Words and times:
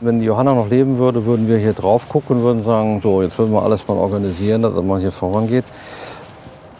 Wenn 0.00 0.22
Johanna 0.22 0.54
noch 0.54 0.68
leben 0.68 0.98
würde, 0.98 1.24
würden 1.24 1.48
wir 1.48 1.58
hier 1.58 1.72
drauf 1.72 2.08
gucken 2.08 2.36
und 2.36 2.42
würden 2.42 2.64
sagen, 2.64 3.00
so, 3.02 3.22
jetzt 3.22 3.38
würden 3.38 3.52
wir 3.52 3.62
alles 3.62 3.86
mal 3.86 3.96
organisieren, 3.96 4.62
dass 4.62 4.74
man 4.74 5.00
hier 5.00 5.12
vorangeht. 5.12 5.64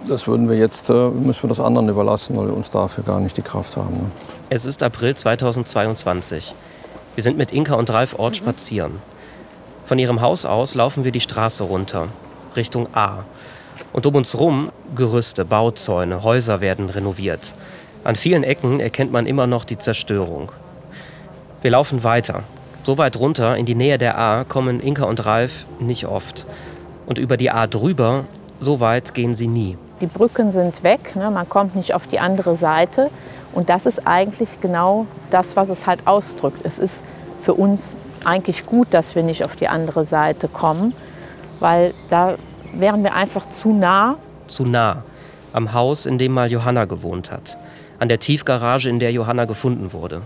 Das 0.09 0.27
würden 0.27 0.49
wir 0.49 0.57
jetzt, 0.57 0.91
äh, 0.91 1.09
müssen 1.09 1.45
wir 1.45 1.49
das 1.49 1.61
anderen 1.61 1.89
überlassen, 1.89 2.37
weil 2.37 2.47
wir 2.47 2.57
uns 2.57 2.71
dafür 2.71 3.05
gar 3.05 3.21
nicht 3.21 3.37
die 3.37 3.43
Kraft 3.43 3.77
haben. 3.77 3.95
Ne? 3.95 4.11
Es 4.51 4.67
ist 4.67 4.83
April 4.83 5.15
2022. 5.15 6.55
Wir 7.15 7.23
sind 7.23 7.39
mit 7.39 7.53
Inka 7.53 7.75
und 7.77 7.89
Ralf 7.91 8.19
Ort 8.19 8.37
spazieren. 8.37 9.01
Von 9.87 9.99
ihrem 9.99 10.21
Haus 10.21 10.45
aus 10.45 10.75
laufen 10.75 11.05
wir 11.05 11.13
die 11.13 11.21
Straße 11.21 11.63
runter, 11.65 12.09
Richtung 12.57 12.89
A. 12.95 13.25
Und 13.93 14.05
um 14.07 14.15
uns 14.17 14.39
rum 14.39 14.71
Gerüste, 14.95 15.45
Bauzäune, 15.45 16.23
Häuser 16.23 16.61
werden 16.61 16.91
renoviert. 16.91 17.55
An 18.03 18.17
vielen 18.17 18.45
Ecken 18.45 18.81
erkennt 18.81 19.13
man 19.13 19.27
immer 19.27 19.47
noch 19.47 19.65
die 19.65 19.79
Zerstörung. 19.79 20.53
Wir 21.63 21.71
laufen 21.71 22.05
weiter. 22.05 22.43
So 22.85 22.99
weit 22.99 23.19
runter 23.19 23.57
in 23.57 23.65
die 23.65 23.75
Nähe 23.75 23.97
der 23.97 24.19
A 24.19 24.45
kommen 24.45 24.79
Inka 24.79 25.05
und 25.05 25.25
Ralf 25.25 25.65
nicht 25.81 26.07
oft. 26.07 26.45
Und 27.07 27.17
über 27.17 27.39
die 27.39 27.51
A 27.51 27.67
drüber, 27.67 28.25
so 28.61 28.79
weit 28.79 29.15
gehen 29.15 29.35
sie 29.35 29.47
nie. 29.47 29.79
Die 30.03 30.07
Brücken 30.07 30.53
sind 30.53 30.83
weg, 30.83 31.17
ne? 31.17 31.31
man 31.31 31.49
kommt 31.49 31.75
nicht 31.77 31.95
auf 31.95 32.07
die 32.07 32.19
andere 32.19 32.57
Seite. 32.57 33.11
Und 33.55 33.71
das 33.71 33.87
ist 33.87 34.07
eigentlich 34.07 34.51
genau 34.61 35.07
das, 35.31 35.57
was 35.57 35.71
es 35.71 35.87
halt 35.87 36.07
ausdrückt. 36.07 36.61
Es 36.65 36.79
ist 36.79 37.03
für 37.41 37.55
uns 37.55 37.97
eigentlich 38.25 38.67
gut, 38.67 38.89
dass 38.91 39.15
wir 39.15 39.23
nicht 39.23 39.47
auf 39.47 39.57
die 39.57 39.69
andere 39.69 40.05
Seite 40.05 40.47
kommen, 40.47 40.93
weil 41.61 41.95
da 42.11 42.35
wären 42.75 43.03
wir 43.03 43.15
einfach 43.15 43.51
zu 43.51 43.73
nah. 43.73 44.17
Zu 44.47 44.67
nah. 44.67 45.05
Am 45.55 45.73
Haus, 45.73 46.05
in 46.05 46.19
dem 46.19 46.33
mal 46.33 46.53
Johanna 46.53 46.85
gewohnt 46.85 47.31
hat. 47.31 47.57
An 47.99 48.11
der 48.11 48.19
Tiefgarage, 48.19 48.91
in 48.91 48.99
der 48.99 49.13
Johanna 49.13 49.47
gefunden 49.47 49.95
wurde. 49.95 50.21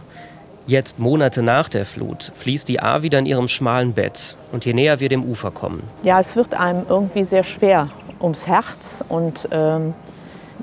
Jetzt, 0.69 0.99
Monate 0.99 1.43
nach 1.43 1.71
der 1.71 1.87
Flut, 1.87 2.31
fließt 2.37 2.69
die 2.69 2.79
A 2.79 3.01
wieder 3.01 3.19
in 3.19 3.25
ihrem 3.25 3.49
schmalen 3.49 3.95
Bett. 3.95 4.37
Und 4.53 4.67
je 4.67 4.75
näher 4.75 5.01
wir 5.01 5.09
dem 5.09 5.25
Ufer 5.25 5.51
kommen. 5.51 5.83
Ja, 6.03 6.21
es 6.21 6.37
wird 6.37 6.53
einem 6.53 6.85
irgendwie 6.87 7.25
sehr 7.25 7.43
schwer 7.43 7.89
ums 8.21 8.47
Herz 8.47 9.03
und 9.09 9.49
ähm, 9.51 9.95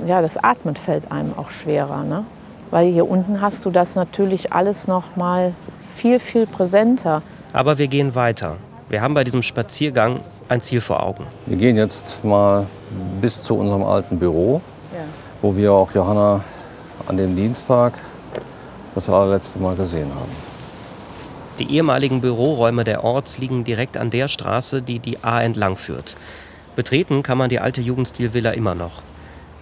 ja, 0.06 0.22
das 0.22 0.38
Atmen 0.38 0.76
fällt 0.76 1.12
einem 1.12 1.36
auch 1.36 1.50
schwerer. 1.50 2.04
Ne? 2.04 2.24
Weil 2.70 2.92
hier 2.92 3.10
unten 3.10 3.42
hast 3.42 3.66
du 3.66 3.72
das 3.72 3.96
natürlich 3.96 4.54
alles 4.54 4.88
noch 4.88 5.16
mal 5.16 5.56
viel, 5.96 6.20
viel 6.20 6.46
präsenter. 6.46 7.24
Aber 7.52 7.80
wir 7.80 7.88
gehen 7.88 8.14
weiter. 8.14 8.58
Wir 8.90 9.02
haben 9.02 9.16
bei 9.16 9.24
diesem 9.24 9.42
Spaziergang 9.42 10.20
ein 10.50 10.62
Ziel 10.62 10.82
vor 10.82 11.02
Augen. 11.02 11.26
Wir 11.48 11.58
gehen 11.58 11.78
jetzt 11.78 12.24
mal 12.24 12.68
bis 13.22 13.42
zu 13.42 13.58
unserem 13.58 13.84
alten 13.84 14.20
Büro, 14.20 14.62
ja. 14.94 15.00
wo 15.42 15.56
wir 15.56 15.74
auch 15.74 15.92
Johanna 15.96 16.42
an 17.08 17.18
dem 17.18 17.36
Dienstag 17.36 17.94
das 18.96 19.10
allerletzte 19.10 19.60
Mal 19.60 19.76
gesehen 19.76 20.10
haben. 20.16 20.32
Die 21.60 21.72
ehemaligen 21.72 22.22
Büroräume 22.22 22.84
der 22.84 23.04
Orts 23.04 23.38
liegen 23.38 23.64
direkt 23.64 23.98
an 23.98 24.10
der 24.10 24.28
Straße, 24.28 24.82
die 24.82 25.00
die 25.00 25.24
A 25.24 25.42
entlang 25.42 25.78
führt. 25.78 26.16
Betreten 26.76 27.24
kann 27.24 27.38
man 27.38 27.50
die 27.50 27.60
alte 27.60 27.82
Jugendstilvilla 27.82 28.52
immer 28.52 28.76
noch. 28.76 29.02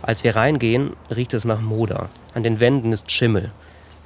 Als 0.02 0.24
wir 0.24 0.36
reingehen, 0.36 0.94
riecht 1.16 1.34
es 1.34 1.46
nach 1.46 1.62
Moder. 1.62 2.10
An 2.34 2.44
den 2.44 2.60
Wänden 2.60 2.92
ist 2.92 3.12
Schimmel. 3.12 3.52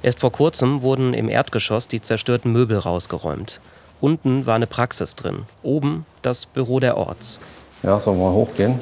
Erst 0.02 0.20
vor 0.20 0.32
kurzem 0.32 0.82
wurden 0.82 1.14
im 1.14 1.28
Erdgeschoss 1.28 1.88
die 1.88 2.00
zerstörten 2.00 2.52
Möbel 2.52 2.78
rausgeräumt. 2.78 3.60
Unten 4.00 4.46
war 4.46 4.54
eine 4.54 4.68
Praxis 4.68 5.16
drin, 5.16 5.44
oben 5.62 6.06
das 6.22 6.46
Büro 6.46 6.78
der 6.78 6.96
Orts. 6.96 7.40
Ja, 7.82 7.98
sollen 7.98 8.18
wir 8.18 8.26
mal 8.26 8.32
hochgehen? 8.32 8.78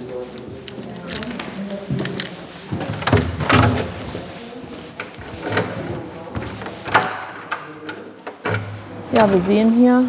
Ja, 9.17 9.33
wir 9.33 9.39
sehen 9.39 9.72
hier 9.72 10.05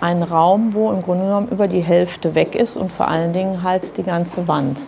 einen 0.00 0.22
Raum, 0.22 0.72
wo 0.72 0.92
im 0.92 1.02
Grunde 1.02 1.24
genommen 1.24 1.48
über 1.48 1.66
die 1.66 1.80
Hälfte 1.80 2.36
weg 2.36 2.54
ist 2.54 2.76
und 2.76 2.92
vor 2.92 3.08
allen 3.08 3.32
Dingen 3.32 3.64
halt 3.64 3.96
die 3.96 4.04
ganze 4.04 4.46
Wand. 4.46 4.78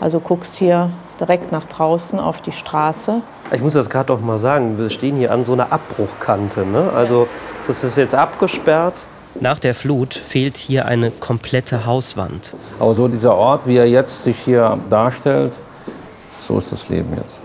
Also 0.00 0.18
du 0.18 0.24
guckst 0.24 0.54
hier 0.54 0.90
direkt 1.18 1.50
nach 1.50 1.64
draußen 1.64 2.20
auf 2.20 2.42
die 2.42 2.52
Straße. 2.52 3.22
Ich 3.50 3.62
muss 3.62 3.72
das 3.72 3.88
gerade 3.88 4.08
doch 4.08 4.20
mal 4.20 4.38
sagen, 4.38 4.76
wir 4.76 4.90
stehen 4.90 5.16
hier 5.16 5.32
an 5.32 5.46
so 5.46 5.54
einer 5.54 5.72
Abbruchkante. 5.72 6.66
Ne? 6.66 6.92
Also 6.94 7.26
das 7.66 7.82
ist 7.84 7.96
jetzt 7.96 8.14
abgesperrt. 8.14 9.06
Nach 9.40 9.58
der 9.58 9.74
Flut 9.74 10.12
fehlt 10.12 10.58
hier 10.58 10.84
eine 10.84 11.10
komplette 11.10 11.86
Hauswand. 11.86 12.52
Aber 12.78 12.94
so 12.94 13.08
dieser 13.08 13.34
Ort, 13.34 13.62
wie 13.66 13.78
er 13.78 13.88
jetzt 13.88 14.24
sich 14.24 14.36
hier 14.40 14.78
darstellt, 14.90 15.54
so 16.46 16.58
ist 16.58 16.70
das 16.70 16.90
Leben 16.90 17.16
jetzt. 17.16 17.38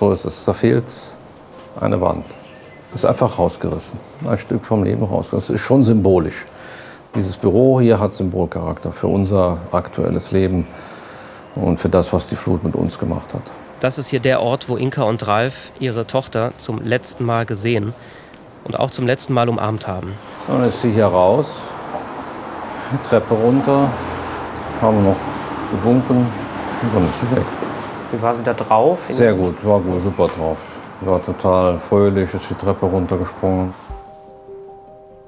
So 0.00 0.10
ist 0.10 0.24
es. 0.24 0.42
Da 0.46 0.54
fehlt 0.54 0.86
eine 1.78 2.00
Wand. 2.00 2.24
Ist 2.94 3.04
einfach 3.04 3.38
rausgerissen. 3.38 3.98
Ein 4.26 4.38
Stück 4.38 4.64
vom 4.64 4.84
Leben 4.84 5.04
rausgerissen. 5.04 5.54
Das 5.54 5.60
ist 5.60 5.66
schon 5.66 5.82
symbolisch. 5.82 6.46
Dieses 7.16 7.36
Büro 7.36 7.80
hier 7.80 7.98
hat 7.98 8.12
Symbolcharakter 8.14 8.92
für 8.92 9.08
unser 9.08 9.58
aktuelles 9.72 10.30
Leben 10.30 10.66
und 11.56 11.78
für 11.78 11.88
das, 11.88 12.12
was 12.12 12.28
die 12.28 12.36
Flut 12.36 12.62
mit 12.64 12.74
uns 12.74 12.98
gemacht 12.98 13.34
hat. 13.34 13.42
Das 13.80 13.98
ist 13.98 14.08
hier 14.08 14.20
der 14.20 14.40
Ort, 14.40 14.68
wo 14.68 14.76
Inka 14.76 15.02
und 15.02 15.26
Ralf 15.26 15.70
ihre 15.78 16.06
Tochter 16.06 16.52
zum 16.56 16.82
letzten 16.82 17.24
Mal 17.24 17.46
gesehen 17.46 17.94
und 18.64 18.78
auch 18.78 18.90
zum 18.90 19.06
letzten 19.06 19.32
Mal 19.32 19.48
umarmt 19.48 19.86
haben. 19.86 20.12
Dann 20.46 20.64
ist 20.64 20.80
sie 20.80 20.92
hier 20.92 21.06
raus, 21.06 21.48
die 22.92 23.08
Treppe 23.08 23.34
runter, 23.34 23.90
haben 24.80 25.04
wir 25.04 25.10
noch 25.10 25.20
gewunken 25.70 26.26
und 26.82 26.94
dann 26.94 27.04
ist 27.04 27.20
sie 27.20 27.36
weg. 27.36 27.44
Wie 28.12 28.22
war 28.22 28.34
sie 28.34 28.44
da 28.44 28.54
drauf? 28.54 29.00
Sehr 29.08 29.34
gut, 29.34 29.56
war 29.64 29.80
gut, 29.80 30.02
super 30.02 30.28
drauf. 30.28 30.58
War 31.04 31.24
total 31.24 31.78
fröhlich, 31.78 32.32
ist 32.32 32.48
die 32.48 32.54
Treppe 32.54 32.86
runtergesprungen. 32.86 33.74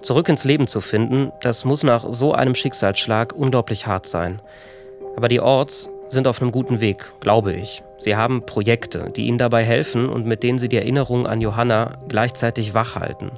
Zurück 0.01 0.29
ins 0.29 0.45
Leben 0.45 0.67
zu 0.67 0.81
finden, 0.81 1.33
das 1.43 1.65
muss 1.65 1.83
nach 1.83 2.05
so 2.11 2.33
einem 2.33 2.55
Schicksalsschlag 2.55 3.35
unglaublich 3.35 3.87
hart 3.87 4.07
sein. 4.07 4.41
Aber 5.17 5.29
die 5.29 5.41
Orts 5.41 5.91
sind 6.09 6.29
auf 6.29 6.41
einem 6.41 6.53
guten 6.53 6.81
Weg, 6.81 7.05
glaube 7.21 7.53
ich. 7.53 7.83
Sie 7.99 8.17
haben 8.17 8.47
Projekte, 8.47 9.11
die 9.11 9.27
ihnen 9.27 9.39
dabei 9.39 9.65
helfen 9.65 10.09
und 10.09 10.27
mit 10.27 10.43
denen 10.43 10.59
sie 10.59 10.69
die 10.69 10.77
Erinnerung 10.77 11.27
an 11.27 11.41
Johanna 11.41 11.99
gleichzeitig 12.09 12.75
wachhalten. 12.75 13.33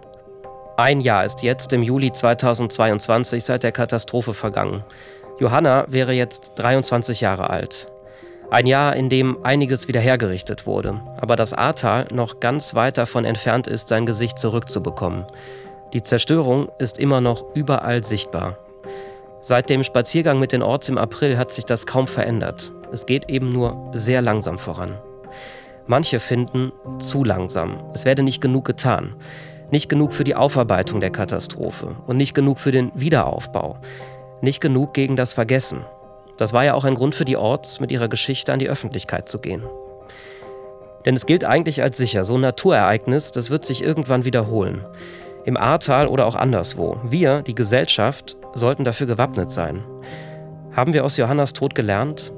Ein 0.77 1.01
Jahr 1.01 1.25
ist 1.25 1.43
jetzt 1.43 1.73
im 1.73 1.83
Juli 1.83 2.13
2022 2.13 3.43
seit 3.43 3.63
der 3.63 3.73
Katastrophe 3.73 4.35
vergangen. 4.35 4.85
Johanna 5.41 5.87
wäre 5.89 6.13
jetzt 6.13 6.53
23 6.57 7.21
Jahre 7.21 7.51
alt. 7.51 7.89
Ein 8.51 8.67
Jahr, 8.67 8.97
in 8.97 9.11
dem 9.11 9.45
einiges 9.45 9.89
wieder 9.89 10.01
hergerichtet 10.01 10.67
wurde, 10.67 11.03
aber 11.21 11.37
das 11.37 11.53
Ahrtal 11.53 12.07
noch 12.11 12.41
ganz 12.41 12.75
weit 12.75 12.97
davon 12.97 13.27
entfernt 13.27 13.67
ist, 13.67 13.89
sein 13.89 14.07
Gesicht 14.07 14.39
zurückzubekommen. 14.39 15.27
Die 15.93 16.03
Zerstörung 16.03 16.71
ist 16.79 16.99
immer 16.99 17.21
noch 17.21 17.45
überall 17.55 18.05
sichtbar. 18.05 18.59
Seit 19.43 19.69
dem 19.69 19.83
Spaziergang 19.83 20.39
mit 20.39 20.53
den 20.53 20.63
Orts 20.63 20.89
im 20.89 20.97
April 20.97 21.37
hat 21.37 21.53
sich 21.53 21.67
das 21.67 21.87
kaum 21.87 22.07
verändert. 22.07 22.73
Es 22.91 23.05
geht 23.05 23.29
eben 23.29 23.51
nur 23.51 23.91
sehr 23.93 24.23
langsam 24.23 24.59
voran. 24.59 24.99
Manche 25.87 26.19
finden 26.19 26.73
zu 26.99 27.25
langsam. 27.25 27.77
Es 27.93 28.07
werde 28.07 28.23
nicht 28.23 28.41
genug 28.41 28.65
getan. 28.65 29.15
Nicht 29.71 29.91
genug 29.91 30.15
für 30.15 30.25
die 30.25 30.35
Aufarbeitung 30.35 31.01
der 31.01 31.11
Katastrophe 31.11 31.97
und 32.07 32.17
nicht 32.17 32.35
genug 32.35 32.59
für 32.61 32.73
den 32.73 32.93
Wiederaufbau. 32.95 33.79
Nicht 34.41 34.63
genug 34.63 34.95
gegen 34.95 35.17
das 35.17 35.35
Vergessen. 35.35 35.85
Das 36.39 36.53
war 36.53 36.65
ja 36.65 36.75
auch 36.75 36.85
ein 36.85 36.95
Grund 36.95 37.15
für 37.15 37.25
die 37.25 37.37
Orts, 37.37 37.81
mit 37.81 37.93
ihrer 37.93 38.09
Geschichte 38.09 38.53
an 38.53 38.59
die 38.59 38.71
Öffentlichkeit 38.71 39.29
zu 39.29 39.39
gehen. 39.39 39.63
Denn 41.05 41.15
es 41.15 41.27
gilt 41.27 41.45
eigentlich 41.45 41.83
als 41.83 41.97
sicher, 41.97 42.25
so 42.25 42.37
ein 42.37 42.41
Naturereignis, 42.41 43.33
das 43.33 43.51
wird 43.51 43.65
sich 43.65 43.83
irgendwann 43.83 44.25
wiederholen 44.25 44.85
im 45.49 45.57
Ahrtal 45.57 46.09
oder 46.09 46.27
auch 46.27 46.37
anderswo. 46.37 47.01
Wir, 47.05 47.41
die 47.41 47.55
Gesellschaft, 47.55 48.37
sollten 48.53 48.85
dafür 48.85 49.07
gewappnet 49.07 49.51
sein. 49.51 49.83
Haben 50.77 50.93
wir 50.93 51.07
aus 51.07 51.17
Johannas 51.17 51.55
Tod 51.55 51.75
gelernt? 51.75 52.33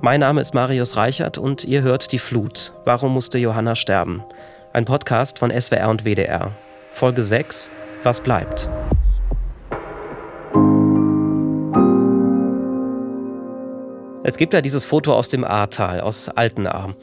Mein 0.00 0.18
Name 0.18 0.40
ist 0.40 0.54
Marius 0.54 0.96
Reichert 0.96 1.38
und 1.38 1.62
ihr 1.62 1.82
hört 1.82 2.10
Die 2.10 2.18
Flut. 2.18 2.72
Warum 2.84 3.14
musste 3.14 3.38
Johanna 3.38 3.76
sterben? 3.76 4.24
Ein 4.72 4.84
Podcast 4.84 5.38
von 5.38 5.52
SWR 5.52 5.88
und 5.88 6.04
WDR. 6.04 6.52
Folge 6.90 7.22
6. 7.22 7.70
Was 8.02 8.20
bleibt? 8.20 8.68
Es 14.24 14.36
gibt 14.36 14.54
ja 14.54 14.60
dieses 14.60 14.84
Foto 14.84 15.14
aus 15.14 15.28
dem 15.28 15.42
Ahrtal, 15.44 16.00
aus 16.00 16.28
Altenahr. 16.28 16.94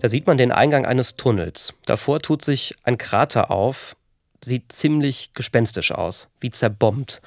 Da 0.00 0.08
sieht 0.10 0.26
man 0.26 0.36
den 0.36 0.52
Eingang 0.52 0.84
eines 0.84 1.16
Tunnels. 1.16 1.72
Davor 1.86 2.20
tut 2.20 2.42
sich 2.42 2.74
ein 2.82 2.98
Krater 2.98 3.50
auf, 3.50 3.96
sieht 4.44 4.70
ziemlich 4.72 5.30
gespenstisch 5.32 5.92
aus, 5.92 6.28
wie 6.38 6.50
zerbombt. 6.50 7.22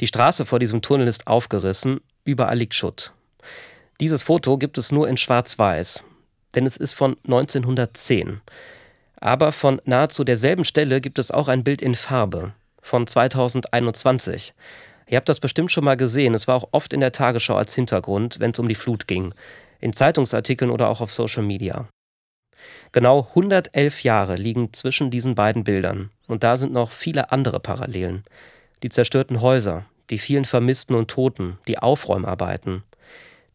Die 0.00 0.06
Straße 0.06 0.44
vor 0.44 0.58
diesem 0.58 0.82
Tunnel 0.82 1.06
ist 1.06 1.26
aufgerissen, 1.26 2.00
überall 2.24 2.58
liegt 2.58 2.74
Schutt. 2.74 3.12
Dieses 4.00 4.22
Foto 4.22 4.58
gibt 4.58 4.76
es 4.76 4.92
nur 4.92 5.08
in 5.08 5.16
Schwarz-Weiß, 5.16 6.04
denn 6.54 6.66
es 6.66 6.76
ist 6.76 6.92
von 6.92 7.16
1910. 7.24 8.42
Aber 9.16 9.52
von 9.52 9.80
nahezu 9.86 10.24
derselben 10.24 10.64
Stelle 10.64 11.00
gibt 11.00 11.18
es 11.18 11.30
auch 11.30 11.48
ein 11.48 11.64
Bild 11.64 11.80
in 11.80 11.94
Farbe 11.94 12.52
von 12.82 13.06
2021. 13.06 14.52
Ihr 15.10 15.16
habt 15.16 15.28
das 15.28 15.40
bestimmt 15.40 15.72
schon 15.72 15.84
mal 15.84 15.96
gesehen, 15.96 16.34
es 16.34 16.46
war 16.46 16.54
auch 16.54 16.68
oft 16.70 16.92
in 16.92 17.00
der 17.00 17.10
Tagesschau 17.10 17.56
als 17.56 17.74
Hintergrund, 17.74 18.38
wenn 18.38 18.52
es 18.52 18.58
um 18.60 18.68
die 18.68 18.76
Flut 18.76 19.08
ging, 19.08 19.34
in 19.80 19.92
Zeitungsartikeln 19.92 20.70
oder 20.70 20.88
auch 20.88 21.00
auf 21.00 21.10
Social 21.10 21.42
Media. 21.42 21.88
Genau 22.92 23.26
111 23.30 24.04
Jahre 24.04 24.36
liegen 24.36 24.72
zwischen 24.72 25.10
diesen 25.10 25.34
beiden 25.34 25.64
Bildern. 25.64 26.10
Und 26.28 26.44
da 26.44 26.56
sind 26.56 26.72
noch 26.72 26.92
viele 26.92 27.32
andere 27.32 27.58
Parallelen. 27.58 28.22
Die 28.84 28.88
zerstörten 28.88 29.40
Häuser, 29.40 29.84
die 30.10 30.18
vielen 30.18 30.44
Vermissten 30.44 30.94
und 30.94 31.10
Toten, 31.10 31.58
die 31.66 31.78
Aufräumarbeiten. 31.78 32.84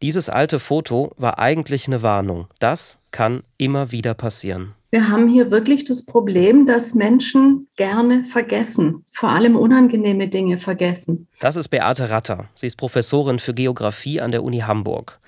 Dieses 0.01 0.27
alte 0.27 0.59
Foto 0.59 1.13
war 1.15 1.39
eigentlich 1.39 1.87
eine 1.87 2.01
Warnung. 2.01 2.47
Das 2.59 2.97
kann 3.11 3.43
immer 3.57 3.93
wieder 3.93 4.13
passieren. 4.13 4.73
Wir 4.91 5.09
haben 5.09 5.27
hier 5.27 5.51
wirklich 5.51 5.83
das 5.83 6.05
Problem, 6.05 6.65
dass 6.65 6.93
Menschen 6.93 7.67
gerne 7.75 8.23
vergessen, 8.23 9.03
vor 9.13 9.29
allem 9.29 9.55
unangenehme 9.55 10.27
Dinge 10.27 10.57
vergessen. 10.57 11.27
Das 11.39 11.55
ist 11.55 11.69
Beate 11.69 12.09
Ratter. 12.09 12.45
Sie 12.55 12.67
ist 12.67 12.77
Professorin 12.77 13.39
für 13.39 13.53
Geografie 13.53 14.21
an 14.21 14.31
der 14.31 14.43
Uni 14.43 14.59
Hamburg. 14.59 15.19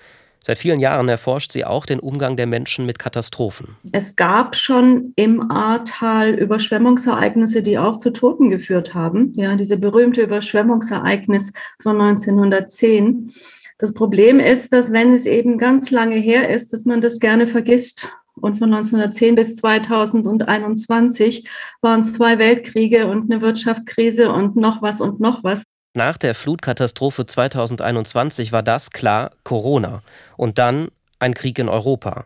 Seit 0.48 0.59
vielen 0.59 0.80
Jahren 0.80 1.09
erforscht 1.09 1.51
sie 1.51 1.65
auch 1.65 1.86
den 1.86 2.00
Umgang 2.00 2.38
der 2.38 2.48
Menschen 2.48 2.86
mit 2.86 3.00
Katastrophen. 3.00 3.75
Es 3.92 4.15
gab 4.15 4.56
schon 4.56 5.12
im 5.18 5.51
Ahrtal 5.51 6.36
Überschwemmungsereignisse, 6.36 7.62
die 7.62 7.77
auch 7.77 7.98
zu 7.98 8.12
Toten 8.13 8.50
geführt 8.50 8.94
haben. 8.94 9.33
Ja, 9.36 9.57
diese 9.57 9.75
berühmte 9.75 10.21
Überschwemmungsereignis 10.21 11.51
von 11.81 12.00
1910. 12.00 13.33
Das 13.77 13.94
Problem 13.94 14.39
ist, 14.39 14.71
dass 14.71 14.94
wenn 14.94 15.13
es 15.13 15.25
eben 15.25 15.57
ganz 15.57 15.92
lange 15.92 16.15
her 16.15 16.50
ist, 16.50 16.71
dass 16.71 16.86
man 16.86 17.01
das 17.01 17.19
gerne 17.19 17.45
vergisst. 17.45 18.07
Und 18.41 18.57
von 18.57 18.73
1910 18.73 19.35
bis 19.35 19.55
2021 19.57 21.47
waren 21.81 22.05
zwei 22.05 22.39
Weltkriege 22.39 23.07
und 23.07 23.31
eine 23.31 23.41
Wirtschaftskrise 23.41 24.31
und 24.31 24.55
noch 24.55 24.81
was 24.81 25.01
und 25.01 25.19
noch 25.19 25.43
was. 25.43 25.63
Nach 25.93 26.17
der 26.17 26.35
Flutkatastrophe 26.35 27.25
2021 27.25 28.51
war 28.51 28.61
das 28.61 28.91
klar 28.91 29.31
Corona 29.43 30.01
und 30.35 30.59
dann 30.59 30.89
ein 31.19 31.33
Krieg 31.33 31.57
in 31.57 31.69
Europa. 31.69 32.25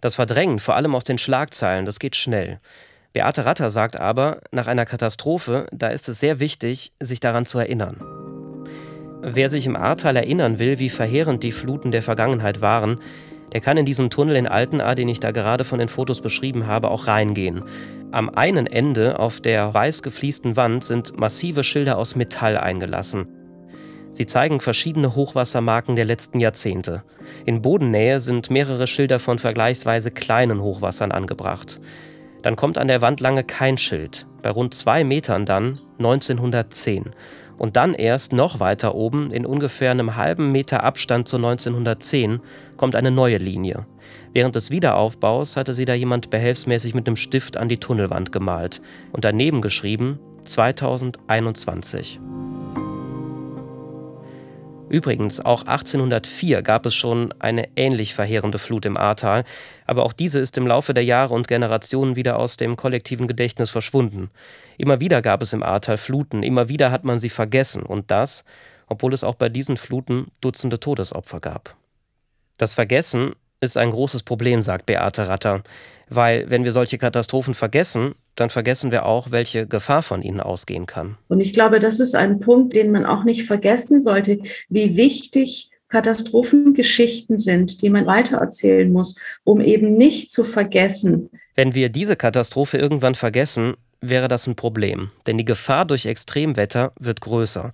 Das 0.00 0.16
Verdrängen, 0.16 0.58
vor 0.58 0.76
allem 0.76 0.94
aus 0.94 1.04
den 1.04 1.18
Schlagzeilen, 1.18 1.86
das 1.86 1.98
geht 1.98 2.16
schnell. 2.16 2.60
Beate 3.14 3.46
Ratter 3.46 3.70
sagt 3.70 3.98
aber, 3.98 4.42
nach 4.52 4.66
einer 4.66 4.84
Katastrophe, 4.84 5.66
da 5.72 5.88
ist 5.88 6.08
es 6.08 6.20
sehr 6.20 6.38
wichtig, 6.38 6.92
sich 7.00 7.20
daran 7.20 7.46
zu 7.46 7.58
erinnern. 7.58 7.96
Wer 9.22 9.48
sich 9.48 9.66
im 9.66 9.74
Ahrtal 9.74 10.14
erinnern 10.14 10.58
will, 10.58 10.78
wie 10.78 10.90
verheerend 10.90 11.42
die 11.42 11.52
Fluten 11.52 11.90
der 11.90 12.02
Vergangenheit 12.02 12.60
waren, 12.60 13.00
der 13.52 13.60
kann 13.60 13.76
in 13.76 13.86
diesen 13.86 14.10
Tunnel 14.10 14.36
in 14.36 14.46
Altenahr, 14.46 14.94
den 14.94 15.08
ich 15.08 15.20
da 15.20 15.30
gerade 15.30 15.64
von 15.64 15.78
den 15.78 15.88
Fotos 15.88 16.20
beschrieben 16.20 16.66
habe, 16.66 16.90
auch 16.90 17.06
reingehen. 17.06 17.64
Am 18.10 18.30
einen 18.30 18.66
Ende 18.66 19.18
auf 19.18 19.40
der 19.40 19.72
weiß 19.72 20.02
gefliesten 20.02 20.56
Wand 20.56 20.84
sind 20.84 21.18
massive 21.18 21.64
Schilder 21.64 21.98
aus 21.98 22.16
Metall 22.16 22.56
eingelassen. 22.56 23.28
Sie 24.12 24.26
zeigen 24.26 24.60
verschiedene 24.60 25.14
Hochwassermarken 25.14 25.94
der 25.94 26.04
letzten 26.04 26.40
Jahrzehnte. 26.40 27.04
In 27.46 27.62
Bodennähe 27.62 28.18
sind 28.18 28.50
mehrere 28.50 28.86
Schilder 28.86 29.20
von 29.20 29.38
vergleichsweise 29.38 30.10
kleinen 30.10 30.60
Hochwassern 30.60 31.12
angebracht. 31.12 31.80
Dann 32.42 32.56
kommt 32.56 32.78
an 32.78 32.88
der 32.88 33.02
Wand 33.02 33.20
lange 33.20 33.44
kein 33.44 33.78
Schild. 33.78 34.26
Bei 34.42 34.50
rund 34.50 34.74
zwei 34.74 35.04
Metern 35.04 35.44
dann 35.44 35.78
1910. 35.98 37.10
Und 37.58 37.76
dann 37.76 37.92
erst 37.92 38.32
noch 38.32 38.60
weiter 38.60 38.94
oben, 38.94 39.30
in 39.30 39.44
ungefähr 39.44 39.90
einem 39.90 40.16
halben 40.16 40.52
Meter 40.52 40.84
Abstand 40.84 41.28
zu 41.28 41.36
1910, 41.36 42.40
kommt 42.76 42.94
eine 42.94 43.10
neue 43.10 43.38
Linie. 43.38 43.86
Während 44.32 44.54
des 44.54 44.70
Wiederaufbaus 44.70 45.56
hatte 45.56 45.74
sie 45.74 45.84
da 45.84 45.94
jemand 45.94 46.30
behelfsmäßig 46.30 46.94
mit 46.94 47.06
einem 47.06 47.16
Stift 47.16 47.56
an 47.56 47.68
die 47.68 47.78
Tunnelwand 47.78 48.32
gemalt 48.32 48.80
und 49.12 49.24
daneben 49.24 49.60
geschrieben 49.60 50.18
2021. 50.44 52.20
Übrigens, 54.88 55.44
auch 55.44 55.62
1804 55.62 56.62
gab 56.62 56.86
es 56.86 56.94
schon 56.94 57.34
eine 57.38 57.68
ähnlich 57.76 58.14
verheerende 58.14 58.58
Flut 58.58 58.86
im 58.86 58.96
Ahrtal, 58.96 59.44
aber 59.86 60.04
auch 60.04 60.12
diese 60.12 60.38
ist 60.38 60.56
im 60.56 60.66
Laufe 60.66 60.94
der 60.94 61.04
Jahre 61.04 61.34
und 61.34 61.48
Generationen 61.48 62.16
wieder 62.16 62.38
aus 62.38 62.56
dem 62.56 62.76
kollektiven 62.76 63.26
Gedächtnis 63.26 63.70
verschwunden. 63.70 64.30
Immer 64.78 65.00
wieder 65.00 65.20
gab 65.20 65.42
es 65.42 65.52
im 65.52 65.62
Ahrtal 65.62 65.98
Fluten, 65.98 66.42
immer 66.42 66.68
wieder 66.68 66.90
hat 66.90 67.04
man 67.04 67.18
sie 67.18 67.30
vergessen 67.30 67.82
und 67.82 68.10
das, 68.10 68.44
obwohl 68.86 69.12
es 69.12 69.24
auch 69.24 69.34
bei 69.34 69.48
diesen 69.48 69.76
Fluten 69.76 70.28
Dutzende 70.40 70.80
Todesopfer 70.80 71.40
gab. 71.40 71.76
Das 72.56 72.74
Vergessen 72.74 73.34
ist 73.60 73.76
ein 73.76 73.90
großes 73.90 74.22
Problem, 74.22 74.60
sagt 74.60 74.86
Beate 74.86 75.28
Ratter, 75.28 75.62
weil 76.08 76.48
wenn 76.48 76.64
wir 76.64 76.72
solche 76.72 76.98
Katastrophen 76.98 77.54
vergessen, 77.54 78.14
dann 78.34 78.50
vergessen 78.50 78.92
wir 78.92 79.04
auch, 79.04 79.30
welche 79.30 79.66
Gefahr 79.66 80.02
von 80.02 80.22
ihnen 80.22 80.40
ausgehen 80.40 80.86
kann. 80.86 81.16
Und 81.28 81.40
ich 81.40 81.52
glaube, 81.52 81.80
das 81.80 82.00
ist 82.00 82.14
ein 82.14 82.40
Punkt, 82.40 82.74
den 82.74 82.92
man 82.92 83.04
auch 83.04 83.24
nicht 83.24 83.44
vergessen 83.44 84.00
sollte, 84.00 84.38
wie 84.68 84.96
wichtig 84.96 85.70
Katastrophengeschichten 85.88 87.38
sind, 87.38 87.82
die 87.82 87.90
man 87.90 88.06
weitererzählen 88.06 88.90
muss, 88.92 89.16
um 89.44 89.60
eben 89.60 89.96
nicht 89.96 90.30
zu 90.30 90.44
vergessen. 90.44 91.30
Wenn 91.54 91.74
wir 91.74 91.88
diese 91.88 92.14
Katastrophe 92.14 92.78
irgendwann 92.78 93.14
vergessen, 93.14 93.74
wäre 94.00 94.28
das 94.28 94.46
ein 94.46 94.54
Problem, 94.54 95.10
denn 95.26 95.38
die 95.38 95.44
Gefahr 95.44 95.84
durch 95.84 96.06
Extremwetter 96.06 96.92
wird 97.00 97.20
größer. 97.20 97.72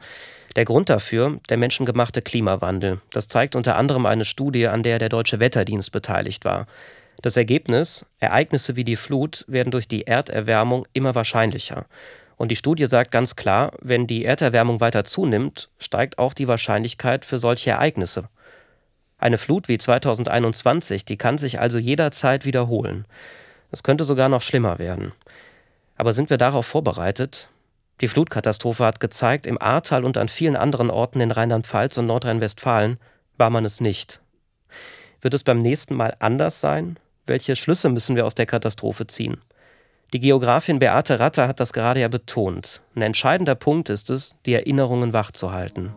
Der 0.56 0.64
Grund 0.64 0.88
dafür 0.88 1.40
der 1.48 1.56
menschengemachte 1.56 2.22
Klimawandel. 2.22 3.00
Das 3.10 3.26
zeigt 3.28 3.56
unter 3.56 3.76
anderem 3.76 4.06
eine 4.06 4.24
Studie, 4.24 4.68
an 4.68 4.82
der 4.82 4.98
der 4.98 5.08
Deutsche 5.08 5.40
Wetterdienst 5.40 5.90
beteiligt 5.90 6.44
war. 6.44 6.66
Das 7.22 7.36
Ergebnis, 7.36 8.06
Ereignisse 8.20 8.76
wie 8.76 8.84
die 8.84 8.96
Flut 8.96 9.44
werden 9.48 9.70
durch 9.70 9.88
die 9.88 10.06
Erderwärmung 10.06 10.86
immer 10.92 11.14
wahrscheinlicher. 11.14 11.86
Und 12.36 12.50
die 12.50 12.56
Studie 12.56 12.86
sagt 12.86 13.10
ganz 13.10 13.36
klar, 13.36 13.72
wenn 13.80 14.06
die 14.06 14.24
Erderwärmung 14.24 14.80
weiter 14.80 15.04
zunimmt, 15.04 15.70
steigt 15.78 16.18
auch 16.18 16.34
die 16.34 16.48
Wahrscheinlichkeit 16.48 17.24
für 17.24 17.38
solche 17.38 17.70
Ereignisse. 17.70 18.28
Eine 19.18 19.38
Flut 19.38 19.68
wie 19.68 19.78
2021, 19.78 21.04
die 21.04 21.16
kann 21.16 21.36
sich 21.36 21.60
also 21.60 21.78
jederzeit 21.78 22.44
wiederholen. 22.44 23.06
Es 23.70 23.82
könnte 23.82 24.04
sogar 24.04 24.28
noch 24.28 24.42
schlimmer 24.42 24.78
werden. 24.78 25.12
Aber 25.96 26.12
sind 26.12 26.30
wir 26.30 26.38
darauf 26.38 26.66
vorbereitet? 26.66 27.48
Die 28.00 28.08
Flutkatastrophe 28.08 28.85
hat 28.85 29.00
gezeigt, 29.00 29.46
im 29.46 29.61
Ahrtal 29.61 30.05
und 30.05 30.17
an 30.17 30.29
vielen 30.29 30.56
anderen 30.56 30.91
Orten 30.91 31.20
in 31.20 31.31
Rheinland-Pfalz 31.31 31.99
und 31.99 32.06
Nordrhein-Westfalen 32.06 32.99
war 33.37 33.50
man 33.50 33.64
es 33.64 33.81
nicht. 33.81 34.20
Wird 35.20 35.35
es 35.35 35.44
beim 35.44 35.58
nächsten 35.58 35.94
Mal 35.94 36.14
anders 36.19 36.61
sein? 36.61 36.99
Welche 37.26 37.56
Schlüsse 37.56 37.88
müssen 37.88 38.17
wir 38.17 38.26
aus 38.26 38.35
der 38.35 38.46
Katastrophe 38.46 39.06
ziehen? 39.06 39.41
Die 40.12 40.20
Geografin 40.20 40.79
Beate 40.79 41.19
Ratter 41.19 41.49
hat 41.49 41.61
das 41.61 41.73
gerade 41.73 42.00
ja 42.00 42.08
betont. 42.08 42.82
Ein 42.94 43.02
entscheidender 43.02 43.55
Punkt 43.55 43.88
ist 43.88 44.11
es, 44.11 44.37
die 44.44 44.55
Erinnerungen 44.55 45.12
wachzuhalten. 45.12 45.94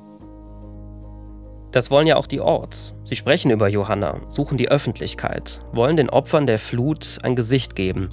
Das 1.71 1.91
wollen 1.91 2.07
ja 2.07 2.15
auch 2.15 2.27
die 2.27 2.39
Orts. 2.39 2.95
Sie 3.03 3.15
sprechen 3.15 3.51
über 3.51 3.67
Johanna, 3.67 4.21
suchen 4.29 4.57
die 4.57 4.69
Öffentlichkeit, 4.69 5.59
wollen 5.73 5.97
den 5.97 6.09
Opfern 6.09 6.47
der 6.47 6.57
Flut 6.57 7.19
ein 7.23 7.35
Gesicht 7.35 7.75
geben. 7.75 8.09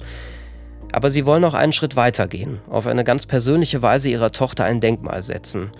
Aber 0.91 1.09
sie 1.09 1.25
wollen 1.25 1.41
noch 1.41 1.53
einen 1.53 1.73
Schritt 1.73 1.95
weiter 1.95 2.27
gehen, 2.27 2.59
auf 2.69 2.87
eine 2.87 3.03
ganz 3.03 3.25
persönliche 3.25 3.81
Weise 3.81 4.09
ihrer 4.09 4.31
Tochter 4.31 4.63
ein 4.63 4.79
Denkmal 4.79 5.23
setzen. 5.23 5.71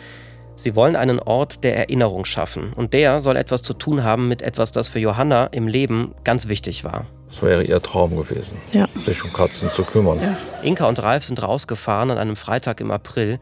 Sie 0.58 0.76
wollen 0.76 0.96
einen 0.96 1.20
Ort 1.20 1.64
der 1.64 1.76
Erinnerung 1.76 2.26
schaffen 2.26 2.72
und 2.74 2.94
der 2.94 3.20
soll 3.20 3.36
etwas 3.36 3.62
zu 3.62 3.74
tun 3.74 4.04
haben 4.04 4.28
mit 4.28 4.42
etwas, 4.42 4.72
das 4.72 4.88
für 4.88 5.00
Johanna 5.00 5.48
im 5.48 5.68
Leben 5.68 6.16
ganz 6.24 6.48
wichtig 6.48 6.84
war. 6.84 7.06
Das 7.30 7.42
wäre 7.42 7.64
ihr 7.64 7.82
Traum 7.82 8.16
gewesen, 8.16 8.58
ja. 8.72 8.88
sich 9.06 9.24
um 9.26 9.34
Katzen 9.34 9.70
zu 9.70 9.84
kümmern. 9.84 10.20
Ja. 10.22 10.38
Inka 10.62 10.88
und 10.88 11.04
Ralf 11.04 11.26
sind 11.26 11.44
rausgefahren 11.44 12.12
an 12.12 12.18
einem 12.18 12.38
Freitag 12.38 12.80
im 12.80 12.92
April, 12.92 13.40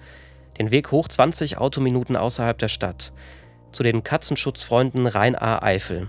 den 0.57 0.71
Weg 0.71 0.91
hoch 0.91 1.07
20 1.07 1.59
Autominuten 1.59 2.15
außerhalb 2.15 2.57
der 2.57 2.69
Stadt, 2.69 3.11
zu 3.71 3.83
den 3.83 4.03
Katzenschutzfreunden 4.03 5.05
Rhein-A-Eifel. 5.05 6.07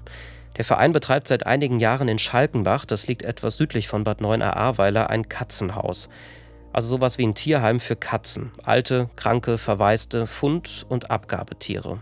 Der 0.56 0.64
Verein 0.64 0.92
betreibt 0.92 1.26
seit 1.28 1.46
einigen 1.46 1.80
Jahren 1.80 2.08
in 2.08 2.18
Schalkenbach, 2.18 2.84
das 2.84 3.06
liegt 3.06 3.22
etwas 3.22 3.56
südlich 3.56 3.88
von 3.88 4.04
Bad 4.04 4.20
9a-Ahrweiler, 4.20 5.10
ein 5.10 5.28
Katzenhaus. 5.28 6.08
Also 6.72 6.88
sowas 6.88 7.18
wie 7.18 7.26
ein 7.26 7.34
Tierheim 7.34 7.80
für 7.80 7.96
Katzen, 7.96 8.52
alte, 8.64 9.08
kranke, 9.16 9.58
verwaiste 9.58 10.26
Fund- 10.26 10.86
und 10.88 11.10
Abgabetiere. 11.10 12.00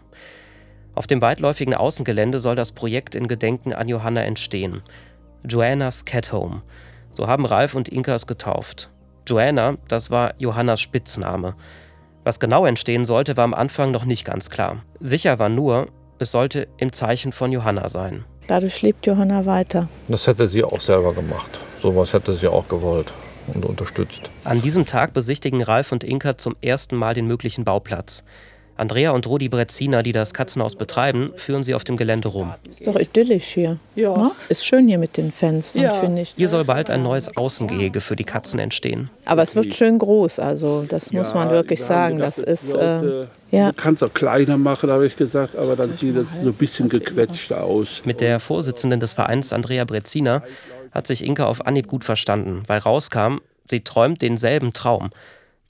Auf 0.94 1.06
dem 1.06 1.23
weitläufigen 1.23 1.75
Außengelände 1.75 2.38
soll 2.38 2.54
das 2.54 2.73
Projekt 2.73 3.14
in 3.14 3.28
Gedenken 3.28 3.73
an 3.73 3.88
Johanna 3.88 4.23
entstehen. 4.23 4.82
Joannas 5.49 6.04
Cat 6.04 6.32
Home. 6.32 6.62
So 7.12 7.26
haben 7.26 7.47
Ralf 7.47 7.75
und 7.75 7.88
Inka 7.88 8.14
es 8.14 8.26
getauft. 8.26 8.90
Joanna, 9.26 9.76
das 9.88 10.11
war 10.11 10.35
Johannas 10.38 10.80
Spitzname. 10.80 11.54
Was 12.25 12.40
genau 12.40 12.66
entstehen 12.66 13.04
sollte, 13.04 13.37
war 13.37 13.44
am 13.44 13.54
Anfang 13.54 13.90
noch 13.90 14.04
nicht 14.04 14.25
ganz 14.25 14.50
klar. 14.50 14.82
Sicher 15.00 15.38
war 15.38 15.49
nur, 15.49 15.87
es 16.18 16.30
sollte 16.30 16.68
im 16.76 16.92
Zeichen 16.92 17.32
von 17.32 17.52
Johanna 17.52 17.88
sein. 17.88 18.25
Dadurch 18.46 18.82
lebt 18.82 19.06
Johanna 19.06 19.46
weiter. 19.46 19.88
Das 20.08 20.26
hätte 20.26 20.46
sie 20.49 20.64
auch 20.64 20.80
selber 20.80 21.14
gemacht. 21.14 21.58
Sowas 21.80 22.12
hätte 22.12 22.34
sie 22.34 22.49
auch 22.49 22.68
gewollt 22.68 23.12
und 23.54 23.64
unterstützt. 23.64 24.22
An 24.44 24.62
diesem 24.62 24.87
Tag 24.87 25.12
besichtigen 25.12 25.62
Ralf 25.62 25.92
und 25.92 26.04
Inka 26.04 26.37
zum 26.38 26.56
ersten 26.61 26.96
Mal 26.96 27.14
den 27.14 27.26
möglichen 27.26 27.64
Bauplatz. 27.64 28.25
Andrea 28.82 29.12
und 29.12 29.28
Rudi 29.28 29.48
Brezina, 29.48 30.02
die 30.02 30.10
das 30.10 30.34
Katzenhaus 30.34 30.74
betreiben, 30.74 31.30
führen 31.36 31.62
sie 31.62 31.76
auf 31.76 31.84
dem 31.84 31.96
Gelände 31.96 32.26
rum. 32.26 32.52
Ist 32.68 32.84
doch 32.84 32.96
idyllisch 32.96 33.44
hier. 33.44 33.76
Ja. 33.94 34.16
Ne? 34.16 34.30
Ist 34.48 34.66
schön 34.66 34.88
hier 34.88 34.98
mit 34.98 35.16
den 35.16 35.30
Fenstern, 35.30 35.84
ja. 35.84 35.92
finde 35.92 36.22
ich. 36.22 36.34
Hier 36.36 36.48
soll 36.48 36.64
bald 36.64 36.90
ein 36.90 37.04
neues 37.04 37.36
Außengehege 37.36 38.00
für 38.00 38.16
die 38.16 38.24
Katzen 38.24 38.58
entstehen. 38.58 39.08
Aber 39.24 39.42
es 39.42 39.54
wird 39.54 39.72
schön 39.72 40.00
groß, 40.00 40.40
also 40.40 40.84
das 40.88 41.12
muss 41.12 41.30
ja, 41.30 41.36
man 41.36 41.50
wirklich 41.50 41.80
sagen. 41.80 42.16
Gedacht, 42.16 42.38
das 42.38 42.42
ist. 42.42 42.74
Äh, 42.74 43.26
ja. 43.52 43.70
Du 43.70 43.80
kannst 43.80 44.02
auch 44.02 44.12
kleiner 44.12 44.58
machen, 44.58 44.90
habe 44.90 45.06
ich 45.06 45.14
gesagt, 45.14 45.54
aber 45.54 45.76
dann 45.76 45.96
sieht 45.96 46.16
das 46.16 46.26
so 46.42 46.48
ein 46.48 46.54
bisschen 46.54 46.88
gequetscht 46.88 47.52
aus. 47.52 48.02
Mit 48.04 48.20
der 48.20 48.40
Vorsitzenden 48.40 48.98
des 48.98 49.12
Vereins, 49.12 49.52
Andrea 49.52 49.84
Brezina, 49.84 50.42
hat 50.90 51.06
sich 51.06 51.24
Inka 51.24 51.46
auf 51.46 51.64
Anhieb 51.64 51.86
gut 51.86 52.02
verstanden, 52.02 52.64
weil 52.66 52.78
rauskam, 52.78 53.38
sie 53.70 53.82
träumt 53.82 54.22
denselben 54.22 54.72
Traum, 54.72 55.10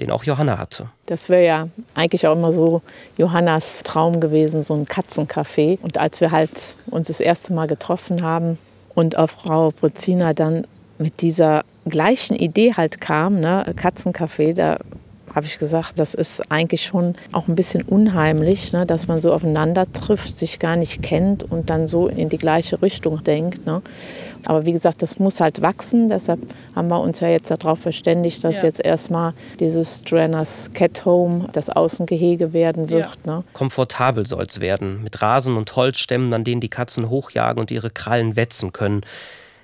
den 0.01 0.11
auch 0.11 0.25
Johanna 0.25 0.59
hatte. 0.59 0.89
Das 1.07 1.29
wäre 1.29 1.45
ja 1.45 1.69
eigentlich 1.95 2.27
auch 2.27 2.33
immer 2.33 2.53
so 2.53 2.83
Johannas 3.17 3.83
Traum 3.83 4.21
gewesen, 4.21 4.63
so 4.63 4.75
ein 4.75 4.87
Katzencafé. 4.87 5.79
Und 5.83 5.99
als 5.99 6.21
wir 6.21 6.31
halt 6.31 6.77
uns 6.87 7.09
das 7.09 7.21
erste 7.21 7.53
Mal 7.53 7.67
getroffen 7.67 8.23
haben 8.23 8.59
und 8.95 9.19
auf 9.19 9.33
Frau 9.33 9.71
Brezina 9.71 10.33
dann 10.33 10.67
mit 10.99 11.21
dieser 11.21 11.65
gleichen 11.87 12.37
Idee 12.37 12.75
halt 12.75 13.01
kam, 13.01 13.41
ne, 13.41 13.65
Katzencafé, 13.77 14.55
da 14.55 14.79
habe 15.35 15.47
ich 15.47 15.59
gesagt, 15.59 15.99
das 15.99 16.15
ist 16.15 16.51
eigentlich 16.51 16.85
schon 16.85 17.15
auch 17.33 17.49
ein 17.49 17.55
bisschen 17.55 17.83
unheimlich, 17.83 18.73
ne, 18.73 18.87
dass 18.87 19.09
man 19.09 19.21
so 19.21 19.33
aufeinander 19.33 19.91
trifft, 19.91 20.37
sich 20.37 20.59
gar 20.59 20.77
nicht 20.77 21.03
kennt 21.03 21.43
und 21.43 21.71
dann 21.71 21.87
so 21.87 22.09
in 22.09 22.29
die 22.29 22.39
gleiche 22.39 22.83
Richtung 22.83 23.23
denkt. 23.25 23.67
Ne. 23.67 23.83
Aber 24.45 24.67
wie 24.67 24.73
gesagt, 24.73 25.03
das 25.03 25.19
muss 25.19 25.41
halt 25.41 25.63
wachsen. 25.63 26.09
Deshalb 26.09 26.41
haben 26.75 26.89
wir 26.89 27.01
uns 27.01 27.21
ja 27.21 27.29
jetzt 27.29 27.51
darauf 27.51 27.79
verständigt, 27.79 28.45
dass 28.45 28.57
ja. 28.57 28.65
jetzt 28.65 28.85
erstmal 28.85 29.35
dieses 29.61 30.03
Joannas 30.07 30.71
Cat 30.75 31.05
Home 31.05 31.49
das 31.53 31.71
Außengehege 31.71 32.53
werden 32.53 32.91
wird. 32.91 33.19
Ja. 33.25 33.37
Ne. 33.37 33.45
Komfortabel 33.53 34.27
soll 34.27 34.45
es 34.45 34.61
werden, 34.61 35.03
mit 35.03 35.23
Rasen 35.23 35.57
und 35.57 35.75
Holzstämmen, 35.77 36.33
an 36.35 36.45
denen 36.45 36.61
die 36.61 36.69
Katzen 36.69 37.09
hochjagen 37.09 37.61
und 37.61 37.71
ihre 37.71 37.91
Krallen 37.91 38.37
wetzen 38.37 38.73
können. 38.73 39.03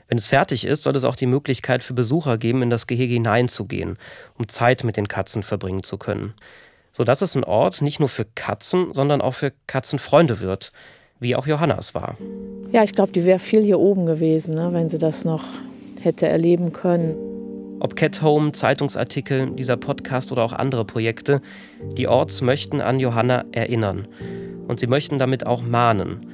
Wenn 0.09 0.17
es 0.17 0.27
fertig 0.27 0.65
ist, 0.65 0.83
soll 0.83 0.97
es 0.97 1.05
auch 1.05 1.17
die 1.17 1.27
Möglichkeit 1.27 1.83
für 1.83 1.93
Besucher 1.93 2.38
geben, 2.38 2.62
in 2.62 2.71
das 2.71 2.87
Gehege 2.87 3.12
hineinzugehen, 3.12 3.99
um 4.38 4.49
Zeit 4.49 4.83
mit 4.83 4.97
den 4.97 5.07
Katzen 5.07 5.43
verbringen 5.43 5.83
zu 5.83 5.99
können. 5.99 6.33
Sodass 6.93 7.21
es 7.21 7.37
ein 7.37 7.45
Ort 7.45 7.83
nicht 7.83 8.00
nur 8.00 8.09
für 8.09 8.25
Katzen, 8.35 8.95
sondern 8.95 9.21
auch 9.21 9.35
für 9.35 9.53
Katzenfreunde 9.67 10.41
wird, 10.41 10.73
wie 11.21 11.37
auch 11.37 11.47
Johannas 11.47 11.95
war. 11.95 12.17
Ja, 12.73 12.83
ich 12.83 12.93
glaube, 12.93 13.12
die 13.12 13.25
wäre 13.25 13.38
viel 13.38 13.62
hier 13.62 13.79
oben 13.79 14.07
gewesen, 14.07 14.55
ne, 14.55 14.71
wenn 14.73 14.88
sie 14.88 14.99
das 14.99 15.27
noch 15.27 15.45
hätte 16.00 16.27
erleben 16.27 16.73
können. 16.73 17.15
Ob 17.81 17.95
Cat 17.95 18.23
Home, 18.23 18.53
Zeitungsartikel, 18.53 19.50
dieser 19.50 19.77
Podcast 19.77 20.33
oder 20.33 20.43
auch 20.43 20.53
andere 20.53 20.85
Projekte, 20.85 21.43
die 21.97 22.09
Orts 22.09 22.41
möchten 22.41 22.81
an 22.81 22.99
Johanna 22.99 23.45
erinnern. 23.53 24.09
Und 24.67 24.81
sie 24.81 24.87
möchten 24.87 25.19
damit 25.19 25.47
auch 25.47 25.62
mahnen 25.62 26.27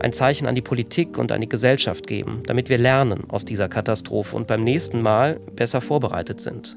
ein 0.00 0.12
Zeichen 0.12 0.46
an 0.46 0.54
die 0.54 0.62
Politik 0.62 1.18
und 1.18 1.32
an 1.32 1.40
die 1.40 1.48
Gesellschaft 1.48 2.06
geben, 2.06 2.42
damit 2.46 2.68
wir 2.68 2.78
lernen 2.78 3.24
aus 3.28 3.44
dieser 3.44 3.68
Katastrophe 3.68 4.36
und 4.36 4.46
beim 4.46 4.64
nächsten 4.64 5.02
Mal 5.02 5.40
besser 5.54 5.80
vorbereitet 5.80 6.40
sind. 6.40 6.76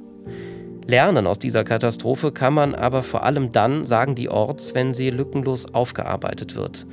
Lernen 0.85 1.27
aus 1.27 1.39
dieser 1.39 1.63
Katastrophe 1.63 2.31
kann 2.31 2.53
man 2.53 2.75
aber 2.75 3.03
vor 3.03 3.23
allem 3.23 3.51
dann, 3.51 3.85
sagen 3.85 4.15
die 4.15 4.29
Orts, 4.29 4.75
wenn 4.75 4.93
sie 4.93 5.09
lückenlos 5.09 5.73
aufgearbeitet 5.73 6.55
wird. 6.55 6.85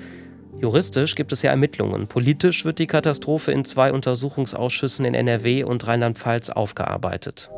Juristisch 0.60 1.14
gibt 1.14 1.32
es 1.32 1.42
ja 1.42 1.50
Ermittlungen. 1.50 2.06
Politisch 2.06 2.64
wird 2.64 2.78
die 2.78 2.86
Katastrophe 2.86 3.50
in 3.50 3.64
zwei 3.64 3.92
Untersuchungsausschüssen 3.92 5.06
in 5.06 5.14
NRW 5.14 5.64
und 5.64 5.86
Rheinland-Pfalz 5.86 6.50
aufgearbeitet. 6.50 7.50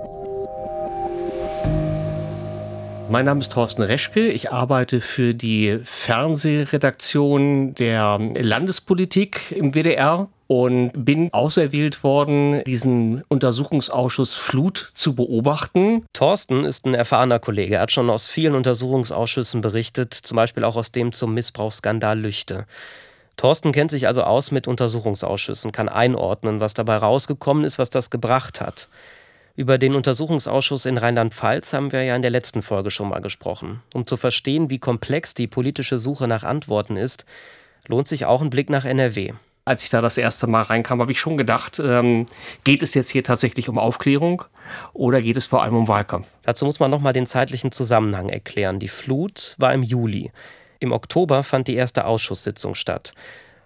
Mein 3.12 3.26
Name 3.26 3.40
ist 3.40 3.52
Thorsten 3.52 3.82
Reschke. 3.82 4.28
Ich 4.28 4.52
arbeite 4.52 5.02
für 5.02 5.34
die 5.34 5.80
Fernsehredaktion 5.84 7.74
der 7.74 8.18
Landespolitik 8.18 9.52
im 9.54 9.74
WDR 9.74 10.30
und 10.46 10.92
bin 10.94 11.30
auserwählt 11.30 12.04
worden, 12.04 12.64
diesen 12.64 13.22
Untersuchungsausschuss 13.28 14.32
Flut 14.32 14.92
zu 14.94 15.14
beobachten. 15.14 16.06
Thorsten 16.14 16.64
ist 16.64 16.86
ein 16.86 16.94
erfahrener 16.94 17.38
Kollege. 17.38 17.74
Er 17.74 17.82
hat 17.82 17.92
schon 17.92 18.08
aus 18.08 18.28
vielen 18.28 18.54
Untersuchungsausschüssen 18.54 19.60
berichtet, 19.60 20.14
zum 20.14 20.36
Beispiel 20.36 20.64
auch 20.64 20.76
aus 20.76 20.90
dem 20.90 21.12
zum 21.12 21.34
Missbrauchsskandal 21.34 22.18
Lüchte. 22.18 22.64
Thorsten 23.36 23.72
kennt 23.72 23.90
sich 23.90 24.06
also 24.06 24.22
aus 24.22 24.52
mit 24.52 24.66
Untersuchungsausschüssen, 24.66 25.70
kann 25.70 25.90
einordnen, 25.90 26.60
was 26.60 26.72
dabei 26.72 26.96
rausgekommen 26.96 27.64
ist, 27.64 27.78
was 27.78 27.90
das 27.90 28.08
gebracht 28.08 28.62
hat. 28.62 28.88
Über 29.54 29.76
den 29.76 29.94
Untersuchungsausschuss 29.94 30.86
in 30.86 30.96
Rheinland-Pfalz 30.96 31.74
haben 31.74 31.92
wir 31.92 32.02
ja 32.04 32.16
in 32.16 32.22
der 32.22 32.30
letzten 32.30 32.62
Folge 32.62 32.90
schon 32.90 33.10
mal 33.10 33.20
gesprochen. 33.20 33.82
Um 33.92 34.06
zu 34.06 34.16
verstehen, 34.16 34.70
wie 34.70 34.78
komplex 34.78 35.34
die 35.34 35.46
politische 35.46 35.98
Suche 35.98 36.26
nach 36.26 36.42
Antworten 36.42 36.96
ist, 36.96 37.26
lohnt 37.86 38.08
sich 38.08 38.24
auch 38.24 38.40
ein 38.40 38.48
Blick 38.48 38.70
nach 38.70 38.86
NRW. 38.86 39.32
Als 39.66 39.84
ich 39.84 39.90
da 39.90 40.00
das 40.00 40.16
erste 40.16 40.46
Mal 40.46 40.62
reinkam, 40.62 41.02
habe 41.02 41.12
ich 41.12 41.20
schon 41.20 41.36
gedacht, 41.36 41.78
ähm, 41.78 42.26
geht 42.64 42.82
es 42.82 42.94
jetzt 42.94 43.10
hier 43.10 43.22
tatsächlich 43.22 43.68
um 43.68 43.78
Aufklärung 43.78 44.42
oder 44.94 45.20
geht 45.20 45.36
es 45.36 45.46
vor 45.46 45.62
allem 45.62 45.76
um 45.76 45.86
Wahlkampf? 45.86 46.28
Dazu 46.44 46.64
muss 46.64 46.80
man 46.80 46.90
nochmal 46.90 47.12
den 47.12 47.26
zeitlichen 47.26 47.72
Zusammenhang 47.72 48.30
erklären. 48.30 48.78
Die 48.78 48.88
Flut 48.88 49.54
war 49.58 49.74
im 49.74 49.82
Juli. 49.82 50.32
Im 50.80 50.92
Oktober 50.92 51.44
fand 51.44 51.68
die 51.68 51.76
erste 51.76 52.06
Ausschusssitzung 52.06 52.74
statt. 52.74 53.12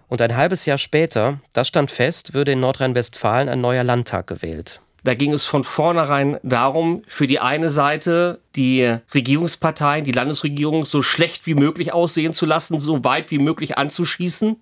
Und 0.09 0.21
ein 0.21 0.35
halbes 0.35 0.65
Jahr 0.65 0.77
später, 0.77 1.39
das 1.53 1.69
stand 1.69 1.91
fest, 1.91 2.33
würde 2.33 2.51
in 2.51 2.59
Nordrhein-Westfalen 2.59 3.49
ein 3.49 3.61
neuer 3.61 3.83
Landtag 3.83 4.27
gewählt. 4.27 4.81
Da 5.03 5.13
ging 5.13 5.33
es 5.33 5.45
von 5.45 5.63
vornherein 5.63 6.39
darum, 6.43 7.03
für 7.07 7.27
die 7.27 7.39
eine 7.39 7.69
Seite 7.69 8.39
die 8.55 8.97
Regierungsparteien, 9.13 10.03
die 10.03 10.11
Landesregierung 10.11 10.85
so 10.85 11.01
schlecht 11.01 11.45
wie 11.45 11.53
möglich 11.53 11.93
aussehen 11.93 12.33
zu 12.33 12.45
lassen, 12.45 12.79
so 12.79 13.03
weit 13.03 13.31
wie 13.31 13.39
möglich 13.39 13.77
anzuschießen. 13.77 14.57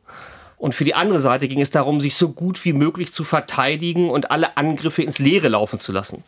Und 0.57 0.75
für 0.75 0.83
die 0.83 0.95
andere 0.95 1.19
Seite 1.19 1.47
ging 1.47 1.61
es 1.61 1.71
darum, 1.71 1.99
sich 1.99 2.15
so 2.15 2.29
gut 2.29 2.63
wie 2.65 2.73
möglich 2.73 3.11
zu 3.11 3.23
verteidigen 3.23 4.09
und 4.09 4.31
alle 4.31 4.57
Angriffe 4.57 5.03
ins 5.03 5.19
Leere 5.19 5.49
laufen 5.49 5.79
zu 5.79 5.91
lassen. 5.91 6.23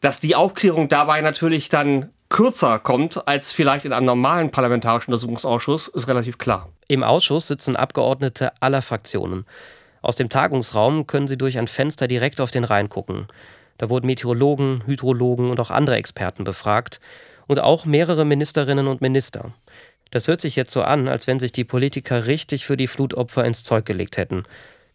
Dass 0.00 0.20
die 0.20 0.36
Aufklärung 0.36 0.88
dabei 0.88 1.20
natürlich 1.20 1.68
dann 1.68 2.10
kürzer 2.28 2.78
kommt 2.78 3.26
als 3.28 3.52
vielleicht 3.52 3.84
in 3.84 3.92
einem 3.92 4.06
normalen 4.06 4.50
parlamentarischen 4.50 5.12
Untersuchungsausschuss, 5.12 5.88
ist 5.88 6.08
relativ 6.08 6.38
klar. 6.38 6.68
Im 6.88 7.02
Ausschuss 7.02 7.48
sitzen 7.48 7.76
Abgeordnete 7.76 8.52
aller 8.60 8.82
Fraktionen. 8.82 9.46
Aus 10.04 10.16
dem 10.16 10.28
Tagungsraum 10.28 11.06
können 11.06 11.26
Sie 11.26 11.38
durch 11.38 11.56
ein 11.56 11.66
Fenster 11.66 12.06
direkt 12.06 12.38
auf 12.42 12.50
den 12.50 12.64
Rhein 12.64 12.90
gucken. 12.90 13.26
Da 13.78 13.88
wurden 13.88 14.06
Meteorologen, 14.06 14.82
Hydrologen 14.84 15.48
und 15.48 15.58
auch 15.60 15.70
andere 15.70 15.96
Experten 15.96 16.44
befragt 16.44 17.00
und 17.46 17.58
auch 17.58 17.86
mehrere 17.86 18.26
Ministerinnen 18.26 18.86
und 18.86 19.00
Minister. 19.00 19.54
Das 20.10 20.28
hört 20.28 20.42
sich 20.42 20.56
jetzt 20.56 20.72
so 20.72 20.82
an, 20.82 21.08
als 21.08 21.26
wenn 21.26 21.40
sich 21.40 21.52
die 21.52 21.64
Politiker 21.64 22.26
richtig 22.26 22.66
für 22.66 22.76
die 22.76 22.86
Flutopfer 22.86 23.46
ins 23.46 23.64
Zeug 23.64 23.86
gelegt 23.86 24.18
hätten. 24.18 24.44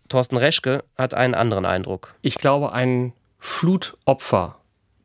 Thorsten 0.10 0.38
Reschke 0.38 0.84
hat 0.96 1.16
einen 1.16 1.34
anderen 1.34 1.66
Eindruck. 1.66 2.13
Ich 2.22 2.36
glaube, 2.36 2.72
ein 2.72 3.13
Flutopfer, 3.39 4.60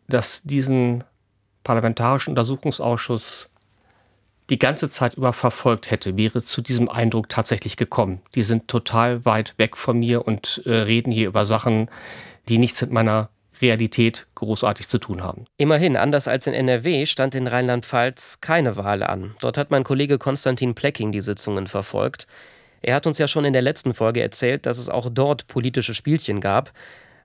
das 0.06 0.42
diesen 0.42 1.02
Parlamentarischen 1.62 2.32
Untersuchungsausschuss 2.32 3.53
die 4.50 4.58
ganze 4.58 4.90
Zeit 4.90 5.14
über 5.14 5.32
verfolgt 5.32 5.90
hätte, 5.90 6.16
wäre 6.16 6.42
zu 6.42 6.60
diesem 6.60 6.88
Eindruck 6.88 7.28
tatsächlich 7.28 7.76
gekommen. 7.76 8.20
Die 8.34 8.42
sind 8.42 8.68
total 8.68 9.24
weit 9.24 9.54
weg 9.56 9.76
von 9.76 9.98
mir 9.98 10.26
und 10.26 10.62
äh, 10.66 10.72
reden 10.72 11.10
hier 11.10 11.28
über 11.28 11.46
Sachen, 11.46 11.90
die 12.48 12.58
nichts 12.58 12.82
mit 12.82 12.90
meiner 12.90 13.30
Realität 13.62 14.26
großartig 14.34 14.88
zu 14.88 14.98
tun 14.98 15.22
haben. 15.22 15.46
Immerhin, 15.56 15.96
anders 15.96 16.28
als 16.28 16.46
in 16.46 16.54
NRW, 16.54 17.06
stand 17.06 17.34
in 17.34 17.46
Rheinland-Pfalz 17.46 18.40
keine 18.40 18.76
Wahl 18.76 19.02
an. 19.02 19.34
Dort 19.40 19.56
hat 19.56 19.70
mein 19.70 19.84
Kollege 19.84 20.18
Konstantin 20.18 20.74
Plecking 20.74 21.12
die 21.12 21.20
Sitzungen 21.20 21.66
verfolgt. 21.66 22.26
Er 22.82 22.94
hat 22.94 23.06
uns 23.06 23.16
ja 23.16 23.28
schon 23.28 23.46
in 23.46 23.54
der 23.54 23.62
letzten 23.62 23.94
Folge 23.94 24.20
erzählt, 24.20 24.66
dass 24.66 24.76
es 24.76 24.90
auch 24.90 25.08
dort 25.10 25.46
politische 25.46 25.94
Spielchen 25.94 26.40
gab, 26.40 26.72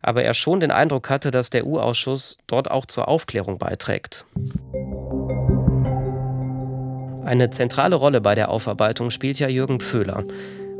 aber 0.02 0.24
er 0.24 0.34
schon 0.34 0.62
den 0.62 0.72
Eindruck 0.72 1.10
hatte, 1.10 1.32
dass 1.32 1.50
der 1.50 1.66
U-Ausschuss 1.66 2.38
dort 2.48 2.72
auch 2.72 2.86
zur 2.86 3.10
Aufklärung 3.10 3.58
beiträgt. 3.58 4.26
Eine 7.24 7.50
zentrale 7.50 7.96
Rolle 7.96 8.22
bei 8.22 8.36
der 8.36 8.50
Aufarbeitung 8.50 9.10
spielt 9.10 9.40
ja 9.40 9.48
Jürgen 9.48 9.80
Pföhler. 9.80 10.24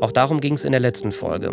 Auch 0.00 0.12
darum 0.12 0.40
ging 0.40 0.54
es 0.54 0.64
in 0.64 0.72
der 0.72 0.80
letzten 0.80 1.12
Folge. 1.12 1.52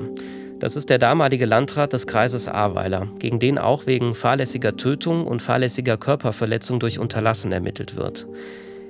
Das 0.59 0.75
ist 0.75 0.89
der 0.89 0.97
damalige 0.97 1.45
Landrat 1.45 1.93
des 1.93 2.07
Kreises 2.07 2.47
Ahrweiler, 2.47 3.07
gegen 3.19 3.37
den 3.37 3.59
auch 3.59 3.85
wegen 3.85 4.15
fahrlässiger 4.15 4.75
Tötung 4.75 5.27
und 5.27 5.41
fahrlässiger 5.41 5.97
Körperverletzung 5.97 6.79
durch 6.79 6.97
Unterlassen 6.97 7.51
ermittelt 7.51 7.95
wird. 7.95 8.25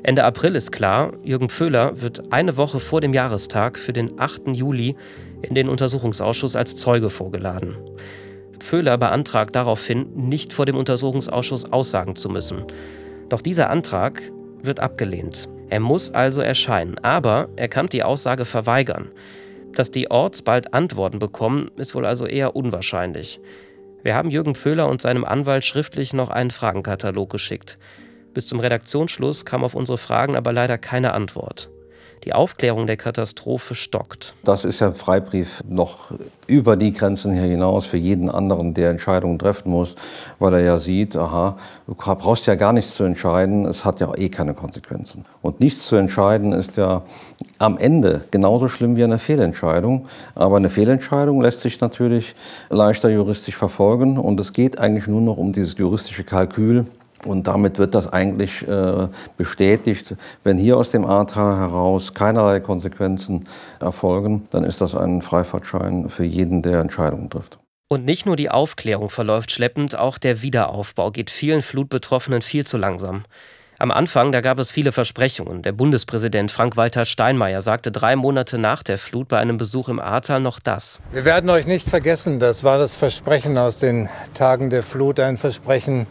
Ende 0.04 0.24
April 0.24 0.56
ist 0.56 0.72
klar, 0.72 1.12
Jürgen 1.24 1.50
Pföhler 1.50 2.00
wird 2.01 2.32
eine 2.32 2.56
Woche 2.56 2.80
vor 2.80 3.01
dem 3.01 3.13
Jahrestag 3.13 3.77
für 3.77 3.92
den 3.92 4.18
8. 4.20 4.56
Juli 4.56 4.96
in 5.42 5.56
den 5.56 5.68
Untersuchungsausschuss 5.68 6.56
als 6.56 6.77
Zeuge 6.77 7.10
vorgeladen. 7.10 7.75
Pföhler 8.60 8.98
beantragt 8.98 9.56
daraufhin, 9.56 10.08
nicht 10.16 10.54
vor 10.54 10.66
dem 10.66 10.77
Untersuchungsausschuss 10.77 11.72
aussagen 11.74 12.16
zu 12.16 12.30
müssen. 12.30 12.63
Doch 13.27 13.42
dieser 13.42 13.70
Antrag 13.70 14.22
wird 14.62 14.80
abgelehnt. 14.80 15.50
Er 15.70 15.80
muss 15.80 16.12
also 16.12 16.42
erscheinen, 16.42 16.98
aber 17.00 17.50
er 17.56 17.68
kann 17.68 17.88
die 17.88 18.04
Aussage 18.04 18.46
verweigern. 18.46 19.12
Dass 19.74 19.92
die 19.92 20.10
Orts 20.10 20.42
bald 20.42 20.74
Antworten 20.74 21.20
bekommen, 21.20 21.70
ist 21.76 21.94
wohl 21.94 22.06
also 22.06 22.26
eher 22.26 22.56
unwahrscheinlich. 22.56 23.40
Wir 24.04 24.16
haben 24.16 24.30
Jürgen 24.30 24.56
Föhler 24.56 24.88
und 24.88 25.02
seinem 25.02 25.26
Anwalt 25.26 25.66
schriftlich 25.66 26.14
noch 26.14 26.30
einen 26.30 26.52
Fragenkatalog 26.52 27.30
geschickt. 27.30 27.78
Bis 28.34 28.48
zum 28.48 28.60
Redaktionsschluss 28.60 29.46
kam 29.46 29.64
auf 29.64 29.76
unsere 29.76 29.98
Fragen 29.98 30.36
aber 30.36 30.54
leider 30.54 30.78
keine 30.78 31.14
Antwort. 31.14 31.70
Die 32.24 32.34
Aufklärung 32.34 32.88
der 32.88 32.98
Katastrophe 32.98 33.76
stockt. 33.76 34.34
Das 34.44 34.66
ist 34.66 34.80
ja 34.80 34.88
ein 34.88 34.96
Freibrief 34.96 35.64
noch 35.68 36.12
über 36.48 36.76
die 36.76 36.94
Grenzen 36.94 37.34
hier 37.34 37.44
hinaus 37.44 37.86
für 37.86 37.98
jeden 37.98 38.30
anderen, 38.30 38.74
der 38.74 38.90
Entscheidungen 38.90 39.38
treffen 39.38 39.70
muss, 39.72 39.96
weil 40.40 40.54
er 40.54 40.62
ja 40.62 40.80
sieht, 40.80 41.16
aha, 41.16 41.58
du 41.86 41.94
brauchst 41.94 42.48
ja 42.48 42.56
gar 42.56 42.74
nichts 42.74 42.96
zu 42.96 43.04
entscheiden, 43.04 43.66
es 43.66 43.86
hat 43.86 44.00
ja 44.00 44.14
eh 44.16 44.30
keine 44.30 44.54
Konsequenzen. 44.54 45.26
Und 45.42 45.60
nichts 45.60 45.86
zu 45.86 45.96
entscheiden 45.96 46.54
ist 46.54 46.78
ja 46.78 47.04
am 47.60 47.78
Ende 47.78 48.24
genauso 48.32 48.68
schlimm 48.68 48.96
wie 48.96 49.04
eine 49.04 49.20
Fehlentscheidung. 49.20 50.08
Aber 50.36 50.58
eine 50.58 50.70
Fehlentscheidung 50.70 51.42
lässt 51.42 51.62
sich 51.62 51.82
natürlich 51.82 52.36
leichter 52.70 53.10
juristisch 53.10 53.56
verfolgen 53.56 54.18
und 54.18 54.40
es 54.40 54.54
geht 54.54 54.80
eigentlich 54.80 55.08
nur 55.08 55.22
noch 55.22 55.38
um 55.38 55.52
dieses 55.52 55.78
juristische 55.78 56.24
Kalkül, 56.24 56.86
und 57.26 57.48
damit 57.48 57.78
wird 57.78 57.96
das 57.96 58.12
eigentlich 58.12 58.68
äh, 58.68 59.08
bestätigt. 59.38 60.16
Wenn 60.44 60.58
hier 60.58 60.78
aus 60.78 60.92
dem 60.92 61.06
Ahrtal 61.06 61.58
heraus 61.58 62.14
keinerlei 62.14 62.60
Konsequenzen 62.60 63.48
erfolgen, 63.80 64.48
dann 64.52 64.64
ist 64.64 64.82
das 64.82 64.96
ein 64.96 65.22
Freifahrtschein 65.22 66.10
für 66.10 66.26
jeden, 66.26 66.62
der 66.62 66.80
Entscheidungen 66.80 67.30
trifft. 67.30 67.60
Und 67.90 68.04
nicht 68.04 68.26
nur 68.26 68.36
die 68.36 68.50
Aufklärung 68.50 69.08
verläuft 69.08 69.52
schleppend, 69.52 69.98
auch 69.98 70.18
der 70.18 70.42
Wiederaufbau 70.42 71.12
geht 71.12 71.30
vielen 71.30 71.62
Flutbetroffenen 71.62 72.42
viel 72.42 72.66
zu 72.68 72.78
langsam. 72.78 73.24
Am 73.80 73.92
Anfang, 73.92 74.32
da 74.32 74.42
gab 74.42 74.58
es 74.58 74.72
viele 74.72 74.92
Versprechungen. 74.92 75.62
Der 75.62 75.72
Bundespräsident 75.72 76.52
Frank-Walter 76.52 77.06
Steinmeier 77.06 77.62
sagte 77.62 77.92
drei 77.92 78.16
Monate 78.16 78.58
nach 78.58 78.82
der 78.82 78.98
Flut 78.98 79.28
bei 79.28 79.38
einem 79.38 79.58
Besuch 79.58 79.88
im 79.88 80.00
Ahrtal 80.00 80.40
noch 80.40 80.60
das. 80.60 81.00
Wir 81.12 81.26
werden 81.26 81.50
euch 81.52 81.68
nicht 81.68 81.88
vergessen, 81.88 82.40
das 82.40 82.64
war 82.64 82.80
das 82.80 82.94
Versprechen 82.94 83.56
aus 83.58 83.78
den 83.78 84.10
Tagen 84.34 84.72
der 84.72 84.82
Flut, 84.82 85.20
ein 85.20 85.38
Versprechen, 85.38 86.08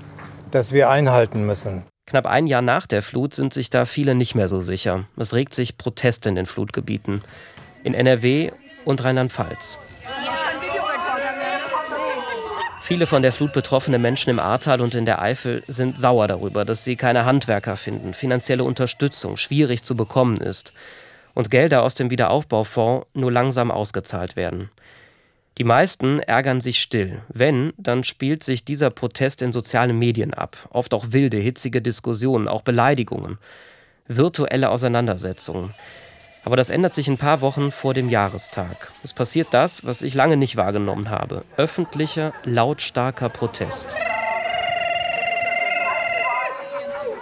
das 0.50 0.72
wir 0.72 0.90
einhalten 0.90 1.46
müssen. 1.46 1.84
Knapp 2.06 2.26
ein 2.26 2.46
Jahr 2.46 2.62
nach 2.62 2.86
der 2.86 3.02
Flut 3.02 3.34
sind 3.34 3.52
sich 3.52 3.68
da 3.68 3.84
viele 3.84 4.14
nicht 4.14 4.34
mehr 4.34 4.48
so 4.48 4.60
sicher. 4.60 5.06
Es 5.16 5.34
regt 5.34 5.54
sich 5.54 5.76
Protest 5.76 6.26
in 6.26 6.36
den 6.36 6.46
Flutgebieten. 6.46 7.22
In 7.82 7.94
NRW 7.94 8.52
und 8.84 9.02
Rheinland-Pfalz. 9.02 9.78
Viele 12.86 13.08
von 13.08 13.22
der 13.22 13.32
Flut 13.32 13.52
betroffene 13.52 13.98
Menschen 13.98 14.30
im 14.30 14.38
Ahrtal 14.38 14.80
und 14.80 14.94
in 14.94 15.06
der 15.06 15.20
Eifel 15.20 15.64
sind 15.66 15.98
sauer 15.98 16.28
darüber, 16.28 16.64
dass 16.64 16.84
sie 16.84 16.94
keine 16.94 17.24
Handwerker 17.24 17.76
finden, 17.76 18.14
finanzielle 18.14 18.62
Unterstützung 18.62 19.36
schwierig 19.36 19.82
zu 19.82 19.96
bekommen 19.96 20.36
ist 20.36 20.72
und 21.34 21.50
Gelder 21.50 21.82
aus 21.82 21.96
dem 21.96 22.10
Wiederaufbaufonds 22.10 23.08
nur 23.12 23.32
langsam 23.32 23.72
ausgezahlt 23.72 24.36
werden. 24.36 24.70
Die 25.58 25.64
meisten 25.64 26.20
ärgern 26.20 26.60
sich 26.60 26.80
still. 26.80 27.22
Wenn, 27.28 27.72
dann 27.78 28.04
spielt 28.04 28.44
sich 28.44 28.64
dieser 28.64 28.90
Protest 28.90 29.40
in 29.40 29.52
sozialen 29.52 29.98
Medien 29.98 30.34
ab. 30.34 30.68
Oft 30.70 30.92
auch 30.92 31.06
wilde, 31.10 31.38
hitzige 31.38 31.80
Diskussionen, 31.80 32.46
auch 32.46 32.60
Beleidigungen, 32.60 33.38
virtuelle 34.06 34.68
Auseinandersetzungen. 34.68 35.72
Aber 36.44 36.56
das 36.56 36.68
ändert 36.68 36.92
sich 36.92 37.08
ein 37.08 37.16
paar 37.16 37.40
Wochen 37.40 37.72
vor 37.72 37.94
dem 37.94 38.10
Jahrestag. 38.10 38.92
Es 39.02 39.14
passiert 39.14 39.48
das, 39.50 39.84
was 39.84 40.02
ich 40.02 40.14
lange 40.14 40.36
nicht 40.36 40.56
wahrgenommen 40.56 41.10
habe. 41.10 41.42
Öffentlicher, 41.56 42.34
lautstarker 42.44 43.30
Protest. 43.30 43.96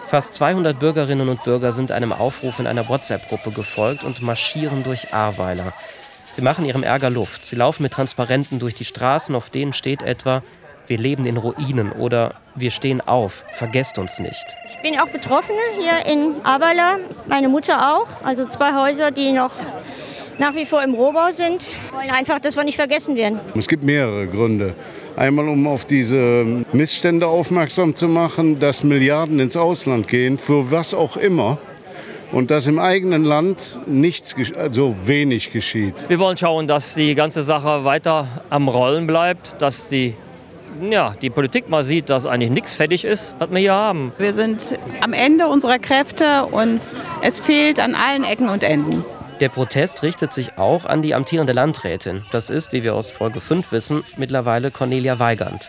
Fast 0.08 0.34
200 0.34 0.78
Bürgerinnen 0.78 1.28
und 1.28 1.42
Bürger 1.44 1.72
sind 1.72 1.90
einem 1.90 2.12
Aufruf 2.12 2.58
in 2.58 2.66
einer 2.66 2.88
WhatsApp-Gruppe 2.88 3.52
gefolgt 3.52 4.04
und 4.04 4.22
marschieren 4.22 4.84
durch 4.84 5.14
Ahrweiler. 5.14 5.72
Sie 6.34 6.42
machen 6.42 6.64
ihrem 6.64 6.82
Ärger 6.82 7.10
Luft. 7.10 7.44
Sie 7.46 7.54
laufen 7.54 7.84
mit 7.84 7.92
Transparenten 7.92 8.58
durch 8.58 8.74
die 8.74 8.84
Straßen, 8.84 9.36
auf 9.36 9.50
denen 9.50 9.72
steht 9.72 10.02
etwa, 10.02 10.42
wir 10.88 10.98
leben 10.98 11.26
in 11.26 11.36
Ruinen 11.36 11.92
oder 11.92 12.34
wir 12.56 12.72
stehen 12.72 13.00
auf, 13.00 13.44
vergesst 13.52 13.98
uns 13.98 14.18
nicht. 14.18 14.44
Ich 14.68 14.82
bin 14.82 14.98
auch 14.98 15.06
Betroffene 15.06 15.60
hier 15.78 16.04
in 16.12 16.44
Aberla, 16.44 16.96
meine 17.28 17.48
Mutter 17.48 17.94
auch. 17.94 18.08
Also 18.24 18.46
zwei 18.46 18.74
Häuser, 18.74 19.12
die 19.12 19.30
noch 19.30 19.52
nach 20.38 20.56
wie 20.56 20.64
vor 20.64 20.82
im 20.82 20.94
Rohbau 20.94 21.30
sind. 21.30 21.68
Wir 21.68 22.00
wollen 22.00 22.10
einfach, 22.10 22.40
dass 22.40 22.56
wir 22.56 22.64
nicht 22.64 22.76
vergessen 22.76 23.14
werden. 23.14 23.38
Es 23.56 23.68
gibt 23.68 23.84
mehrere 23.84 24.26
Gründe. 24.26 24.74
Einmal, 25.14 25.48
um 25.48 25.68
auf 25.68 25.84
diese 25.84 26.64
Missstände 26.72 27.28
aufmerksam 27.28 27.94
zu 27.94 28.08
machen, 28.08 28.58
dass 28.58 28.82
Milliarden 28.82 29.38
ins 29.38 29.56
Ausland 29.56 30.08
gehen, 30.08 30.36
für 30.36 30.72
was 30.72 30.92
auch 30.94 31.16
immer 31.16 31.58
und 32.34 32.50
dass 32.50 32.66
im 32.66 32.80
eigenen 32.80 33.24
Land 33.24 33.78
nichts, 33.86 34.34
also 34.56 34.96
wenig 35.04 35.52
geschieht. 35.52 35.94
Wir 36.08 36.18
wollen 36.18 36.36
schauen, 36.36 36.66
dass 36.66 36.94
die 36.94 37.14
ganze 37.14 37.44
Sache 37.44 37.84
weiter 37.84 38.26
am 38.50 38.68
Rollen 38.68 39.06
bleibt, 39.06 39.62
dass 39.62 39.88
die 39.88 40.14
ja, 40.90 41.14
die 41.22 41.30
Politik 41.30 41.68
mal 41.68 41.84
sieht, 41.84 42.10
dass 42.10 42.26
eigentlich 42.26 42.50
nichts 42.50 42.74
fertig 42.74 43.04
ist, 43.04 43.36
was 43.38 43.48
wir 43.52 43.60
hier 43.60 43.74
haben. 43.74 44.12
Wir 44.18 44.32
sind 44.32 44.76
am 45.00 45.12
Ende 45.12 45.46
unserer 45.46 45.78
Kräfte 45.78 46.46
und 46.46 46.80
es 47.22 47.38
fehlt 47.38 47.78
an 47.78 47.94
allen 47.94 48.24
Ecken 48.24 48.48
und 48.48 48.64
Enden. 48.64 49.04
Der 49.38 49.50
Protest 49.50 50.02
richtet 50.02 50.32
sich 50.32 50.58
auch 50.58 50.84
an 50.84 51.00
die 51.00 51.14
amtierende 51.14 51.52
Landrätin. 51.52 52.24
Das 52.32 52.50
ist, 52.50 52.72
wie 52.72 52.82
wir 52.82 52.96
aus 52.96 53.12
Folge 53.12 53.40
5 53.40 53.70
wissen, 53.70 54.02
mittlerweile 54.16 54.72
Cornelia 54.72 55.20
Weigand. 55.20 55.68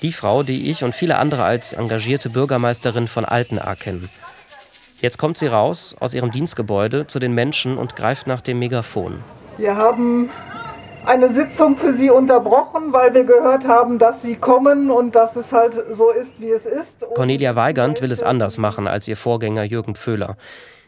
Die 0.00 0.12
Frau, 0.12 0.42
die 0.42 0.70
ich 0.70 0.82
und 0.84 0.94
viele 0.94 1.18
andere 1.18 1.44
als 1.44 1.74
engagierte 1.74 2.30
Bürgermeisterin 2.30 3.08
von 3.08 3.26
Altenahr 3.26 3.76
kennen. 3.76 4.08
Jetzt 5.00 5.16
kommt 5.16 5.38
sie 5.38 5.46
raus 5.46 5.96
aus 5.98 6.12
ihrem 6.12 6.30
Dienstgebäude 6.30 7.06
zu 7.06 7.18
den 7.18 7.32
Menschen 7.32 7.78
und 7.78 7.96
greift 7.96 8.26
nach 8.26 8.42
dem 8.42 8.58
Megafon. 8.58 9.20
Wir 9.56 9.76
haben 9.76 10.28
eine 11.06 11.32
Sitzung 11.32 11.76
für 11.76 11.94
Sie 11.94 12.10
unterbrochen, 12.10 12.92
weil 12.92 13.14
wir 13.14 13.24
gehört 13.24 13.66
haben, 13.66 13.98
dass 13.98 14.20
Sie 14.20 14.36
kommen 14.36 14.90
und 14.90 15.14
dass 15.14 15.36
es 15.36 15.52
halt 15.52 15.74
so 15.90 16.10
ist, 16.10 16.40
wie 16.40 16.50
es 16.50 16.66
ist. 16.66 17.02
Und 17.02 17.14
Cornelia 17.14 17.56
Weigand 17.56 18.02
will 18.02 18.12
es 18.12 18.22
anders 18.22 18.58
machen 18.58 18.86
als 18.86 19.08
ihr 19.08 19.16
Vorgänger 19.16 19.64
Jürgen 19.64 19.94
Pföhler. 19.94 20.36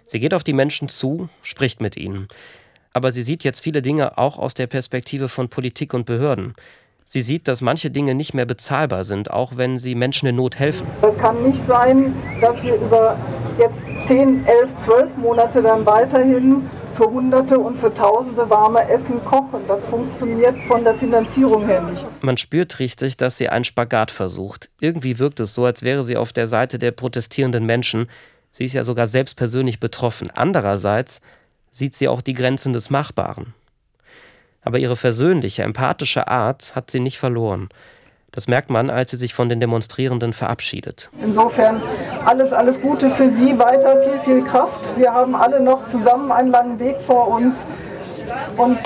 Sie 0.05 0.21
geht 0.21 0.35
auf 0.35 0.45
die 0.45 0.53
Menschen 0.53 0.89
zu, 0.89 1.31
spricht 1.43 1.81
mit 1.81 1.97
ihnen. 1.97 2.29
Aber 2.93 3.11
sie 3.11 3.23
sieht 3.23 3.43
jetzt 3.45 3.61
viele 3.61 3.81
Dinge 3.81 4.19
auch 4.19 4.39
aus 4.39 4.53
der 4.53 4.67
Perspektive 4.67 5.29
von 5.31 5.49
Politik 5.49 5.95
und 5.95 6.05
Behörden. 6.05 6.55
Sie 7.13 7.21
sieht, 7.21 7.47
dass 7.47 7.61
manche 7.61 7.91
Dinge 7.91 8.15
nicht 8.15 8.33
mehr 8.33 8.47
bezahlbar 8.47 9.05
sind, 9.05 9.31
auch 9.31 9.59
wenn 9.59 9.77
sie 9.77 9.95
Menschen 9.95 10.29
in 10.29 10.37
Not 10.37 10.59
helfen. 10.59 10.87
Es 11.03 11.15
kann 11.19 11.43
nicht 11.43 11.61
sein, 11.67 12.15
dass 12.41 12.63
wir 12.63 12.77
über 12.77 13.19
jetzt 13.59 13.83
10, 14.07 14.47
11, 14.47 14.71
12 14.87 15.17
Monate 15.19 15.61
dann 15.61 15.85
weiterhin 15.85 16.71
für 16.95 17.05
Hunderte 17.05 17.59
und 17.59 17.79
für 17.79 17.93
Tausende 17.93 18.49
warme 18.49 18.89
Essen 18.89 19.23
kochen. 19.27 19.61
Das 19.69 19.83
funktioniert 19.91 20.57
von 20.67 20.85
der 20.85 20.95
Finanzierung 20.95 21.67
her 21.67 21.83
nicht. 21.83 22.03
Man 22.23 22.39
spürt 22.39 22.79
richtig, 22.79 23.19
dass 23.19 23.37
sie 23.37 23.51
einen 23.51 23.65
Spagat 23.65 24.11
versucht. 24.11 24.71
Irgendwie 24.81 25.19
wirkt 25.19 25.39
es 25.41 25.53
so, 25.53 25.67
als 25.67 25.83
wäre 25.83 26.03
sie 26.05 26.17
auf 26.17 26.33
der 26.33 26.47
Seite 26.47 26.79
der 26.79 26.93
protestierenden 26.93 27.67
Menschen. 27.67 28.09
Sie 28.51 28.65
ist 28.65 28.73
ja 28.73 28.85
sogar 28.85 29.07
selbst 29.07 29.37
persönlich 29.37 29.81
betroffen. 29.81 30.31
Andererseits 30.35 31.21
sieht 31.71 31.93
sie 31.93 32.09
auch 32.09 32.23
die 32.23 32.33
Grenzen 32.33 32.73
des 32.73 32.89
Machbaren. 32.89 33.53
Aber 34.65 34.79
ihre 34.79 34.97
versöhnliche, 34.97 35.63
empathische 35.63 36.29
Art 36.29 36.75
hat 36.75 36.91
sie 36.91 37.01
nicht 37.01 37.19
verloren. 37.19 37.69
Das 38.35 38.49
merkt 38.49 38.71
man, 38.71 38.89
als 38.89 39.11
sie 39.11 39.19
sich 39.19 39.35
von 39.35 39.51
den 39.51 39.61
Demonstrierenden 39.61 40.33
verabschiedet. 40.33 41.11
Insofern 41.23 41.83
alles, 42.25 42.53
alles 42.55 42.81
Gute 42.81 43.11
für 43.11 43.29
Sie, 43.29 43.59
weiter 43.59 44.01
viel, 44.01 44.19
viel 44.21 44.45
Kraft. 44.45 44.81
Wir 44.97 45.13
haben 45.13 45.35
alle 45.35 45.61
noch 45.61 45.85
zusammen 45.85 46.33
einen 46.33 46.51
langen 46.51 46.79
Weg 46.79 46.99
vor 47.01 47.29
uns. 47.29 47.67
Und 48.57 48.79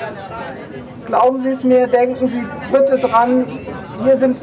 glauben 1.07 1.41
Sie 1.41 1.51
es 1.51 1.63
mir, 1.63 1.87
denken 1.87 2.27
Sie 2.27 2.45
bitte 2.73 2.99
dran, 2.99 3.47
wir 4.03 4.17
sind 4.17 4.37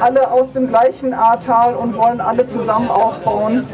alle 0.00 0.30
aus 0.30 0.50
dem 0.52 0.68
gleichen 0.68 1.12
Ahrtal 1.12 1.74
und 1.74 1.94
wollen 1.96 2.22
alle 2.22 2.46
zusammen 2.46 2.88
aufbauen. 2.88 3.66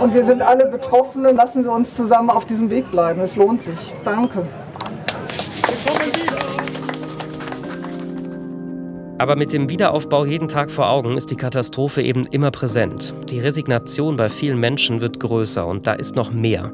Und 0.00 0.14
wir 0.14 0.24
sind 0.24 0.42
alle 0.42 0.66
Betroffene. 0.66 1.30
Lassen 1.30 1.62
Sie 1.62 1.70
uns 1.70 1.94
zusammen 1.94 2.30
auf 2.30 2.44
diesem 2.44 2.70
Weg 2.70 2.90
bleiben. 2.90 3.20
Es 3.20 3.36
lohnt 3.36 3.62
sich. 3.62 3.94
Danke. 4.02 4.42
Aber 9.18 9.34
mit 9.34 9.52
dem 9.52 9.68
Wiederaufbau 9.68 10.24
jeden 10.24 10.46
Tag 10.46 10.70
vor 10.70 10.88
Augen 10.88 11.16
ist 11.16 11.32
die 11.32 11.36
Katastrophe 11.36 12.02
eben 12.02 12.24
immer 12.26 12.52
präsent. 12.52 13.14
Die 13.28 13.40
Resignation 13.40 14.16
bei 14.16 14.28
vielen 14.28 14.60
Menschen 14.60 15.00
wird 15.00 15.18
größer 15.18 15.66
und 15.66 15.88
da 15.88 15.94
ist 15.94 16.14
noch 16.14 16.30
mehr. 16.30 16.72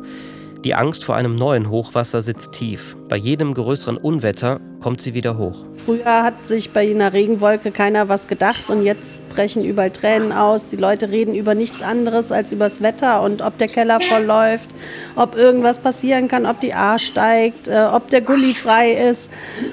Die 0.64 0.74
Angst 0.74 1.04
vor 1.04 1.14
einem 1.14 1.34
neuen 1.34 1.68
Hochwasser 1.68 2.22
sitzt 2.22 2.52
tief. 2.52 2.96
Bei 3.10 3.16
jedem 3.16 3.52
größeren 3.52 3.98
Unwetter 3.98 4.62
kommt 4.80 5.02
sie 5.02 5.12
wieder 5.12 5.36
hoch. 5.36 5.66
Früher 5.84 6.22
hat 6.22 6.46
sich 6.46 6.70
bei 6.70 6.90
einer 6.90 7.12
Regenwolke 7.12 7.70
keiner 7.70 8.08
was 8.08 8.26
gedacht 8.28 8.70
und 8.70 8.82
jetzt 8.82 9.28
brechen 9.28 9.62
überall 9.62 9.90
Tränen 9.90 10.32
aus. 10.32 10.66
Die 10.66 10.76
Leute 10.76 11.10
reden 11.10 11.34
über 11.34 11.54
nichts 11.54 11.82
anderes 11.82 12.32
als 12.32 12.50
über 12.50 12.64
das 12.64 12.80
Wetter 12.80 13.20
und 13.20 13.42
ob 13.42 13.58
der 13.58 13.68
Keller 13.68 14.00
vollläuft, 14.00 14.70
ob 15.16 15.36
irgendwas 15.36 15.80
passieren 15.80 16.28
kann, 16.28 16.46
ob 16.46 16.60
die 16.60 16.72
A 16.72 16.98
steigt, 16.98 17.68
äh, 17.68 17.86
ob 17.92 18.08
der 18.08 18.22
Gully 18.22 18.54
frei 18.54 18.92
ist. 18.92 19.30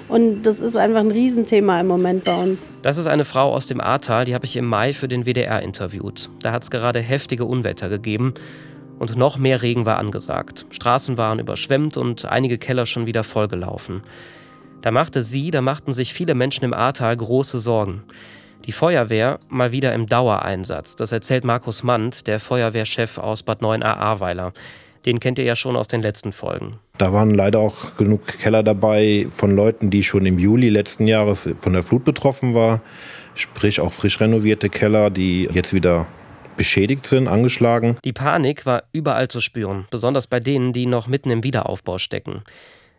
Und 0.09 0.43
das 0.43 0.59
ist 0.59 0.75
einfach 0.75 0.99
ein 0.99 1.11
Riesenthema 1.11 1.79
im 1.79 1.87
Moment 1.87 2.25
bei 2.25 2.35
uns. 2.35 2.69
Das 2.81 2.97
ist 2.97 3.07
eine 3.07 3.23
Frau 3.23 3.53
aus 3.53 3.65
dem 3.65 3.79
Ahrtal, 3.79 4.25
die 4.25 4.33
habe 4.33 4.43
ich 4.43 4.57
im 4.57 4.65
Mai 4.65 4.91
für 4.91 5.07
den 5.07 5.25
WDR 5.25 5.61
interviewt. 5.61 6.29
Da 6.41 6.51
hat 6.51 6.63
es 6.63 6.69
gerade 6.69 6.99
heftige 6.99 7.45
Unwetter 7.45 7.87
gegeben 7.87 8.33
und 9.01 9.17
noch 9.17 9.39
mehr 9.39 9.63
Regen 9.63 9.87
war 9.87 9.97
angesagt. 9.97 10.67
Straßen 10.69 11.17
waren 11.17 11.39
überschwemmt 11.39 11.97
und 11.97 12.25
einige 12.25 12.59
Keller 12.59 12.85
schon 12.85 13.07
wieder 13.07 13.23
vollgelaufen. 13.23 14.03
Da 14.81 14.91
machte 14.91 15.23
sie, 15.23 15.49
da 15.49 15.61
machten 15.61 15.91
sich 15.91 16.13
viele 16.13 16.35
Menschen 16.35 16.65
im 16.65 16.73
Ahrtal 16.73 17.17
große 17.17 17.59
Sorgen. 17.59 18.03
Die 18.67 18.71
Feuerwehr 18.71 19.39
mal 19.49 19.71
wieder 19.71 19.95
im 19.95 20.05
Dauereinsatz. 20.05 20.95
Das 20.95 21.11
erzählt 21.11 21.43
Markus 21.43 21.81
Mand, 21.81 22.27
der 22.27 22.39
Feuerwehrchef 22.39 23.17
aus 23.17 23.41
Bad 23.41 23.63
9a 23.63 23.81
Ahrweiler. 23.81 24.53
Den 25.07 25.19
kennt 25.19 25.39
ihr 25.39 25.45
ja 25.45 25.55
schon 25.55 25.75
aus 25.75 25.87
den 25.87 26.03
letzten 26.03 26.31
Folgen. 26.31 26.77
Da 26.99 27.11
waren 27.11 27.31
leider 27.31 27.57
auch 27.57 27.95
genug 27.97 28.27
Keller 28.27 28.61
dabei 28.61 29.25
von 29.31 29.55
Leuten, 29.55 29.89
die 29.89 30.03
schon 30.03 30.27
im 30.27 30.37
Juli 30.37 30.69
letzten 30.69 31.07
Jahres 31.07 31.49
von 31.59 31.73
der 31.73 31.81
Flut 31.81 32.05
betroffen 32.05 32.53
waren. 32.53 32.81
Sprich 33.33 33.79
auch 33.79 33.93
frisch 33.93 34.19
renovierte 34.19 34.69
Keller, 34.69 35.09
die 35.09 35.49
jetzt 35.51 35.73
wieder 35.73 36.05
beschädigt 36.61 37.07
sind, 37.07 37.27
angeschlagen. 37.27 37.95
Die 38.05 38.13
Panik 38.13 38.67
war 38.67 38.83
überall 38.93 39.27
zu 39.29 39.41
spüren, 39.41 39.87
besonders 39.89 40.27
bei 40.27 40.39
denen, 40.39 40.73
die 40.73 40.85
noch 40.85 41.07
mitten 41.07 41.31
im 41.31 41.43
Wiederaufbau 41.43 41.97
stecken. 41.97 42.43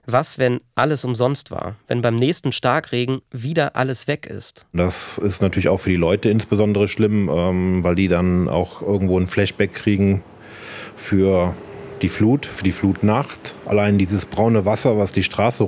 Was, 0.05 0.37
wenn 0.37 0.61
alles 0.75 1.05
umsonst 1.05 1.53
war? 1.53 1.77
Wenn 1.87 2.03
beim 2.03 2.16
nächsten 2.16 2.51
Starkregen 2.51 3.20
wieder 3.31 3.77
alles 3.77 4.09
weg 4.09 4.27
ist? 4.27 4.66
Das 4.72 5.16
ist 5.18 5.42
natürlich 5.42 5.68
auch 5.68 5.79
für 5.79 5.90
die 5.90 5.96
Leute 5.96 6.29
insbesondere 6.29 6.88
schlimm, 6.88 7.31
ähm, 7.33 7.85
weil 7.85 7.94
die 7.94 8.09
dann 8.09 8.48
auch 8.48 8.83
irgendwo 8.83 9.16
ein 9.16 9.29
Flashback 9.29 9.75
kriegen 9.75 10.25
für 10.96 11.55
die 12.03 12.09
Flut, 12.09 12.44
für 12.46 12.64
die 12.64 12.72
Flutnacht. 12.72 13.55
Allein 13.64 13.96
dieses 13.96 14.27
braune 14.27 14.66
Wasser, 14.66 14.98
was 14.98 15.12
die 15.12 15.22
Straße 15.22 15.62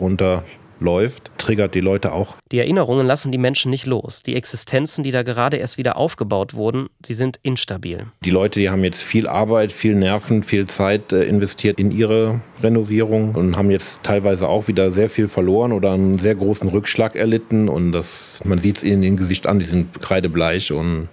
runterläuft, 0.85 1.31
triggert 1.39 1.75
die 1.75 1.81
Leute 1.81 2.13
auch. 2.13 2.37
Die 2.53 2.59
Erinnerungen 2.59 3.07
lassen 3.07 3.33
die 3.33 3.39
Menschen 3.39 3.71
nicht 3.71 3.87
los. 3.87 4.23
Die 4.23 4.37
Existenzen, 4.37 5.03
die 5.05 5.11
da 5.11 5.23
gerade 5.23 5.57
erst 5.57 5.79
wieder 5.79 5.97
aufgebaut 5.97 6.55
wurden, 6.55 6.89
sie 7.05 7.15
sind 7.15 7.39
instabil. 7.43 8.07
Die 8.25 8.31
Leute, 8.31 8.61
die 8.61 8.71
haben 8.71 8.85
jetzt 8.85 9.03
viel 9.03 9.27
Arbeit, 9.27 9.73
viel 9.73 9.95
Nerven, 9.95 10.43
viel 10.43 10.67
Zeit 10.67 11.13
äh, 11.13 11.25
investiert 11.25 11.79
in 11.79 11.91
ihre 11.91 12.41
Renovierung 12.63 13.35
und 13.35 13.57
haben 13.57 13.71
jetzt 13.71 14.03
teilweise 14.03 14.49
auch 14.49 14.69
wieder 14.69 14.91
sehr 14.91 15.09
viel 15.09 15.29
verloren 15.29 15.73
oder 15.73 15.93
einen 15.93 16.19
sehr 16.19 16.35
großen 16.35 16.69
Rückschlag 16.69 17.17
erlitten. 17.17 17.69
Und 17.69 17.93
das, 17.93 18.41
man 18.45 18.59
sieht 18.59 18.79
es 18.79 18.85
ihnen 18.85 19.03
im 19.03 19.17
Gesicht 19.17 19.47
an, 19.47 19.59
die 19.59 19.65
sind 19.65 20.01
kreidebleich 20.01 20.73
und 20.73 21.09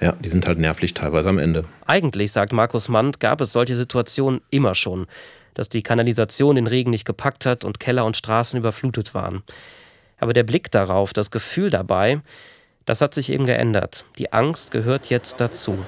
ja, 0.00 0.12
die 0.12 0.28
sind 0.28 0.46
halt 0.46 0.58
nervlich 0.58 0.92
teilweise 0.92 1.30
am 1.30 1.38
Ende. 1.38 1.64
Eigentlich, 1.86 2.30
sagt 2.30 2.52
Markus 2.52 2.90
Mand, 2.90 3.18
gab 3.18 3.40
es 3.40 3.52
solche 3.52 3.76
Situationen 3.76 4.42
immer 4.50 4.74
schon, 4.74 5.06
dass 5.56 5.70
die 5.70 5.82
Kanalisation 5.82 6.56
den 6.56 6.66
Regen 6.66 6.90
nicht 6.90 7.06
gepackt 7.06 7.46
hat 7.46 7.64
und 7.64 7.80
Keller 7.80 8.04
und 8.04 8.16
Straßen 8.16 8.58
überflutet 8.58 9.14
waren. 9.14 9.42
Aber 10.18 10.34
der 10.34 10.44
Blick 10.44 10.70
darauf, 10.70 11.14
das 11.14 11.30
Gefühl 11.30 11.70
dabei, 11.70 12.20
das 12.84 13.00
hat 13.00 13.14
sich 13.14 13.30
eben 13.30 13.46
geändert. 13.46 14.04
Die 14.18 14.32
Angst 14.32 14.70
gehört 14.70 15.06
jetzt 15.06 15.40
dazu. 15.40 15.78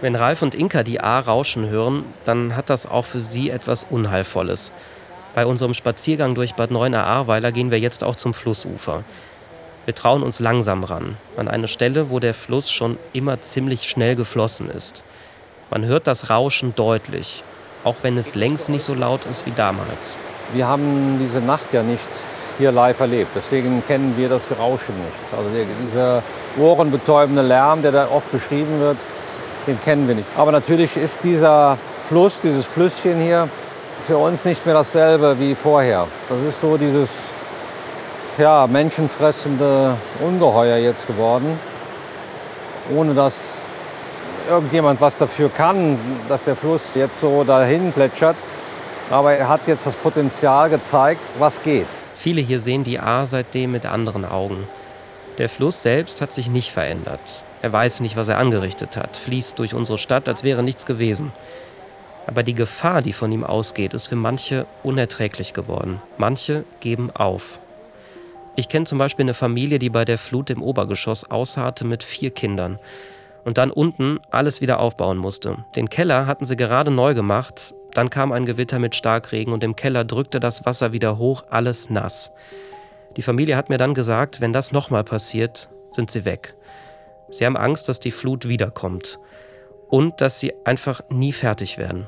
Wenn 0.00 0.16
Ralf 0.16 0.42
und 0.42 0.56
Inka 0.56 0.82
die 0.82 1.00
A 1.00 1.20
rauschen 1.20 1.68
hören, 1.68 2.04
dann 2.24 2.56
hat 2.56 2.68
das 2.68 2.86
auch 2.86 3.04
für 3.04 3.20
sie 3.20 3.50
etwas 3.50 3.84
Unheilvolles. 3.84 4.72
Bei 5.36 5.46
unserem 5.46 5.72
Spaziergang 5.72 6.34
durch 6.34 6.54
Bad 6.54 6.72
Neuenahr-Ahrweiler 6.72 7.52
gehen 7.52 7.70
wir 7.70 7.78
jetzt 7.78 8.02
auch 8.02 8.16
zum 8.16 8.34
Flussufer. 8.34 9.04
Wir 9.84 9.96
trauen 9.96 10.22
uns 10.22 10.38
langsam 10.38 10.84
ran, 10.84 11.16
an 11.36 11.48
eine 11.48 11.66
Stelle, 11.66 12.08
wo 12.08 12.20
der 12.20 12.34
Fluss 12.34 12.70
schon 12.70 12.98
immer 13.12 13.40
ziemlich 13.40 13.88
schnell 13.88 14.14
geflossen 14.14 14.70
ist. 14.70 15.02
Man 15.70 15.84
hört 15.84 16.06
das 16.06 16.30
Rauschen 16.30 16.76
deutlich, 16.76 17.42
auch 17.82 17.96
wenn 18.02 18.16
es 18.16 18.36
längst 18.36 18.68
nicht 18.68 18.84
so 18.84 18.94
laut 18.94 19.22
ist 19.28 19.44
wie 19.44 19.50
damals. 19.50 20.16
Wir 20.52 20.68
haben 20.68 21.18
diese 21.20 21.44
Nacht 21.44 21.72
ja 21.72 21.82
nicht 21.82 22.06
hier 22.58 22.70
live 22.70 23.00
erlebt, 23.00 23.30
deswegen 23.34 23.82
kennen 23.84 24.14
wir 24.16 24.28
das 24.28 24.48
Gerauschen 24.48 24.94
nicht. 25.04 25.36
Also 25.36 25.50
dieser 25.88 26.22
ohrenbetäubende 26.58 27.42
Lärm, 27.42 27.82
der 27.82 27.90
da 27.90 28.08
oft 28.08 28.30
beschrieben 28.30 28.78
wird, 28.78 28.98
den 29.66 29.80
kennen 29.80 30.06
wir 30.06 30.14
nicht. 30.14 30.28
Aber 30.36 30.52
natürlich 30.52 30.96
ist 30.96 31.24
dieser 31.24 31.76
Fluss, 32.08 32.38
dieses 32.40 32.66
Flüsschen 32.66 33.20
hier, 33.20 33.48
für 34.06 34.16
uns 34.16 34.44
nicht 34.44 34.64
mehr 34.64 34.74
dasselbe 34.74 35.40
wie 35.40 35.56
vorher. 35.56 36.06
Das 36.28 36.38
ist 36.48 36.60
so 36.60 36.76
dieses 36.76 37.08
ja, 38.38 38.66
menschenfressende 38.66 39.96
Ungeheuer 40.20 40.76
jetzt 40.78 41.06
geworden, 41.06 41.58
ohne 42.94 43.14
dass 43.14 43.66
irgendjemand 44.48 45.00
was 45.00 45.16
dafür 45.16 45.48
kann, 45.50 45.98
dass 46.28 46.42
der 46.44 46.56
Fluss 46.56 46.94
jetzt 46.94 47.20
so 47.20 47.44
dahin 47.44 47.92
plätschert. 47.92 48.36
Aber 49.10 49.34
er 49.34 49.48
hat 49.48 49.60
jetzt 49.66 49.86
das 49.86 49.94
Potenzial 49.94 50.70
gezeigt, 50.70 51.20
was 51.38 51.62
geht. 51.62 51.86
Viele 52.16 52.40
hier 52.40 52.60
sehen 52.60 52.84
die 52.84 52.98
A 52.98 53.26
seitdem 53.26 53.72
mit 53.72 53.84
anderen 53.84 54.24
Augen. 54.24 54.66
Der 55.38 55.48
Fluss 55.48 55.82
selbst 55.82 56.20
hat 56.20 56.32
sich 56.32 56.48
nicht 56.48 56.70
verändert. 56.70 57.42
Er 57.62 57.72
weiß 57.72 58.00
nicht, 58.00 58.16
was 58.16 58.28
er 58.28 58.38
angerichtet 58.38 58.96
hat, 58.96 59.16
fließt 59.16 59.58
durch 59.58 59.74
unsere 59.74 59.98
Stadt, 59.98 60.28
als 60.28 60.44
wäre 60.44 60.62
nichts 60.62 60.86
gewesen. 60.86 61.32
Aber 62.26 62.42
die 62.42 62.54
Gefahr, 62.54 63.02
die 63.02 63.12
von 63.12 63.32
ihm 63.32 63.44
ausgeht, 63.44 63.94
ist 63.94 64.08
für 64.08 64.16
manche 64.16 64.66
unerträglich 64.82 65.52
geworden. 65.52 66.00
Manche 66.18 66.64
geben 66.80 67.10
auf. 67.10 67.58
Ich 68.54 68.68
kenne 68.68 68.84
zum 68.84 68.98
Beispiel 68.98 69.24
eine 69.24 69.34
Familie, 69.34 69.78
die 69.78 69.88
bei 69.88 70.04
der 70.04 70.18
Flut 70.18 70.50
im 70.50 70.62
Obergeschoss 70.62 71.30
ausharrte 71.30 71.86
mit 71.86 72.02
vier 72.02 72.30
Kindern 72.30 72.78
und 73.44 73.58
dann 73.58 73.70
unten 73.70 74.20
alles 74.30 74.60
wieder 74.60 74.78
aufbauen 74.78 75.18
musste. 75.18 75.64
Den 75.74 75.88
Keller 75.88 76.26
hatten 76.26 76.44
sie 76.44 76.56
gerade 76.56 76.90
neu 76.90 77.14
gemacht, 77.14 77.74
dann 77.92 78.10
kam 78.10 78.30
ein 78.32 78.46
Gewitter 78.46 78.78
mit 78.78 78.94
Starkregen 78.94 79.52
und 79.52 79.64
im 79.64 79.74
Keller 79.74 80.04
drückte 80.04 80.38
das 80.38 80.64
Wasser 80.66 80.92
wieder 80.92 81.18
hoch, 81.18 81.44
alles 81.50 81.90
nass. 81.90 82.30
Die 83.16 83.22
Familie 83.22 83.56
hat 83.56 83.68
mir 83.68 83.78
dann 83.78 83.94
gesagt, 83.94 84.40
wenn 84.40 84.52
das 84.52 84.72
nochmal 84.72 85.04
passiert, 85.04 85.68
sind 85.90 86.10
sie 86.10 86.24
weg. 86.24 86.54
Sie 87.30 87.46
haben 87.46 87.56
Angst, 87.56 87.88
dass 87.88 88.00
die 88.00 88.10
Flut 88.10 88.48
wiederkommt 88.48 89.18
und 89.88 90.20
dass 90.20 90.40
sie 90.40 90.52
einfach 90.64 91.00
nie 91.10 91.32
fertig 91.32 91.78
werden. 91.78 92.06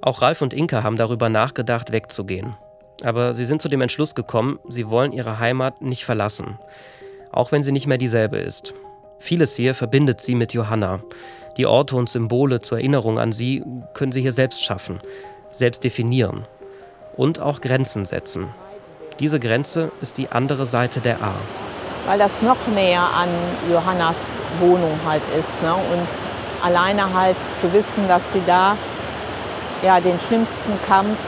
Auch 0.00 0.20
Ralf 0.20 0.42
und 0.42 0.52
Inka 0.52 0.82
haben 0.82 0.96
darüber 0.96 1.28
nachgedacht, 1.28 1.92
wegzugehen. 1.92 2.56
Aber 3.02 3.34
sie 3.34 3.44
sind 3.44 3.60
zu 3.60 3.68
dem 3.68 3.80
Entschluss 3.80 4.14
gekommen, 4.14 4.58
sie 4.68 4.88
wollen 4.88 5.12
ihre 5.12 5.38
Heimat 5.38 5.82
nicht 5.82 6.04
verlassen, 6.04 6.58
auch 7.32 7.50
wenn 7.50 7.62
sie 7.62 7.72
nicht 7.72 7.86
mehr 7.86 7.98
dieselbe 7.98 8.36
ist. 8.36 8.74
Vieles 9.18 9.56
hier 9.56 9.74
verbindet 9.74 10.20
sie 10.20 10.34
mit 10.34 10.52
Johanna. 10.52 11.00
Die 11.56 11.66
Orte 11.66 11.96
und 11.96 12.08
Symbole 12.08 12.60
zur 12.60 12.78
Erinnerung 12.78 13.18
an 13.18 13.32
sie 13.32 13.64
können 13.94 14.12
sie 14.12 14.22
hier 14.22 14.32
selbst 14.32 14.62
schaffen, 14.62 15.00
selbst 15.48 15.84
definieren 15.84 16.46
und 17.16 17.40
auch 17.40 17.60
Grenzen 17.60 18.04
setzen. 18.04 18.48
Diese 19.20 19.38
Grenze 19.38 19.92
ist 20.00 20.18
die 20.18 20.28
andere 20.28 20.66
Seite 20.66 21.00
der 21.00 21.22
A. 21.22 21.34
Weil 22.06 22.18
das 22.18 22.42
noch 22.42 22.66
näher 22.74 23.00
an 23.00 23.28
Johannas 23.72 24.40
Wohnung 24.60 24.98
halt 25.06 25.22
ist. 25.38 25.62
Ne? 25.62 25.72
Und 25.72 26.08
alleine 26.62 27.12
halt 27.14 27.36
zu 27.60 27.72
wissen, 27.72 28.06
dass 28.08 28.32
sie 28.32 28.42
da 28.46 28.76
ja, 29.82 30.00
den 30.00 30.18
schlimmsten 30.18 30.72
Kampf 30.88 31.18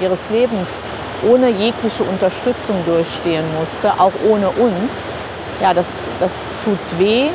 ihres 0.00 0.30
Lebens 0.30 0.82
ohne 1.22 1.50
jegliche 1.50 2.02
Unterstützung 2.04 2.76
durchstehen 2.86 3.44
musste, 3.58 3.92
auch 4.00 4.12
ohne 4.28 4.48
uns. 4.48 5.12
Ja, 5.60 5.74
das, 5.74 5.98
das 6.18 6.46
tut 6.64 6.78
weh, 6.98 7.26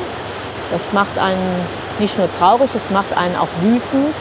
das 0.72 0.92
macht 0.92 1.16
einen 1.18 1.66
nicht 1.98 2.18
nur 2.18 2.28
traurig, 2.38 2.70
es 2.74 2.90
macht 2.90 3.16
einen 3.16 3.36
auch 3.36 3.48
wütend. 3.62 4.14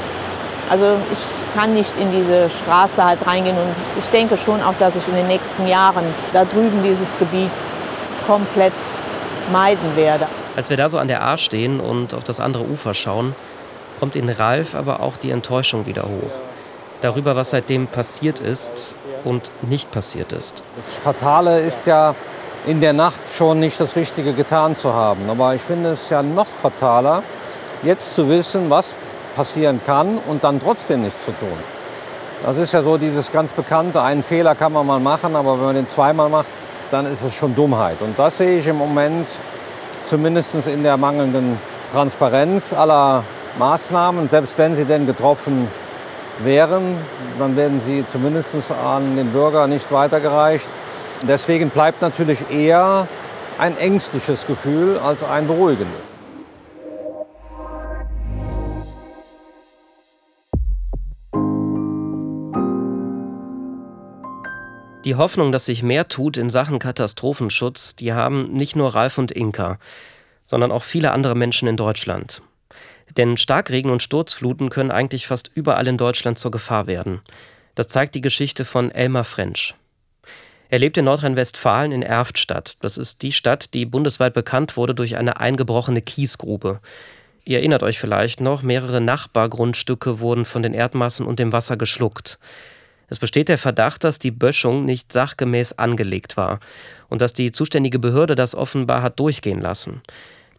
Also 0.69 0.85
ich 1.11 1.19
kann 1.55 1.73
nicht 1.73 1.91
in 1.99 2.11
diese 2.11 2.49
Straße 2.49 3.03
halt 3.03 3.25
reingehen 3.25 3.55
und 3.55 3.75
ich 3.97 4.09
denke 4.11 4.37
schon 4.37 4.61
auch, 4.61 4.73
dass 4.79 4.95
ich 4.95 5.07
in 5.07 5.15
den 5.15 5.27
nächsten 5.27 5.67
Jahren 5.67 6.03
da 6.33 6.45
drüben 6.45 6.83
dieses 6.83 7.17
Gebiet 7.17 7.51
komplett 8.27 8.73
meiden 9.51 9.95
werde. 9.95 10.27
Als 10.55 10.69
wir 10.69 10.77
da 10.77 10.89
so 10.89 10.97
an 10.97 11.07
der 11.07 11.23
A 11.23 11.37
stehen 11.37 11.79
und 11.79 12.13
auf 12.13 12.23
das 12.23 12.39
andere 12.39 12.63
Ufer 12.63 12.93
schauen, 12.93 13.35
kommt 13.99 14.15
in 14.15 14.29
Ralf 14.29 14.75
aber 14.75 15.01
auch 15.01 15.17
die 15.17 15.31
Enttäuschung 15.31 15.85
wieder 15.85 16.03
hoch. 16.03 16.44
Darüber, 17.01 17.35
was 17.35 17.51
seitdem 17.51 17.87
passiert 17.87 18.39
ist 18.39 18.95
und 19.23 19.51
nicht 19.61 19.91
passiert 19.91 20.31
ist. 20.31 20.63
Das 20.75 21.03
Fatale 21.03 21.59
ist 21.59 21.85
ja, 21.85 22.15
in 22.67 22.81
der 22.81 22.93
Nacht 22.93 23.21
schon 23.37 23.59
nicht 23.59 23.79
das 23.79 23.95
Richtige 23.95 24.33
getan 24.33 24.75
zu 24.75 24.93
haben. 24.93 25.29
Aber 25.29 25.53
ich 25.55 25.61
finde 25.61 25.91
es 25.91 26.09
ja 26.09 26.23
noch 26.23 26.47
fataler, 26.47 27.21
jetzt 27.83 28.15
zu 28.15 28.27
wissen, 28.29 28.69
was 28.69 28.93
passieren 29.35 29.79
kann 29.85 30.17
und 30.27 30.43
dann 30.43 30.59
trotzdem 30.59 31.03
nichts 31.03 31.23
zu 31.25 31.31
tun. 31.31 31.57
Das 32.43 32.57
ist 32.57 32.73
ja 32.73 32.81
so 32.83 32.97
dieses 32.97 33.31
ganz 33.31 33.51
bekannte, 33.51 34.01
einen 34.01 34.23
Fehler 34.23 34.55
kann 34.55 34.73
man 34.73 34.85
mal 34.85 34.99
machen, 34.99 35.35
aber 35.35 35.57
wenn 35.57 35.65
man 35.65 35.75
den 35.75 35.87
zweimal 35.87 36.29
macht, 36.29 36.47
dann 36.91 37.11
ist 37.11 37.23
es 37.23 37.33
schon 37.33 37.55
Dummheit. 37.55 37.97
Und 38.01 38.17
das 38.17 38.37
sehe 38.37 38.59
ich 38.59 38.67
im 38.67 38.77
Moment 38.77 39.27
zumindest 40.05 40.55
in 40.67 40.83
der 40.83 40.97
mangelnden 40.97 41.59
Transparenz 41.91 42.73
aller 42.73 43.23
Maßnahmen. 43.57 44.29
Selbst 44.29 44.57
wenn 44.57 44.75
sie 44.75 44.85
denn 44.85 45.05
getroffen 45.05 45.67
wären, 46.39 46.97
dann 47.39 47.55
werden 47.55 47.81
sie 47.85 48.05
zumindest 48.11 48.49
an 48.71 49.15
den 49.15 49.31
Bürger 49.31 49.67
nicht 49.67 49.91
weitergereicht. 49.91 50.67
Deswegen 51.21 51.69
bleibt 51.69 52.01
natürlich 52.01 52.49
eher 52.51 53.07
ein 53.57 53.77
ängstliches 53.77 54.45
Gefühl 54.45 54.97
als 54.97 55.23
ein 55.23 55.47
beruhigendes. 55.47 56.01
Die 65.05 65.15
Hoffnung, 65.15 65.51
dass 65.51 65.65
sich 65.65 65.83
mehr 65.83 66.07
tut 66.07 66.35
in 66.35 66.49
Sachen 66.49 66.79
Katastrophenschutz, 66.79 67.95
die 67.95 68.13
haben 68.13 68.51
nicht 68.53 68.75
nur 68.75 68.95
Ralf 68.95 69.19
und 69.19 69.31
Inka, 69.31 69.77
sondern 70.47 70.71
auch 70.71 70.81
viele 70.81 71.11
andere 71.11 71.35
Menschen 71.35 71.67
in 71.67 71.77
Deutschland. 71.77 72.41
Denn 73.17 73.37
Starkregen 73.37 73.91
und 73.91 74.03
Sturzfluten 74.03 74.69
können 74.69 74.91
eigentlich 74.91 75.27
fast 75.27 75.51
überall 75.53 75.87
in 75.87 75.97
Deutschland 75.97 76.37
zur 76.37 76.51
Gefahr 76.51 76.87
werden. 76.87 77.21
Das 77.75 77.87
zeigt 77.87 78.15
die 78.15 78.21
Geschichte 78.21 78.65
von 78.65 78.91
Elmar 78.91 79.25
French. 79.25 79.75
Er 80.69 80.79
lebt 80.79 80.97
in 80.97 81.05
Nordrhein-Westfalen 81.05 81.91
in 81.91 82.01
Erftstadt. 82.01 82.77
Das 82.81 82.97
ist 82.97 83.21
die 83.21 83.31
Stadt, 83.31 83.73
die 83.73 83.85
bundesweit 83.85 84.33
bekannt 84.33 84.77
wurde 84.77 84.95
durch 84.95 85.15
eine 85.15 85.39
eingebrochene 85.39 86.01
Kiesgrube. 86.01 86.79
Ihr 87.43 87.59
erinnert 87.59 87.83
euch 87.83 87.99
vielleicht 87.99 88.41
noch, 88.41 88.63
mehrere 88.63 89.01
Nachbargrundstücke 89.01 90.19
wurden 90.19 90.45
von 90.45 90.63
den 90.63 90.73
Erdmassen 90.73 91.27
und 91.27 91.37
dem 91.37 91.51
Wasser 91.51 91.77
geschluckt. 91.77 92.39
Es 93.07 93.19
besteht 93.19 93.49
der 93.49 93.59
Verdacht, 93.59 94.03
dass 94.03 94.17
die 94.17 94.31
Böschung 94.31 94.83
nicht 94.83 95.13
sachgemäß 95.13 95.73
angelegt 95.77 96.37
war 96.37 96.59
und 97.07 97.21
dass 97.21 97.33
die 97.33 97.51
zuständige 97.51 97.99
Behörde 97.99 98.33
das 98.33 98.55
offenbar 98.55 99.03
hat 99.03 99.19
durchgehen 99.19 99.61
lassen. 99.61 100.01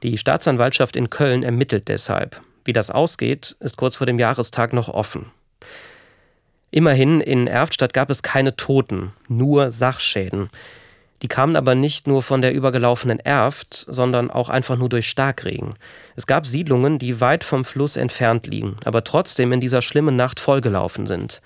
Die 0.03 0.19
Staatsanwaltschaft 0.19 0.97
in 0.97 1.11
Köln 1.11 1.43
ermittelt 1.43 1.89
deshalb. 1.89 2.43
Wie 2.65 2.73
das 2.73 2.91
ausgeht, 2.91 3.57
ist 3.61 3.77
kurz 3.77 3.97
vor 3.97 4.07
dem 4.07 4.19
Jahrestag 4.19 4.73
noch 4.73 4.89
offen. 4.89 5.27
Immerhin, 6.71 7.21
in 7.21 7.47
Erftstadt 7.47 7.95
gab 7.95 8.11
es 8.11 8.23
keine 8.23 8.57
Toten, 8.57 9.13
nur 9.29 9.71
Sachschäden. 9.71 10.51
Die 11.23 11.29
kamen 11.29 11.57
aber 11.57 11.75
nicht 11.75 12.07
nur 12.07 12.23
von 12.23 12.43
der 12.43 12.53
übergelaufenen 12.53 13.21
Erft, 13.21 13.75
sondern 13.89 14.31
auch 14.31 14.51
einfach 14.51 14.77
nur 14.77 14.89
durch 14.89 15.09
Starkregen. 15.09 15.75
Es 16.15 16.27
gab 16.27 16.47
Siedlungen, 16.47 16.99
die 16.99 17.21
weit 17.21 17.45
vom 17.45 17.65
Fluss 17.65 17.97
entfernt 17.97 18.47
liegen, 18.47 18.77
aber 18.85 19.03
trotzdem 19.05 19.53
in 19.53 19.61
dieser 19.61 19.81
schlimmen 19.81 20.17
Nacht 20.17 20.41
vollgelaufen 20.41 21.07
sind. 21.07 21.41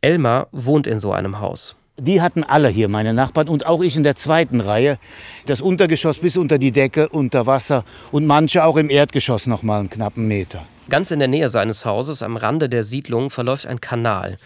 Elmar 0.00 0.48
wohnt 0.52 0.86
in 0.86 0.98
so 0.98 1.12
einem 1.12 1.40
Haus. 1.40 1.76
Die 1.98 2.22
hatten 2.22 2.42
alle 2.42 2.68
hier, 2.68 2.88
meine 2.88 3.12
Nachbarn, 3.12 3.48
und 3.48 3.66
auch 3.66 3.82
ich 3.82 3.96
in 3.96 4.02
der 4.02 4.16
zweiten 4.16 4.60
Reihe. 4.60 4.98
Das 5.44 5.60
Untergeschoss 5.60 6.18
bis 6.18 6.38
unter 6.38 6.58
die 6.58 6.72
Decke 6.72 7.10
unter 7.10 7.46
Wasser 7.46 7.84
und 8.12 8.26
manche 8.26 8.64
auch 8.64 8.78
im 8.78 8.88
Erdgeschoss 8.88 9.46
noch 9.46 9.62
mal 9.62 9.80
einen 9.80 9.90
knappen 9.90 10.26
Meter. 10.26 10.66
Ganz 10.88 11.10
in 11.10 11.18
der 11.18 11.28
Nähe 11.28 11.50
seines 11.50 11.84
Hauses, 11.84 12.22
am 12.22 12.36
Rande 12.36 12.70
der 12.70 12.82
Siedlung, 12.82 13.28
verläuft 13.28 13.66
ein 13.66 13.80
Kanal, 13.80 14.38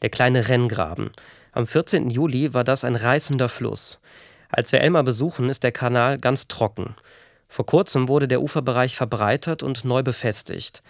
der 0.00 0.10
kleine 0.10 0.48
Renngraben. 0.48 1.10
Am 1.50 1.66
14. 1.66 2.08
Juli 2.08 2.54
war 2.54 2.64
das 2.64 2.84
ein 2.84 2.94
reißender 2.94 3.48
Fluss. 3.48 3.98
Als 4.48 4.70
wir 4.70 4.80
Elmar 4.80 5.02
besuchen, 5.02 5.48
ist 5.48 5.64
der 5.64 5.72
Kanal 5.72 6.18
ganz 6.18 6.46
trocken. 6.46 6.94
Vor 7.48 7.66
kurzem 7.66 8.06
wurde 8.08 8.28
der 8.28 8.42
Uferbereich 8.42 8.94
verbreitert 8.94 9.62
und 9.62 9.84
neu 9.84 10.02
befestigt. 10.02 10.82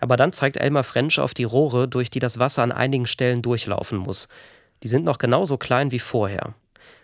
Aber 0.00 0.16
dann 0.16 0.32
zeigt 0.32 0.56
Elmar 0.56 0.84
French 0.84 1.20
auf 1.20 1.34
die 1.34 1.44
Rohre, 1.44 1.88
durch 1.88 2.08
die 2.08 2.20
das 2.20 2.38
Wasser 2.38 2.62
an 2.62 2.72
einigen 2.72 3.06
Stellen 3.06 3.42
durchlaufen 3.42 3.98
muss. 3.98 4.28
Die 4.82 4.88
sind 4.88 5.04
noch 5.04 5.18
genauso 5.18 5.56
klein 5.56 5.90
wie 5.90 5.98
vorher. 5.98 6.54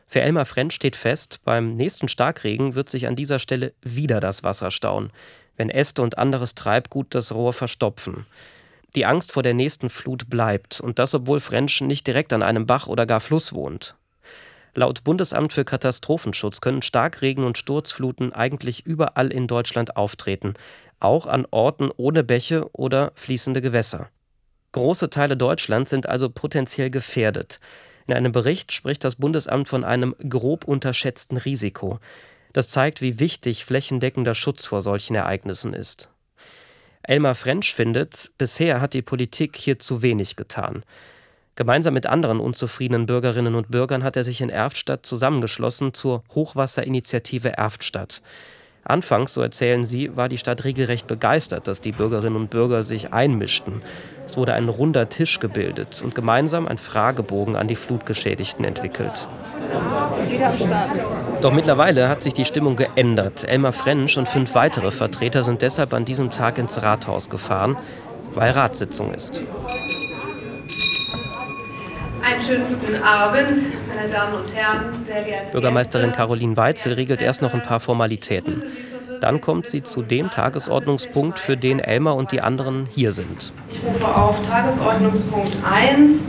Für 0.06 0.20
Elmar 0.20 0.46
French 0.46 0.74
steht 0.74 0.96
fest, 0.96 1.40
beim 1.44 1.74
nächsten 1.74 2.08
Starkregen 2.08 2.74
wird 2.74 2.88
sich 2.88 3.06
an 3.06 3.16
dieser 3.16 3.38
Stelle 3.38 3.72
wieder 3.82 4.20
das 4.20 4.42
Wasser 4.42 4.70
stauen, 4.70 5.10
wenn 5.56 5.70
Äste 5.70 6.02
und 6.02 6.18
anderes 6.18 6.54
Treibgut 6.54 7.14
das 7.14 7.34
Rohr 7.34 7.52
verstopfen. 7.52 8.26
Die 8.94 9.06
Angst 9.06 9.32
vor 9.32 9.42
der 9.42 9.54
nächsten 9.54 9.90
Flut 9.90 10.30
bleibt, 10.30 10.80
und 10.80 10.98
das 10.98 11.14
obwohl 11.14 11.40
French 11.40 11.80
nicht 11.80 12.06
direkt 12.06 12.32
an 12.32 12.42
einem 12.42 12.66
Bach 12.66 12.86
oder 12.86 13.06
gar 13.06 13.20
Fluss 13.20 13.52
wohnt. 13.52 13.96
Laut 14.76 15.04
Bundesamt 15.04 15.52
für 15.52 15.64
Katastrophenschutz 15.64 16.60
können 16.60 16.82
Starkregen 16.82 17.44
und 17.44 17.58
Sturzfluten 17.58 18.32
eigentlich 18.32 18.86
überall 18.86 19.32
in 19.32 19.46
Deutschland 19.46 19.96
auftreten, 19.96 20.54
auch 21.00 21.26
an 21.26 21.46
Orten 21.50 21.90
ohne 21.96 22.24
Bäche 22.24 22.68
oder 22.72 23.12
fließende 23.14 23.60
Gewässer. 23.60 24.08
Große 24.74 25.08
Teile 25.08 25.36
Deutschlands 25.36 25.90
sind 25.90 26.08
also 26.08 26.28
potenziell 26.28 26.90
gefährdet. 26.90 27.60
In 28.08 28.14
einem 28.14 28.32
Bericht 28.32 28.72
spricht 28.72 29.04
das 29.04 29.14
Bundesamt 29.14 29.68
von 29.68 29.84
einem 29.84 30.16
grob 30.28 30.64
unterschätzten 30.64 31.36
Risiko. 31.36 32.00
Das 32.52 32.70
zeigt, 32.70 33.00
wie 33.00 33.20
wichtig 33.20 33.64
flächendeckender 33.64 34.34
Schutz 34.34 34.66
vor 34.66 34.82
solchen 34.82 35.14
Ereignissen 35.14 35.74
ist. 35.74 36.08
Elmar 37.04 37.36
French 37.36 37.72
findet, 37.72 38.32
bisher 38.36 38.80
hat 38.80 38.94
die 38.94 39.02
Politik 39.02 39.56
hier 39.56 39.78
zu 39.78 40.02
wenig 40.02 40.34
getan. 40.34 40.82
Gemeinsam 41.54 41.94
mit 41.94 42.06
anderen 42.06 42.40
unzufriedenen 42.40 43.06
Bürgerinnen 43.06 43.54
und 43.54 43.70
Bürgern 43.70 44.02
hat 44.02 44.16
er 44.16 44.24
sich 44.24 44.40
in 44.40 44.50
Erftstadt 44.50 45.06
zusammengeschlossen 45.06 45.94
zur 45.94 46.24
Hochwasserinitiative 46.34 47.56
Erftstadt. 47.56 48.22
Anfangs, 48.84 49.32
so 49.32 49.40
erzählen 49.40 49.84
sie, 49.84 50.14
war 50.14 50.28
die 50.28 50.36
Stadt 50.36 50.64
regelrecht 50.64 51.06
begeistert, 51.06 51.66
dass 51.66 51.80
die 51.80 51.92
Bürgerinnen 51.92 52.36
und 52.36 52.50
Bürger 52.50 52.82
sich 52.82 53.14
einmischten. 53.14 53.80
Es 54.26 54.36
wurde 54.36 54.52
ein 54.54 54.68
runder 54.68 55.08
Tisch 55.08 55.40
gebildet 55.40 56.02
und 56.04 56.14
gemeinsam 56.14 56.68
ein 56.68 56.76
Fragebogen 56.76 57.56
an 57.56 57.66
die 57.66 57.76
Flutgeschädigten 57.76 58.64
entwickelt. 58.64 59.26
Doch 61.40 61.52
mittlerweile 61.52 62.08
hat 62.08 62.20
sich 62.20 62.34
die 62.34 62.44
Stimmung 62.44 62.76
geändert. 62.76 63.48
Elmar 63.48 63.72
French 63.72 64.18
und 64.18 64.28
fünf 64.28 64.54
weitere 64.54 64.90
Vertreter 64.90 65.42
sind 65.42 65.62
deshalb 65.62 65.94
an 65.94 66.04
diesem 66.04 66.30
Tag 66.30 66.58
ins 66.58 66.82
Rathaus 66.82 67.30
gefahren, 67.30 67.76
weil 68.34 68.50
Ratssitzung 68.52 69.14
ist. 69.14 69.40
Einen 72.22 72.40
schönen 72.40 72.66
guten 72.68 73.02
Abend, 73.02 73.62
meine 73.94 74.08
Damen 74.08 74.34
und 74.34 74.54
Herren, 74.54 75.02
sehr 75.02 75.22
geehrte 75.22 75.52
Bürgermeisterin 75.52 76.12
Caroline 76.12 76.56
Weitzel 76.56 76.94
regelt 76.94 77.22
erst 77.22 77.42
noch 77.42 77.54
ein 77.54 77.62
paar 77.62 77.80
Formalitäten. 77.80 78.62
Dann 79.20 79.40
kommt 79.40 79.66
sie 79.66 79.82
zu 79.82 80.02
dem 80.02 80.30
Tagesordnungspunkt, 80.30 81.38
für 81.38 81.56
den 81.56 81.78
Elmar 81.78 82.16
und 82.16 82.32
die 82.32 82.40
anderen 82.40 82.86
hier 82.90 83.12
sind. 83.12 83.52
Ich 83.70 83.82
rufe 83.82 84.06
auf 84.06 84.36
Tagesordnungspunkt 84.46 85.56
1, 85.64 86.22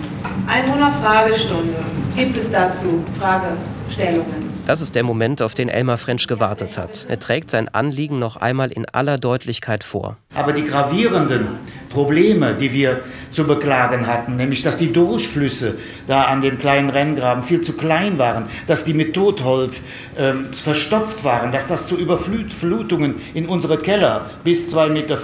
Einwohnerfragestunde. 0.47 1.75
Gibt 2.15 2.37
es 2.37 2.51
dazu 2.51 3.03
Fragestellungen? 3.19 4.53
Das 4.65 4.81
ist 4.81 4.95
der 4.95 5.03
Moment, 5.03 5.41
auf 5.41 5.53
den 5.53 5.69
Elmar 5.69 5.97
French 5.97 6.27
gewartet 6.27 6.77
hat. 6.77 7.05
Er 7.09 7.19
trägt 7.19 7.51
sein 7.51 7.69
Anliegen 7.69 8.17
noch 8.17 8.35
einmal 8.35 8.71
in 8.71 8.85
aller 8.87 9.17
Deutlichkeit 9.17 9.83
vor. 9.83 10.17
Aber 10.35 10.53
die 10.53 10.63
gravierenden 10.63 11.47
Probleme, 11.89 12.55
die 12.55 12.73
wir 12.73 13.01
zu 13.31 13.45
beklagen 13.45 14.05
hatten, 14.05 14.35
nämlich 14.35 14.63
dass 14.63 14.77
die 14.77 14.91
Durchflüsse 14.91 15.75
da 16.07 16.23
an 16.23 16.41
dem 16.41 16.59
kleinen 16.59 16.89
Renngraben 16.89 17.41
viel 17.41 17.61
zu 17.61 17.73
klein 17.73 18.19
waren, 18.19 18.47
dass 18.67 18.83
die 18.83 18.93
mit 18.93 19.13
Totholz 19.13 19.81
ähm, 20.17 20.53
verstopft 20.53 21.23
waren, 21.23 21.51
dass 21.51 21.67
das 21.67 21.87
zu 21.87 21.97
Überflutungen 21.97 23.15
in 23.33 23.47
unsere 23.47 23.77
Keller 23.77 24.29
bis 24.43 24.73
2,50 24.73 24.89
Meter 24.89 25.17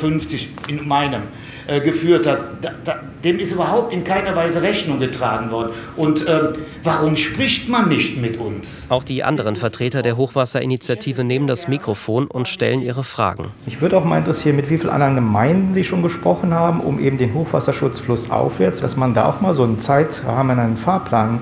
in 0.67 0.87
meinem 0.87 1.23
äh, 1.67 1.79
geführt 1.79 2.27
hat, 2.27 2.39
da, 2.61 2.71
da, 2.83 2.99
dem 3.23 3.39
ist 3.39 3.51
überhaupt 3.51 3.93
in 3.93 4.03
keiner 4.03 4.35
Weise 4.35 4.61
Rechnung 4.61 4.99
getragen 4.99 5.51
worden. 5.51 5.71
Und 5.95 6.25
äh, 6.27 6.53
warum 6.83 7.15
spricht 7.15 7.69
man 7.69 7.87
nicht 7.87 8.19
mit 8.19 8.37
uns? 8.37 8.87
Auch 8.89 9.03
die 9.03 9.23
anderen 9.23 9.55
Vertreter 9.55 10.01
der 10.01 10.17
Hochwasserinitiative 10.17 11.23
nehmen 11.23 11.47
das 11.47 11.67
Mikrofon 11.67 12.27
und 12.27 12.47
stellen 12.47 12.81
ihre 12.81 13.03
Fragen. 13.03 13.51
Mich 13.65 13.79
würde 13.79 13.97
auch 13.97 14.03
mal 14.03 14.17
interessieren, 14.17 14.55
mit 14.55 14.69
wie 14.69 14.79
vielen 14.79 14.89
anderen 15.01 15.15
Gemeinden 15.15 15.73
Sie 15.73 15.83
schon 15.83 16.03
gesprochen 16.03 16.53
haben, 16.53 16.79
um 16.79 16.99
eben 16.99 17.17
den 17.17 17.33
Hochwasserschutz 17.33 17.99
flussaufwärts, 17.99 18.79
dass 18.81 18.95
man 18.95 19.13
da 19.13 19.25
auch 19.25 19.41
mal 19.41 19.53
so 19.53 19.63
einen 19.63 19.79
Zeitrahmen, 19.79 20.59
einen 20.59 20.77
Fahrplan 20.77 21.39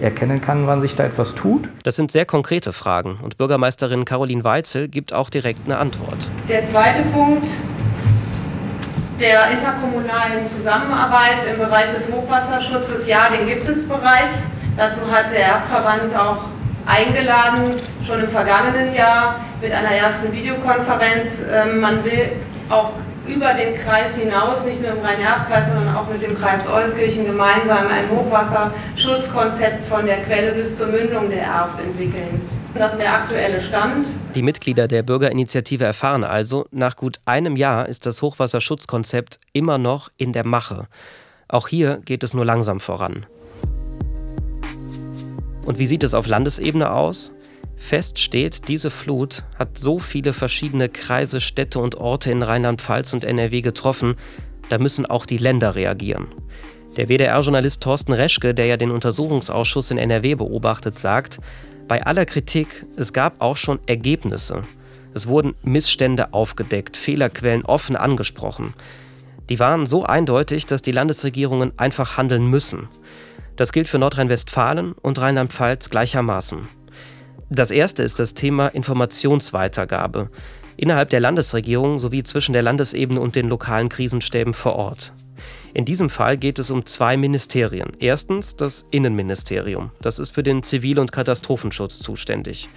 erkennen 0.00 0.40
kann, 0.40 0.66
wann 0.66 0.80
sich 0.80 0.96
da 0.96 1.04
etwas 1.04 1.34
tut? 1.34 1.68
Das 1.84 1.96
sind 1.96 2.10
sehr 2.10 2.24
konkrete 2.24 2.72
Fragen 2.72 3.18
und 3.22 3.36
Bürgermeisterin 3.36 4.04
Caroline 4.04 4.44
Weitzel 4.44 4.88
gibt 4.88 5.12
auch 5.12 5.30
direkt 5.30 5.60
eine 5.66 5.78
Antwort. 5.78 6.16
Der 6.48 6.64
zweite 6.64 7.02
Punkt 7.12 7.46
der 9.20 9.50
interkommunalen 9.50 10.48
Zusammenarbeit 10.48 11.38
im 11.52 11.58
Bereich 11.58 11.92
des 11.92 12.08
Hochwasserschutzes, 12.10 13.06
ja, 13.06 13.28
den 13.28 13.46
gibt 13.46 13.68
es 13.68 13.86
bereits. 13.86 14.46
Dazu 14.76 15.02
hat 15.10 15.30
der 15.30 15.60
Verband 15.70 16.16
auch 16.16 16.46
eingeladen, 16.86 17.74
schon 18.04 18.20
im 18.24 18.28
vergangenen 18.28 18.94
Jahr 18.94 19.36
mit 19.60 19.70
einer 19.72 19.90
ersten 19.92 20.32
Videokonferenz. 20.32 21.42
Ähm, 21.48 21.80
man 21.80 22.04
will 22.04 22.32
auch 22.72 22.92
über 23.26 23.54
den 23.54 23.76
Kreis 23.76 24.16
hinaus, 24.16 24.64
nicht 24.64 24.80
nur 24.80 24.92
im 24.92 25.00
Rhein-Erft-Kreis, 25.00 25.68
sondern 25.68 25.94
auch 25.94 26.08
mit 26.08 26.22
dem 26.22 26.36
Kreis 26.36 26.66
Euskirchen 26.66 27.26
gemeinsam 27.26 27.86
ein 27.86 28.10
Hochwasserschutzkonzept 28.10 29.86
von 29.86 30.06
der 30.06 30.22
Quelle 30.22 30.52
bis 30.52 30.76
zur 30.76 30.88
Mündung 30.88 31.30
der 31.30 31.42
Erft 31.42 31.78
entwickeln. 31.80 32.40
Das 32.74 32.94
ist 32.94 33.02
der 33.02 33.12
aktuelle 33.12 33.60
Stand. 33.60 34.06
Die 34.34 34.42
Mitglieder 34.42 34.88
der 34.88 35.02
Bürgerinitiative 35.02 35.84
erfahren 35.84 36.24
also, 36.24 36.66
nach 36.70 36.96
gut 36.96 37.20
einem 37.26 37.54
Jahr 37.54 37.86
ist 37.86 38.06
das 38.06 38.22
Hochwasserschutzkonzept 38.22 39.38
immer 39.52 39.76
noch 39.78 40.08
in 40.16 40.32
der 40.32 40.46
Mache. 40.46 40.86
Auch 41.48 41.68
hier 41.68 42.00
geht 42.04 42.24
es 42.24 42.32
nur 42.32 42.46
langsam 42.46 42.80
voran. 42.80 43.26
Und 45.66 45.78
wie 45.78 45.86
sieht 45.86 46.02
es 46.02 46.14
auf 46.14 46.26
Landesebene 46.26 46.90
aus? 46.90 47.30
Fest 47.76 48.18
steht, 48.18 48.68
diese 48.68 48.90
Flut 48.90 49.44
hat 49.58 49.78
so 49.78 49.98
viele 49.98 50.32
verschiedene 50.32 50.88
Kreise, 50.88 51.40
Städte 51.40 51.78
und 51.78 51.96
Orte 51.96 52.30
in 52.30 52.42
Rheinland-Pfalz 52.42 53.12
und 53.12 53.24
NRW 53.24 53.60
getroffen, 53.60 54.14
da 54.68 54.78
müssen 54.78 55.04
auch 55.04 55.26
die 55.26 55.38
Länder 55.38 55.74
reagieren. 55.74 56.28
Der 56.96 57.08
WDR-Journalist 57.08 57.82
Thorsten 57.82 58.12
Reschke, 58.12 58.54
der 58.54 58.66
ja 58.66 58.76
den 58.76 58.90
Untersuchungsausschuss 58.90 59.90
in 59.90 59.98
NRW 59.98 60.34
beobachtet, 60.34 60.98
sagt, 60.98 61.38
bei 61.88 62.04
aller 62.04 62.26
Kritik, 62.26 62.86
es 62.96 63.12
gab 63.12 63.40
auch 63.40 63.56
schon 63.56 63.80
Ergebnisse. 63.86 64.62
Es 65.14 65.26
wurden 65.26 65.54
Missstände 65.62 66.32
aufgedeckt, 66.32 66.96
Fehlerquellen 66.96 67.64
offen 67.64 67.96
angesprochen. 67.96 68.74
Die 69.48 69.58
waren 69.58 69.86
so 69.86 70.04
eindeutig, 70.04 70.66
dass 70.66 70.82
die 70.82 70.92
Landesregierungen 70.92 71.72
einfach 71.78 72.16
handeln 72.16 72.46
müssen. 72.46 72.88
Das 73.56 73.72
gilt 73.72 73.88
für 73.88 73.98
Nordrhein-Westfalen 73.98 74.92
und 74.92 75.20
Rheinland-Pfalz 75.20 75.90
gleichermaßen. 75.90 76.68
Das 77.54 77.70
erste 77.70 78.02
ist 78.02 78.18
das 78.18 78.32
Thema 78.32 78.68
Informationsweitergabe 78.68 80.30
innerhalb 80.78 81.10
der 81.10 81.20
Landesregierung 81.20 81.98
sowie 81.98 82.22
zwischen 82.22 82.54
der 82.54 82.62
Landesebene 82.62 83.20
und 83.20 83.36
den 83.36 83.50
lokalen 83.50 83.90
Krisenstäben 83.90 84.54
vor 84.54 84.76
Ort. 84.76 85.12
In 85.74 85.84
diesem 85.84 86.08
Fall 86.08 86.38
geht 86.38 86.58
es 86.58 86.70
um 86.70 86.86
zwei 86.86 87.18
Ministerien. 87.18 87.92
Erstens 87.98 88.56
das 88.56 88.86
Innenministerium. 88.90 89.90
Das 90.00 90.18
ist 90.18 90.30
für 90.30 90.42
den 90.42 90.62
Zivil- 90.62 90.98
und 90.98 91.12
Katastrophenschutz 91.12 91.98
zuständig. 91.98 92.70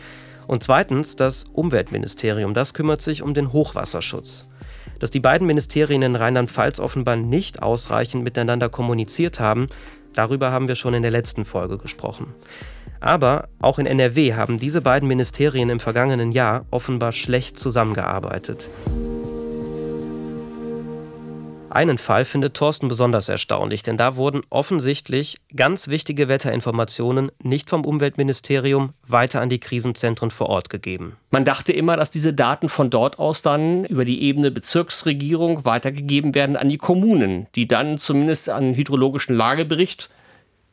Und 0.46 0.62
zweitens 0.62 1.16
das 1.16 1.46
Umweltministerium. 1.54 2.54
Das 2.54 2.74
kümmert 2.74 3.02
sich 3.02 3.22
um 3.22 3.34
den 3.34 3.54
Hochwasserschutz. 3.54 4.44
Dass 5.00 5.10
die 5.10 5.22
beiden 5.22 5.48
Ministerien 5.48 6.02
in 6.02 6.18
Rheinland-Pfalz 6.18 6.82
offenbar 6.82 7.16
nicht 7.16 7.64
ausreichend 7.64 8.26
miteinander 8.26 8.68
kommuniziert 8.68 9.40
haben, 9.40 9.70
darüber 10.12 10.52
haben 10.52 10.68
wir 10.68 10.76
schon 10.76 10.94
in 10.94 11.02
der 11.02 11.12
letzten 11.12 11.46
Folge 11.46 11.78
gesprochen. 11.78 12.36
Aber 13.06 13.50
auch 13.60 13.78
in 13.78 13.86
NRW 13.86 14.34
haben 14.34 14.58
diese 14.58 14.82
beiden 14.82 15.08
Ministerien 15.08 15.70
im 15.70 15.80
vergangenen 15.80 16.32
Jahr 16.32 16.66
offenbar 16.72 17.12
schlecht 17.12 17.60
zusammengearbeitet. 17.60 18.68
Einen 21.70 22.00
Fall 22.00 22.26
findet 22.26 22.56
Thorsten 22.56 22.88
besonders 22.88 23.30
erstaunlich, 23.30 23.84
denn 23.84 23.96
da 23.96 24.16
wurden 24.16 24.42
offensichtlich 24.50 25.36
ganz 25.56 25.88
wichtige 25.88 26.30
Wetterinformationen 26.30 27.32
nicht 27.44 27.70
vom 27.70 27.86
Umweltministerium 27.86 28.94
weiter 29.06 29.40
an 29.40 29.50
die 29.50 29.60
Krisenzentren 29.60 30.32
vor 30.32 30.48
Ort 30.48 30.72
gegeben. 30.72 31.16
Man 31.30 31.46
dachte 31.46 31.74
immer, 31.74 31.98
dass 31.98 32.10
diese 32.10 32.34
Daten 32.34 32.70
von 32.70 32.90
dort 32.90 33.20
aus 33.20 33.44
dann 33.44 33.86
über 33.86 34.06
die 34.06 34.24
Ebene 34.24 34.50
Bezirksregierung 34.50 35.64
weitergegeben 35.64 36.34
werden 36.34 36.58
an 36.58 36.70
die 36.70 36.78
Kommunen, 36.80 37.46
die 37.54 37.68
dann 37.68 38.00
zumindest 38.00 38.50
einen 38.50 38.74
hydrologischen 38.74 39.36
Lagebericht 39.36 40.10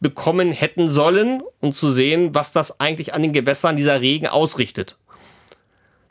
bekommen 0.03 0.53
hätten 0.53 0.91
sollen, 0.91 1.43
um 1.61 1.73
zu 1.73 1.91
sehen, 1.91 2.35
was 2.35 2.53
das 2.53 2.81
eigentlich 2.81 3.15
an 3.15 3.23
den 3.23 3.33
Gewässern 3.33 3.77
dieser 3.77 4.01
Regen 4.01 4.27
ausrichtet. 4.27 4.97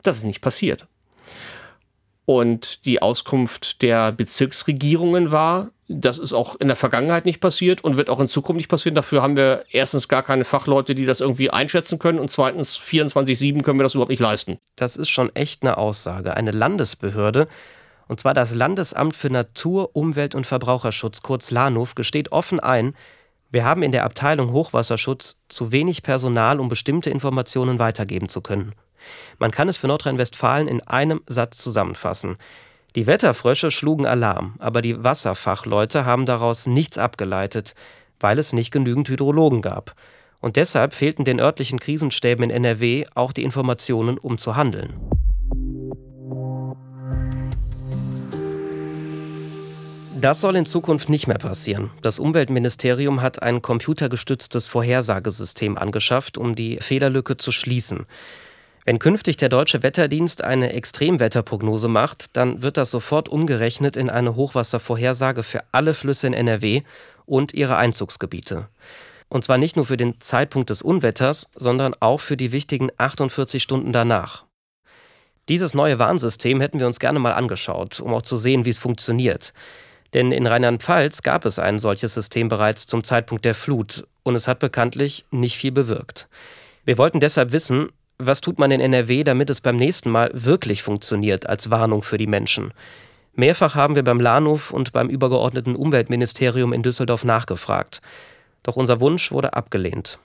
Das 0.02 0.16
ist 0.16 0.24
nicht 0.24 0.40
passiert. 0.40 0.88
Und 2.24 2.86
die 2.86 3.02
Auskunft 3.02 3.82
der 3.82 4.12
Bezirksregierungen 4.12 5.30
war, 5.32 5.70
das 5.88 6.18
ist 6.18 6.32
auch 6.32 6.56
in 6.56 6.68
der 6.68 6.76
Vergangenheit 6.76 7.26
nicht 7.26 7.40
passiert 7.40 7.84
und 7.84 7.96
wird 7.96 8.08
auch 8.08 8.20
in 8.20 8.28
Zukunft 8.28 8.56
nicht 8.56 8.70
passieren. 8.70 8.94
Dafür 8.94 9.22
haben 9.22 9.36
wir 9.36 9.64
erstens 9.70 10.08
gar 10.08 10.22
keine 10.22 10.44
Fachleute, 10.44 10.94
die 10.94 11.04
das 11.04 11.20
irgendwie 11.20 11.50
einschätzen 11.50 11.98
können 11.98 12.18
und 12.18 12.30
zweitens 12.30 12.78
24-7 12.78 13.62
können 13.62 13.78
wir 13.78 13.84
das 13.84 13.94
überhaupt 13.94 14.10
nicht 14.10 14.20
leisten. 14.20 14.58
Das 14.76 14.96
ist 14.96 15.10
schon 15.10 15.34
echt 15.34 15.62
eine 15.62 15.76
Aussage. 15.76 16.34
Eine 16.34 16.52
Landesbehörde, 16.52 17.48
und 18.08 18.20
zwar 18.20 18.34
das 18.34 18.54
Landesamt 18.54 19.16
für 19.16 19.30
Natur, 19.30 19.90
Umwelt 19.94 20.34
und 20.34 20.46
Verbraucherschutz, 20.46 21.22
kurz 21.22 21.50
LANUF, 21.50 21.94
gesteht 21.94 22.32
offen 22.32 22.60
ein, 22.60 22.94
wir 23.52 23.64
haben 23.64 23.82
in 23.82 23.92
der 23.92 24.04
Abteilung 24.04 24.50
Hochwasserschutz 24.50 25.36
zu 25.48 25.72
wenig 25.72 26.02
Personal, 26.02 26.58
um 26.58 26.68
bestimmte 26.68 27.10
Informationen 27.10 27.78
weitergeben 27.78 28.30
zu 28.30 28.40
können. 28.40 28.74
Man 29.38 29.50
kann 29.50 29.68
es 29.68 29.76
für 29.76 29.88
Nordrhein-Westfalen 29.88 30.68
in 30.68 30.80
einem 30.80 31.20
Satz 31.26 31.58
zusammenfassen. 31.58 32.36
Die 32.96 33.06
Wetterfrösche 33.06 33.70
schlugen 33.70 34.06
Alarm, 34.06 34.54
aber 34.58 34.80
die 34.80 35.04
Wasserfachleute 35.04 36.06
haben 36.06 36.24
daraus 36.24 36.66
nichts 36.66 36.96
abgeleitet, 36.96 37.74
weil 38.20 38.38
es 38.38 38.54
nicht 38.54 38.70
genügend 38.70 39.08
Hydrologen 39.10 39.60
gab. 39.60 39.94
Und 40.40 40.56
deshalb 40.56 40.94
fehlten 40.94 41.24
den 41.24 41.38
örtlichen 41.38 41.78
Krisenstäben 41.78 42.44
in 42.44 42.50
NRW 42.50 43.04
auch 43.14 43.32
die 43.32 43.44
Informationen, 43.44 44.16
um 44.16 44.38
zu 44.38 44.56
handeln. 44.56 44.94
Das 50.22 50.40
soll 50.40 50.54
in 50.54 50.66
Zukunft 50.66 51.08
nicht 51.08 51.26
mehr 51.26 51.38
passieren. 51.38 51.90
Das 52.00 52.20
Umweltministerium 52.20 53.22
hat 53.22 53.42
ein 53.42 53.60
computergestütztes 53.60 54.68
Vorhersagesystem 54.68 55.76
angeschafft, 55.76 56.38
um 56.38 56.54
die 56.54 56.76
Fehlerlücke 56.78 57.38
zu 57.38 57.50
schließen. 57.50 58.06
Wenn 58.84 59.00
künftig 59.00 59.36
der 59.36 59.48
Deutsche 59.48 59.82
Wetterdienst 59.82 60.44
eine 60.44 60.74
Extremwetterprognose 60.74 61.88
macht, 61.88 62.36
dann 62.36 62.62
wird 62.62 62.76
das 62.76 62.92
sofort 62.92 63.28
umgerechnet 63.28 63.96
in 63.96 64.10
eine 64.10 64.36
Hochwasservorhersage 64.36 65.42
für 65.42 65.64
alle 65.72 65.92
Flüsse 65.92 66.28
in 66.28 66.34
NRW 66.34 66.82
und 67.26 67.52
ihre 67.52 67.74
Einzugsgebiete. 67.74 68.68
Und 69.28 69.42
zwar 69.42 69.58
nicht 69.58 69.74
nur 69.74 69.86
für 69.86 69.96
den 69.96 70.20
Zeitpunkt 70.20 70.70
des 70.70 70.82
Unwetters, 70.82 71.50
sondern 71.56 71.94
auch 71.98 72.20
für 72.20 72.36
die 72.36 72.52
wichtigen 72.52 72.90
48 72.96 73.60
Stunden 73.60 73.90
danach. 73.90 74.44
Dieses 75.48 75.74
neue 75.74 75.98
Warnsystem 75.98 76.60
hätten 76.60 76.78
wir 76.78 76.86
uns 76.86 77.00
gerne 77.00 77.18
mal 77.18 77.32
angeschaut, 77.32 77.98
um 77.98 78.14
auch 78.14 78.22
zu 78.22 78.36
sehen, 78.36 78.64
wie 78.64 78.70
es 78.70 78.78
funktioniert. 78.78 79.52
Denn 80.14 80.32
in 80.32 80.46
Rheinland-Pfalz 80.46 81.22
gab 81.22 81.44
es 81.44 81.58
ein 81.58 81.78
solches 81.78 82.14
System 82.14 82.48
bereits 82.48 82.86
zum 82.86 83.02
Zeitpunkt 83.04 83.44
der 83.44 83.54
Flut 83.54 84.06
und 84.22 84.34
es 84.34 84.46
hat 84.46 84.58
bekanntlich 84.58 85.24
nicht 85.30 85.56
viel 85.56 85.72
bewirkt. 85.72 86.28
Wir 86.84 86.98
wollten 86.98 87.20
deshalb 87.20 87.52
wissen, 87.52 87.88
was 88.18 88.40
tut 88.40 88.58
man 88.58 88.70
in 88.70 88.80
NRW, 88.80 89.24
damit 89.24 89.50
es 89.50 89.60
beim 89.60 89.76
nächsten 89.76 90.10
Mal 90.10 90.30
wirklich 90.32 90.82
funktioniert 90.82 91.48
als 91.48 91.70
Warnung 91.70 92.02
für 92.02 92.18
die 92.18 92.26
Menschen? 92.26 92.72
Mehrfach 93.34 93.74
haben 93.74 93.94
wir 93.94 94.04
beim 94.04 94.20
Lahnhof 94.20 94.70
und 94.72 94.92
beim 94.92 95.08
übergeordneten 95.08 95.74
Umweltministerium 95.74 96.72
in 96.72 96.82
Düsseldorf 96.82 97.24
nachgefragt. 97.24 98.02
Doch 98.62 98.76
unser 98.76 99.00
Wunsch 99.00 99.32
wurde 99.32 99.54
abgelehnt. 99.54 100.18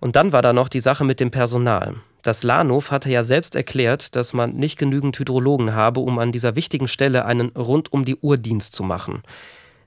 Und 0.00 0.16
dann 0.16 0.32
war 0.32 0.42
da 0.42 0.52
noch 0.52 0.68
die 0.68 0.80
Sache 0.80 1.04
mit 1.04 1.20
dem 1.20 1.30
Personal. 1.30 1.96
Das 2.24 2.42
Lahnhof 2.42 2.90
hatte 2.90 3.10
ja 3.10 3.22
selbst 3.22 3.54
erklärt, 3.54 4.16
dass 4.16 4.32
man 4.32 4.54
nicht 4.54 4.78
genügend 4.78 5.18
Hydrologen 5.18 5.74
habe, 5.74 6.00
um 6.00 6.18
an 6.18 6.32
dieser 6.32 6.56
wichtigen 6.56 6.88
Stelle 6.88 7.26
einen 7.26 7.50
rund 7.50 7.92
um 7.92 8.06
die 8.06 8.16
Uhr 8.16 8.38
Dienst 8.38 8.74
zu 8.74 8.82
machen. 8.82 9.22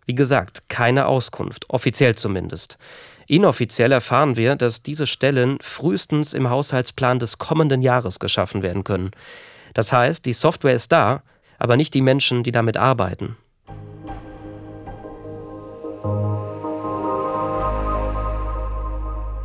Wie 0.06 0.14
gesagt, 0.14 0.70
keine 0.70 1.08
Auskunft, 1.08 1.66
offiziell 1.70 2.14
zumindest. 2.14 2.78
Inoffiziell 3.26 3.92
erfahren 3.92 4.38
wir, 4.38 4.56
dass 4.56 4.84
diese 4.84 5.08
Stellen 5.08 5.58
frühestens 5.62 6.34
im 6.34 6.50
Haushaltsplan 6.50 7.18
des 7.18 7.40
kommenden 7.40 7.82
Jahres 7.82 8.20
geschaffen 8.20 8.62
werden 8.62 8.84
können. 8.84 9.12
Das 9.74 9.92
heißt, 9.92 10.24
die 10.26 10.34
Software 10.34 10.76
ist 10.76 10.92
da, 10.92 11.24
aber 11.58 11.76
nicht 11.76 11.96
die 11.96 12.04
Menschen, 12.04 12.44
die 12.44 12.52
damit 12.52 12.78
arbeiten. 12.78 13.36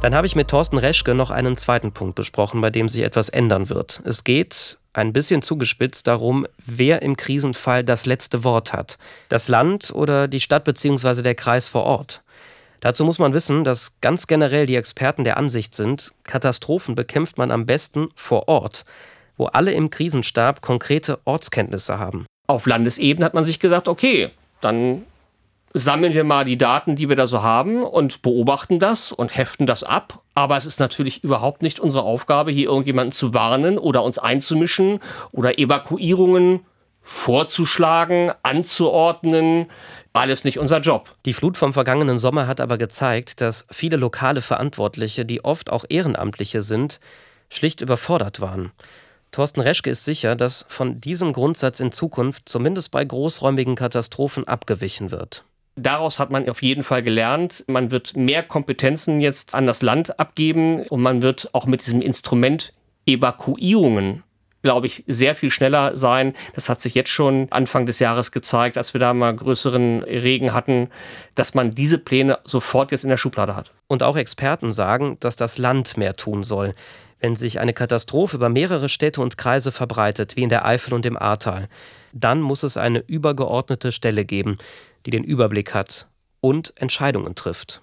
Dann 0.02 0.16
habe 0.16 0.26
ich 0.26 0.34
mit 0.34 0.48
Thorsten 0.48 0.78
Reschke 0.78 1.14
noch 1.14 1.30
einen 1.30 1.56
zweiten 1.56 1.92
Punkt 1.92 2.16
besprochen, 2.16 2.60
bei 2.60 2.70
dem 2.70 2.88
sich 2.88 3.04
etwas 3.04 3.28
ändern 3.28 3.68
wird. 3.68 4.02
Es 4.04 4.24
geht, 4.24 4.78
ein 4.92 5.12
bisschen 5.12 5.42
zugespitzt, 5.42 6.08
darum, 6.08 6.44
wer 6.58 7.02
im 7.02 7.16
Krisenfall 7.16 7.84
das 7.84 8.04
letzte 8.04 8.42
Wort 8.42 8.72
hat. 8.72 8.98
Das 9.28 9.46
Land 9.46 9.92
oder 9.94 10.26
die 10.26 10.40
Stadt 10.40 10.64
bzw. 10.64 11.22
der 11.22 11.36
Kreis 11.36 11.68
vor 11.68 11.84
Ort. 11.84 12.20
Dazu 12.80 13.04
muss 13.04 13.20
man 13.20 13.32
wissen, 13.32 13.62
dass 13.62 14.00
ganz 14.00 14.26
generell 14.26 14.66
die 14.66 14.74
Experten 14.74 15.22
der 15.22 15.36
Ansicht 15.36 15.76
sind, 15.76 16.12
Katastrophen 16.24 16.96
bekämpft 16.96 17.38
man 17.38 17.52
am 17.52 17.64
besten 17.64 18.08
vor 18.16 18.48
Ort, 18.48 18.84
wo 19.36 19.46
alle 19.46 19.70
im 19.70 19.88
Krisenstab 19.88 20.62
konkrete 20.62 21.20
Ortskenntnisse 21.24 22.00
haben. 22.00 22.26
Auf 22.48 22.66
Landesebene 22.66 23.24
hat 23.24 23.34
man 23.34 23.44
sich 23.44 23.60
gesagt, 23.60 23.86
okay, 23.86 24.30
dann 24.60 25.04
sammeln 25.74 26.14
wir 26.14 26.24
mal 26.24 26.44
die 26.44 26.58
Daten, 26.58 26.96
die 26.96 27.08
wir 27.08 27.16
da 27.16 27.26
so 27.26 27.42
haben 27.42 27.82
und 27.82 28.22
beobachten 28.22 28.78
das 28.78 29.12
und 29.12 29.36
heften 29.36 29.66
das 29.66 29.84
ab. 29.84 30.20
Aber 30.34 30.56
es 30.56 30.66
ist 30.66 30.80
natürlich 30.80 31.24
überhaupt 31.24 31.62
nicht 31.62 31.80
unsere 31.80 32.04
Aufgabe, 32.04 32.50
hier 32.50 32.68
irgendjemanden 32.68 33.12
zu 33.12 33.34
warnen 33.34 33.78
oder 33.78 34.02
uns 34.02 34.18
einzumischen 34.18 35.00
oder 35.32 35.58
Evakuierungen 35.58 36.60
vorzuschlagen, 37.02 38.32
anzuordnen. 38.42 39.66
Alles 40.12 40.44
nicht 40.44 40.58
unser 40.58 40.80
Job. 40.80 41.14
Die 41.24 41.32
Flut 41.32 41.56
vom 41.56 41.72
vergangenen 41.72 42.18
Sommer 42.18 42.46
hat 42.46 42.60
aber 42.60 42.78
gezeigt, 42.78 43.40
dass 43.40 43.66
viele 43.70 43.96
lokale 43.96 44.40
Verantwortliche, 44.40 45.24
die 45.24 45.44
oft 45.44 45.72
auch 45.72 45.84
Ehrenamtliche 45.88 46.62
sind, 46.62 47.00
schlicht 47.48 47.80
überfordert 47.80 48.40
waren. 48.40 48.72
Thorsten 49.32 49.60
Reschke 49.60 49.88
ist 49.88 50.04
sicher, 50.04 50.36
dass 50.36 50.66
von 50.68 51.00
diesem 51.00 51.32
Grundsatz 51.32 51.80
in 51.80 51.92
Zukunft 51.92 52.48
zumindest 52.48 52.90
bei 52.90 53.02
großräumigen 53.02 53.74
Katastrophen 53.74 54.46
abgewichen 54.46 55.10
wird. 55.10 55.44
Daraus 55.76 56.18
hat 56.18 56.30
man 56.30 56.48
auf 56.48 56.62
jeden 56.62 56.82
Fall 56.82 57.02
gelernt. 57.02 57.64
Man 57.66 57.90
wird 57.90 58.16
mehr 58.16 58.42
Kompetenzen 58.42 59.20
jetzt 59.20 59.54
an 59.54 59.66
das 59.66 59.82
Land 59.82 60.18
abgeben 60.20 60.82
und 60.88 61.00
man 61.00 61.22
wird 61.22 61.50
auch 61.52 61.66
mit 61.66 61.84
diesem 61.86 62.02
Instrument 62.02 62.72
Evakuierungen 63.06 64.22
glaube 64.62 64.86
ich, 64.86 65.04
sehr 65.06 65.34
viel 65.34 65.50
schneller 65.50 65.96
sein. 65.96 66.34
Das 66.54 66.68
hat 66.68 66.80
sich 66.80 66.94
jetzt 66.94 67.10
schon 67.10 67.48
Anfang 67.50 67.84
des 67.86 67.98
Jahres 67.98 68.32
gezeigt, 68.32 68.78
als 68.78 68.94
wir 68.94 69.00
da 69.00 69.12
mal 69.12 69.34
größeren 69.34 70.04
Regen 70.04 70.54
hatten, 70.54 70.88
dass 71.34 71.54
man 71.54 71.72
diese 71.72 71.98
Pläne 71.98 72.38
sofort 72.44 72.92
jetzt 72.92 73.04
in 73.04 73.10
der 73.10 73.16
Schublade 73.16 73.56
hat. 73.56 73.72
Und 73.88 74.02
auch 74.02 74.16
Experten 74.16 74.72
sagen, 74.72 75.16
dass 75.20 75.36
das 75.36 75.58
Land 75.58 75.96
mehr 75.96 76.14
tun 76.14 76.44
soll. 76.44 76.74
Wenn 77.20 77.36
sich 77.36 77.60
eine 77.60 77.72
Katastrophe 77.72 78.36
über 78.36 78.48
mehrere 78.48 78.88
Städte 78.88 79.20
und 79.20 79.36
Kreise 79.36 79.70
verbreitet, 79.70 80.36
wie 80.36 80.42
in 80.42 80.48
der 80.48 80.64
Eifel 80.64 80.94
und 80.94 81.06
im 81.06 81.16
Ahrtal, 81.16 81.68
dann 82.12 82.40
muss 82.40 82.62
es 82.62 82.76
eine 82.76 82.98
übergeordnete 82.98 83.92
Stelle 83.92 84.24
geben, 84.24 84.58
die 85.06 85.10
den 85.10 85.24
Überblick 85.24 85.74
hat 85.74 86.06
und 86.40 86.72
Entscheidungen 86.76 87.34
trifft. 87.34 87.82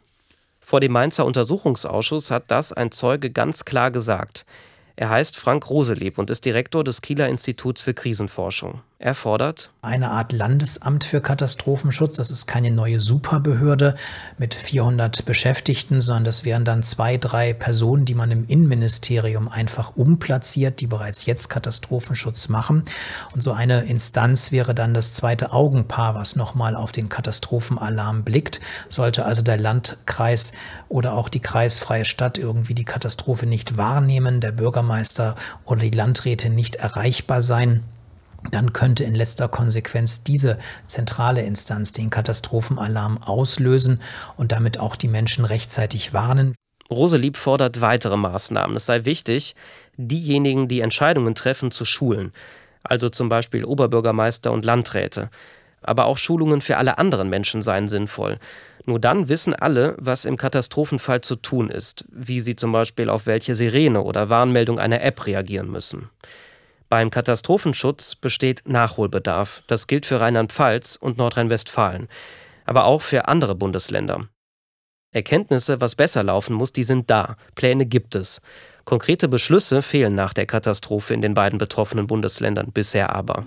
Vor 0.60 0.80
dem 0.80 0.92
Mainzer 0.92 1.26
Untersuchungsausschuss 1.26 2.30
hat 2.30 2.44
das 2.48 2.72
ein 2.74 2.92
Zeuge 2.92 3.32
ganz 3.32 3.66
klar 3.66 3.90
gesagt. 3.90 4.46
Er 5.00 5.10
heißt 5.10 5.38
Frank 5.38 5.70
Roselieb 5.70 6.18
und 6.18 6.30
ist 6.30 6.44
Direktor 6.44 6.84
des 6.84 7.02
Kieler 7.02 7.30
Instituts 7.30 7.82
für 7.82 7.94
Krisenforschung. 7.94 8.82
Er 9.02 9.16
fordert 9.16 9.70
eine 9.82 10.12
Art 10.12 10.34
Landesamt 10.34 11.06
für 11.06 11.22
Katastrophenschutz. 11.22 12.18
Das 12.18 12.32
ist 12.32 12.48
keine 12.48 12.70
neue 12.70 13.00
Superbehörde 13.00 13.96
mit 14.38 14.56
400 14.56 15.24
Beschäftigten, 15.24 16.02
sondern 16.02 16.26
das 16.26 16.44
wären 16.44 16.66
dann 16.66 16.84
zwei, 16.84 17.16
drei 17.16 17.54
Personen, 17.54 18.04
die 18.04 18.14
man 18.14 18.30
im 18.30 18.46
Innenministerium 18.46 19.48
einfach 19.48 19.96
umplatziert, 19.96 20.82
die 20.82 20.88
bereits 20.88 21.26
jetzt 21.26 21.48
Katastrophenschutz 21.48 22.50
machen. 22.50 22.84
Und 23.34 23.42
so 23.42 23.54
eine 23.54 23.86
Instanz 23.86 24.52
wäre 24.52 24.76
dann 24.76 24.94
das 24.94 25.14
zweite 25.14 25.54
Augenpaar, 25.54 26.16
was 26.16 26.36
nochmal 26.36 26.76
auf 26.76 26.92
den 26.92 27.08
Katastrophenalarm 27.08 28.26
blickt. 28.26 28.60
Sollte 28.90 29.26
also 29.26 29.44
der 29.44 29.56
Landkreis 29.56 30.52
oder 30.90 31.14
auch 31.14 31.30
die 31.30 31.40
kreisfreie 31.40 32.04
Stadt 32.04 32.38
irgendwie 32.38 32.74
die 32.74 32.84
Katastrophe 32.84 33.46
nicht 33.46 33.78
wahrnehmen, 33.78 34.42
der 34.42 34.52
Bürgermeister 34.52 34.89
oder 35.66 35.82
die 35.82 35.90
Landräte 35.92 36.50
nicht 36.50 36.76
erreichbar 36.76 37.42
sein, 37.42 37.84
dann 38.52 38.74
könnte 38.74 39.04
in 39.04 39.16
letzter 39.16 39.48
Konsequenz 39.48 40.24
diese 40.24 40.58
zentrale 40.86 41.42
Instanz 41.42 41.92
den 41.92 42.10
Katastrophenalarm 42.10 43.18
auslösen 43.24 44.02
und 44.38 44.52
damit 44.52 44.80
auch 44.80 44.96
die 44.96 45.08
Menschen 45.08 45.46
rechtzeitig 45.46 46.14
warnen. 46.14 46.56
Roselieb 46.90 47.38
fordert 47.38 47.82
weitere 47.82 48.18
Maßnahmen. 48.18 48.76
Es 48.76 48.86
sei 48.86 49.06
wichtig, 49.06 49.56
diejenigen, 49.98 50.68
die 50.68 50.80
Entscheidungen 50.80 51.36
treffen, 51.36 51.72
zu 51.72 51.86
schulen. 51.86 52.32
Also 52.84 53.10
zum 53.10 53.30
Beispiel 53.30 53.66
Oberbürgermeister 53.66 54.52
und 54.52 54.66
Landräte. 54.66 55.30
Aber 55.82 56.06
auch 56.06 56.18
Schulungen 56.18 56.62
für 56.62 56.78
alle 56.78 56.98
anderen 56.98 57.30
Menschen 57.30 57.62
seien 57.62 57.88
sinnvoll. 57.88 58.38
Nur 58.86 59.00
dann 59.00 59.30
wissen 59.30 59.54
alle, 59.54 59.96
was 60.00 60.26
im 60.26 60.38
Katastrophenfall 60.38 61.22
zu 61.22 61.36
tun 61.36 61.70
ist, 61.70 62.06
wie 62.10 62.40
sie 62.40 62.56
zum 62.56 62.72
Beispiel 62.72 63.10
auf 63.10 63.26
welche 63.26 63.56
Sirene 63.56 64.02
oder 64.02 64.30
Warnmeldung 64.30 64.80
einer 64.80 65.02
App 65.02 65.26
reagieren 65.26 65.70
müssen. 65.70 66.10
Beim 66.90 67.12
Katastrophenschutz 67.12 68.16
besteht 68.16 68.64
Nachholbedarf. 68.68 69.62
Das 69.68 69.86
gilt 69.86 70.08
für 70.08 70.20
Rheinland-Pfalz 70.20 70.96
und 70.96 71.20
Nordrhein-Westfalen, 71.20 72.08
aber 72.66 72.86
auch 72.86 73.04
für 73.04 73.28
andere 73.28 73.54
Bundesländer. 73.54 74.28
Erkenntnisse, 75.12 75.82
was 75.82 75.96
besser 75.96 76.24
laufen 76.24 76.56
muss, 76.56 76.74
die 76.74 76.84
sind 76.84 77.10
da. 77.10 77.36
Pläne 77.56 77.86
gibt 77.86 78.16
es. 78.16 78.42
Konkrete 78.86 79.28
Beschlüsse 79.28 79.84
fehlen 79.84 80.16
nach 80.16 80.34
der 80.34 80.48
Katastrophe 80.48 81.14
in 81.14 81.22
den 81.22 81.36
beiden 81.36 81.60
betroffenen 81.60 82.08
Bundesländern 82.08 82.72
bisher 82.72 83.16
aber. 83.16 83.46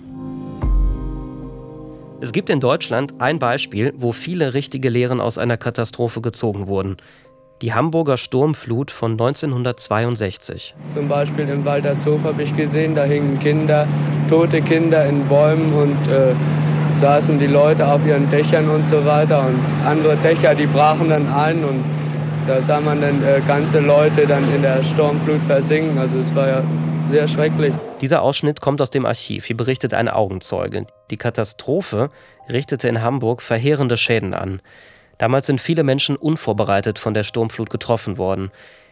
Es 2.23 2.31
gibt 2.31 2.49
in 2.49 2.61
Deutschland 2.61 3.15
ein 3.19 3.37
Beispiel, 3.37 3.93
wo 3.97 4.13
viele 4.13 4.53
richtige 4.53 4.87
Lehren 4.87 5.19
aus 5.19 5.37
einer 5.37 5.57
Katastrophe 5.57 6.21
gezogen 6.21 6.67
wurden 6.67 6.95
die 7.61 7.73
Hamburger 7.73 8.17
Sturmflut 8.17 8.91
von 8.91 9.11
1962. 9.13 10.75
Zum 10.93 11.07
Beispiel 11.07 11.47
im 11.47 11.63
Waltershof 11.63 12.21
habe 12.23 12.43
ich 12.43 12.53
gesehen, 12.57 12.93
da 12.93 13.05
hingen 13.05 13.39
Kinder, 13.39 13.87
tote 14.29 14.61
Kinder 14.61 15.05
in 15.05 15.25
Bäumen 15.29 15.71
und 15.71 16.11
äh, 16.11 16.35
saßen 16.99 17.39
die 17.39 17.47
Leute 17.47 17.87
auf 17.87 18.05
ihren 18.05 18.29
Dächern 18.29 18.69
und 18.69 18.85
so 18.87 19.05
weiter. 19.05 19.47
Und 19.47 19.59
andere 19.85 20.17
Dächer, 20.17 20.55
die 20.55 20.65
brachen 20.65 21.07
dann 21.07 21.31
ein 21.31 21.63
und 21.63 21.85
da 22.47 22.61
sah 22.61 22.79
man 22.79 23.01
dann 23.01 23.23
äh, 23.23 23.41
ganze 23.47 23.79
Leute 23.79 24.27
dann 24.27 24.53
in 24.53 24.61
der 24.61 24.83
Sturmflut 24.83 25.41
versinken. 25.47 25.97
Also 25.97 26.17
es 26.19 26.33
war 26.35 26.47
ja 26.47 26.63
sehr 27.09 27.27
schrecklich. 27.27 27.73
Dieser 28.01 28.21
Ausschnitt 28.21 28.61
kommt 28.61 28.81
aus 28.81 28.89
dem 28.89 29.05
Archiv. 29.05 29.45
Hier 29.45 29.57
berichtet 29.57 29.93
ein 29.93 30.09
Augenzeuge. 30.09 30.85
Die 31.09 31.17
Katastrophe 31.17 32.09
richtete 32.49 32.87
in 32.87 33.01
Hamburg 33.01 33.41
verheerende 33.41 33.97
Schäden 33.97 34.33
an. 34.33 34.61
Damals 35.17 35.45
sind 35.45 35.61
viele 35.61 35.83
Menschen 35.83 36.15
unvorbereitet 36.15 36.99
von 36.99 37.13
der 37.13 37.23
Sturmflut 37.23 37.69
getroffen 37.69 38.17
worden. 38.17 38.51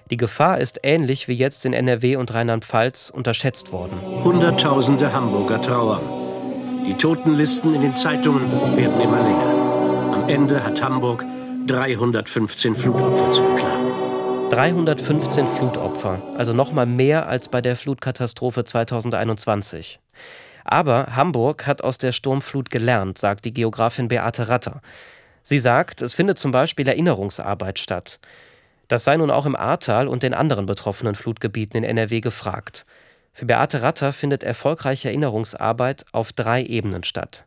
Die 0.10 0.18
Gefahr 0.18 0.60
ist 0.60 0.82
ähnlich 0.84 1.28
wie 1.28 1.34
jetzt 1.34 1.66
in 1.66 1.74
NRW 1.74 2.18
und 2.18 2.34
Rheinland-Pfalz 2.34 3.10
unterschätzt 3.10 3.72
worden. 3.72 4.00
Hunderttausende 4.24 5.12
Hamburger 5.12 5.62
trauern. 5.62 6.02
Die 6.86 6.94
Totenlisten 6.96 7.74
in 7.74 7.82
den 7.82 7.94
Zeitungen 7.94 8.52
werden 8.76 9.00
immer 9.00 9.22
länger. 9.22 10.14
Am 10.14 10.30
Ende 10.30 10.64
hat 10.64 10.82
Hamburg 10.82 11.26
315 11.68 12.76
Flutopfer 12.76 13.32
zu 13.32 13.44
beklagen. 13.44 14.50
315 14.50 15.48
Flutopfer, 15.48 16.22
also 16.36 16.54
noch 16.54 16.72
mal 16.72 16.86
mehr 16.86 17.28
als 17.28 17.50
bei 17.50 17.62
der 17.62 17.76
Flutkatastrophe 17.76 18.64
2021. 18.64 20.00
Aber 20.64 21.16
Hamburg 21.16 21.68
hat 21.68 21.84
aus 21.84 21.98
der 21.98 22.12
Sturmflut 22.12 22.70
gelernt, 22.70 23.18
sagt 23.18 23.46
die 23.46 23.54
Geografin 23.54 24.08
Beate 24.08 24.50
Ratter. 24.50 24.82
Sie 25.44 25.60
sagt, 25.60 26.02
es 26.02 26.14
findet 26.14 26.40
zum 26.40 26.52
Beispiel 26.52 26.88
Erinnerungsarbeit 26.88 27.80
statt. 27.80 28.20
Das 28.88 29.04
sei 29.04 29.18
nun 29.18 29.32
auch 29.32 29.46
im 29.46 29.56
Ahrtal 29.56 30.08
und 30.08 30.24
den 30.24 30.34
anderen 30.34 30.66
betroffenen 30.66 31.16
Flutgebieten 31.16 31.78
in 31.78 31.84
NRW 31.84 32.22
gefragt. 32.22 32.86
Für 33.34 33.46
Beate 33.46 33.82
Ratter 33.82 34.14
findet 34.14 34.44
erfolgreiche 34.44 35.10
Erinnerungsarbeit 35.10 36.06
auf 36.12 36.34
drei 36.34 36.64
Ebenen 36.64 37.04
statt. 37.04 37.46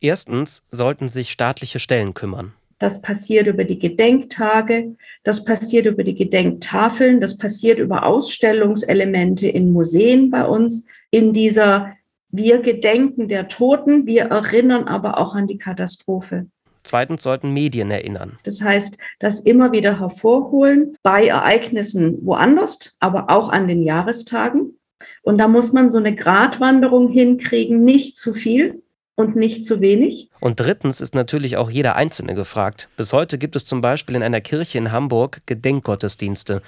Erstens 0.00 0.64
sollten 0.70 1.08
sich 1.08 1.30
staatliche 1.30 1.78
Stellen 1.78 2.14
kümmern. 2.14 2.54
Das 2.78 3.02
passiert 3.02 3.46
über 3.48 3.64
die 3.64 3.78
Gedenktage, 3.78 4.96
das 5.24 5.44
passiert 5.44 5.86
über 5.86 6.04
die 6.04 6.14
Gedenktafeln, 6.14 7.20
das 7.20 7.36
passiert 7.36 7.78
über 7.78 8.06
Ausstellungselemente 8.06 9.48
in 9.48 9.72
Museen 9.72 10.30
bei 10.30 10.44
uns. 10.44 10.86
In 11.10 11.32
dieser 11.32 11.94
Wir 12.30 12.58
gedenken 12.58 13.28
der 13.28 13.48
Toten, 13.48 14.06
wir 14.06 14.24
erinnern 14.24 14.86
aber 14.86 15.18
auch 15.18 15.34
an 15.34 15.46
die 15.46 15.58
Katastrophe. 15.58 16.46
Zweitens 16.84 17.22
sollten 17.22 17.52
Medien 17.52 17.90
erinnern. 17.90 18.38
Das 18.44 18.62
heißt, 18.62 18.98
das 19.18 19.40
immer 19.40 19.72
wieder 19.72 19.98
hervorholen 19.98 20.96
bei 21.02 21.26
Ereignissen 21.26 22.24
woanders, 22.24 22.96
aber 23.00 23.28
auch 23.28 23.48
an 23.48 23.66
den 23.66 23.82
Jahrestagen. 23.82 24.78
Und 25.22 25.38
da 25.38 25.48
muss 25.48 25.72
man 25.72 25.90
so 25.90 25.98
eine 25.98 26.14
Gratwanderung 26.14 27.08
hinkriegen, 27.08 27.84
nicht 27.84 28.16
zu 28.16 28.32
viel 28.32 28.82
und 29.18 29.34
nicht 29.34 29.66
zu 29.66 29.80
wenig. 29.80 30.28
Und 30.38 30.60
drittens 30.60 31.00
ist 31.00 31.12
natürlich 31.12 31.56
auch 31.56 31.70
jeder 31.70 31.96
Einzelne 31.96 32.36
gefragt. 32.36 32.88
Bis 32.96 33.12
heute 33.12 33.36
gibt 33.36 33.56
es 33.56 33.64
zum 33.64 33.80
Beispiel 33.80 34.14
in 34.14 34.22
einer 34.22 34.40
Kirche 34.40 34.78
in 34.78 34.92
Hamburg 34.92 35.40
Gedenkgottesdienste. 35.46 36.62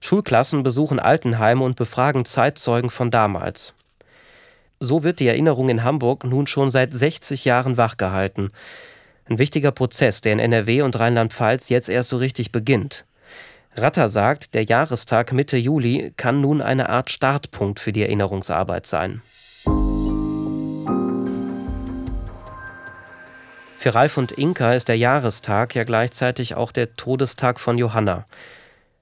Schulklassen 0.00 0.62
besuchen 0.62 1.00
Altenheime 1.00 1.64
und 1.64 1.76
befragen 1.76 2.26
Zeitzeugen 2.26 2.90
von 2.90 3.10
damals. 3.10 3.72
So 4.80 5.02
wird 5.02 5.18
die 5.18 5.28
Erinnerung 5.28 5.70
in 5.70 5.82
Hamburg 5.82 6.24
nun 6.24 6.46
schon 6.46 6.68
seit 6.68 6.92
60 6.92 7.46
Jahren 7.46 7.78
wachgehalten. 7.78 8.50
Ein 9.24 9.38
wichtiger 9.38 9.72
Prozess, 9.72 10.20
der 10.20 10.34
in 10.34 10.40
NRW 10.40 10.82
und 10.82 11.00
Rheinland-Pfalz 11.00 11.70
jetzt 11.70 11.88
erst 11.88 12.10
so 12.10 12.18
richtig 12.18 12.52
beginnt. 12.52 13.06
Ratter 13.76 14.10
sagt, 14.10 14.52
der 14.52 14.64
Jahrestag 14.64 15.32
Mitte 15.32 15.56
Juli 15.56 16.12
kann 16.18 16.42
nun 16.42 16.60
eine 16.60 16.90
Art 16.90 17.08
Startpunkt 17.08 17.80
für 17.80 17.92
die 17.92 18.02
Erinnerungsarbeit 18.02 18.86
sein. 18.86 19.22
Für 23.84 23.94
Ralf 23.94 24.16
und 24.16 24.32
Inka 24.32 24.72
ist 24.72 24.88
der 24.88 24.96
Jahrestag 24.96 25.74
ja 25.74 25.84
gleichzeitig 25.84 26.54
auch 26.54 26.72
der 26.72 26.96
Todestag 26.96 27.60
von 27.60 27.76
Johanna. 27.76 28.24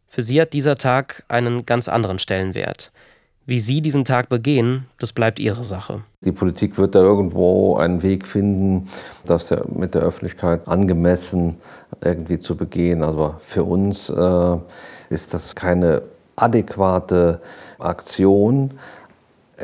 Für 0.08 0.22
sie 0.22 0.40
hat 0.40 0.54
dieser 0.54 0.76
Tag 0.76 1.22
einen 1.28 1.64
ganz 1.66 1.88
anderen 1.88 2.18
Stellenwert. 2.18 2.90
Wie 3.46 3.60
Sie 3.60 3.80
diesen 3.80 4.04
Tag 4.04 4.28
begehen, 4.28 4.86
das 4.98 5.12
bleibt 5.12 5.38
Ihre 5.38 5.62
Sache. 5.62 6.02
Die 6.22 6.32
Politik 6.32 6.78
wird 6.78 6.96
da 6.96 6.98
irgendwo 6.98 7.76
einen 7.76 8.02
Weg 8.02 8.26
finden, 8.26 8.88
das 9.24 9.54
mit 9.68 9.94
der 9.94 10.02
Öffentlichkeit 10.02 10.66
angemessen 10.66 11.58
irgendwie 12.00 12.40
zu 12.40 12.56
begehen. 12.56 13.04
Aber 13.04 13.36
für 13.38 13.62
uns 13.62 14.10
äh, 14.10 14.56
ist 15.10 15.32
das 15.32 15.54
keine 15.54 16.02
adäquate 16.34 17.40
Aktion. 17.78 18.72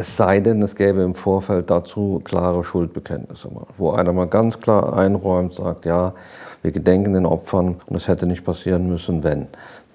Es 0.01 0.17
sei 0.17 0.39
denn, 0.39 0.63
es 0.63 0.77
gäbe 0.77 1.03
im 1.03 1.17
Vorfeld 1.17 1.71
dazu 1.71 2.21
klare 2.23 2.63
Schuldbekenntnisse, 2.63 3.51
wo 3.79 3.91
einer 3.91 4.13
mal 4.13 4.29
ganz 4.29 4.61
klar 4.61 4.97
einräumt, 4.97 5.55
sagt, 5.55 5.87
ja, 5.87 6.15
wir 6.63 6.71
gedenken 6.71 7.15
den 7.15 7.27
Opfern 7.27 7.81
und 7.85 7.97
es 7.97 8.07
hätte 8.07 8.29
nicht 8.29 8.45
passieren 8.45 8.89
müssen, 8.89 9.25
wenn 9.25 9.49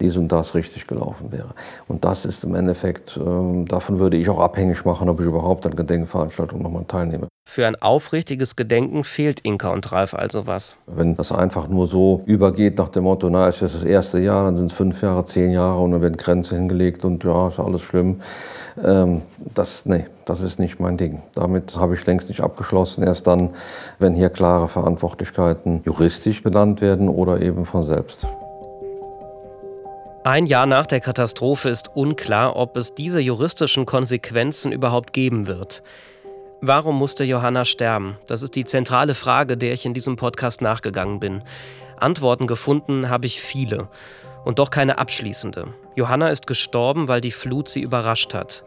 dies 0.04 0.18
und 0.18 0.32
das 0.32 0.54
richtig 0.54 0.86
gelaufen 0.86 1.32
wäre. 1.32 1.50
Und 1.88 2.06
das 2.06 2.26
ist 2.26 2.44
im 2.44 2.54
Endeffekt, 2.54 3.18
äh, 3.18 3.66
davon 3.66 4.00
würde 4.00 4.18
ich 4.18 4.30
auch 4.30 4.40
abhängig 4.40 4.86
machen, 4.86 5.10
ob 5.10 5.20
ich 5.20 5.26
überhaupt 5.26 5.66
an 5.66 5.76
Gedenkveranstaltungen 5.76 6.62
nochmal 6.62 6.86
teilnehme. 6.86 7.28
Für 7.46 7.68
ein 7.68 7.76
aufrichtiges 7.76 8.56
Gedenken 8.56 9.04
fehlt 9.04 9.42
Inka 9.42 9.72
und 9.74 9.92
Ralf 9.92 10.14
also 10.14 10.48
was. 10.48 10.78
Wenn 10.88 11.16
das 11.16 11.32
einfach 11.32 11.68
nur 11.68 11.88
so 11.88 12.22
übergeht 12.26 12.78
nach 12.78 12.90
dem 12.90 13.04
Motto, 13.04 13.30
na, 13.30 13.48
ist 13.48 13.62
jetzt 13.62 13.76
das 13.76 13.84
erste 13.84 14.20
Jahr, 14.20 14.46
dann 14.46 14.58
sind 14.58 14.68
es 14.68 14.74
fünf 14.74 15.02
Jahre, 15.02 15.24
zehn 15.26 15.52
Jahre 15.52 15.80
und 15.82 15.92
dann 15.92 16.02
werden 16.02 16.18
Grenzen 16.18 16.58
hingelegt 16.58 17.06
und 17.06 17.24
ja, 17.24 17.50
ist 17.50 17.60
alles 17.60 17.82
schlimm. 17.82 18.22
Ähm, 18.84 19.22
das, 19.54 19.86
nee, 19.86 20.06
das 20.26 20.42
ist 20.42 20.58
nicht 20.58 20.80
mein 20.80 20.98
Ding. 20.98 21.22
Damit 21.36 21.76
habe 21.76 21.94
ich 21.94 22.06
längst 22.06 22.30
nicht 22.30 22.42
abgeschlossen. 22.42 23.04
Erst 23.04 23.28
dann, 23.28 23.52
wenn 24.00 24.16
hier 24.16 24.30
klare 24.30 24.68
Verantwortlichkeiten 24.68 25.82
juristisch 25.86 26.42
benannt 26.44 26.82
werden 26.82 27.10
oder 27.10 27.42
eben 27.42 27.66
von 27.66 27.84
selbst. 27.84 28.26
Ein 30.26 30.46
Jahr 30.46 30.66
nach 30.66 30.86
der 30.86 31.02
Katastrophe 31.02 31.68
ist 31.68 31.98
unklar, 31.98 32.56
ob 32.56 32.78
es 32.78 32.96
diese 32.96 33.20
juristischen 33.20 33.86
Konsequenzen 33.86 34.72
überhaupt 34.72 35.12
geben 35.12 35.48
wird. 35.48 35.84
Warum 36.62 36.98
musste 36.98 37.26
Johanna 37.26 37.66
sterben? 37.66 38.18
Das 38.28 38.42
ist 38.42 38.56
die 38.56 38.64
zentrale 38.64 39.16
Frage, 39.16 39.58
der 39.58 39.74
ich 39.74 39.86
in 39.86 39.94
diesem 39.94 40.16
Podcast 40.16 40.62
nachgegangen 40.62 41.20
bin. 41.20 41.44
Antworten 41.98 42.48
gefunden 42.48 43.10
habe 43.10 43.26
ich 43.26 43.42
viele. 43.42 43.90
Und 44.46 44.60
doch 44.60 44.70
keine 44.70 44.98
abschließende. 44.98 45.74
Johanna 45.96 46.30
ist 46.30 46.48
gestorben, 46.48 47.10
weil 47.10 47.20
die 47.20 47.32
Flut 47.32 47.68
sie 47.68 47.82
überrascht 47.82 48.34
hat, 48.34 48.64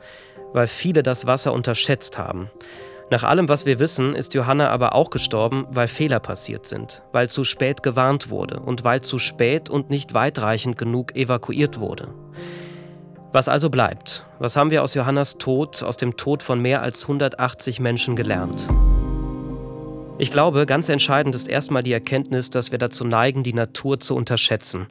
weil 0.52 0.66
viele 0.66 1.02
das 1.02 1.26
Wasser 1.26 1.54
unterschätzt 1.54 2.18
haben. 2.18 2.50
Nach 3.08 3.22
allem, 3.22 3.48
was 3.48 3.66
wir 3.66 3.78
wissen, 3.78 4.16
ist 4.16 4.34
Johanna 4.34 4.70
aber 4.70 4.94
auch 4.94 5.10
gestorben, 5.10 5.66
weil 5.70 5.86
Fehler 5.86 6.18
passiert 6.18 6.66
sind, 6.66 7.02
weil 7.12 7.28
zu 7.28 7.44
spät 7.44 7.84
gewarnt 7.84 8.30
wurde 8.30 8.58
und 8.58 8.82
weil 8.82 9.00
zu 9.00 9.18
spät 9.18 9.70
und 9.70 9.90
nicht 9.90 10.12
weitreichend 10.12 10.76
genug 10.76 11.14
evakuiert 11.14 11.78
wurde. 11.78 12.08
Was 13.32 13.48
also 13.48 13.70
bleibt? 13.70 14.26
Was 14.40 14.56
haben 14.56 14.70
wir 14.70 14.82
aus 14.82 14.94
Johannas 14.94 15.38
Tod, 15.38 15.84
aus 15.84 15.96
dem 15.96 16.16
Tod 16.16 16.42
von 16.42 16.60
mehr 16.60 16.82
als 16.82 17.02
180 17.02 17.78
Menschen 17.78 18.16
gelernt? 18.16 18.68
Ich 20.18 20.32
glaube, 20.32 20.66
ganz 20.66 20.88
entscheidend 20.88 21.34
ist 21.34 21.46
erstmal 21.46 21.84
die 21.84 21.92
Erkenntnis, 21.92 22.50
dass 22.50 22.72
wir 22.72 22.78
dazu 22.78 23.04
neigen, 23.04 23.44
die 23.44 23.52
Natur 23.52 24.00
zu 24.00 24.16
unterschätzen. 24.16 24.86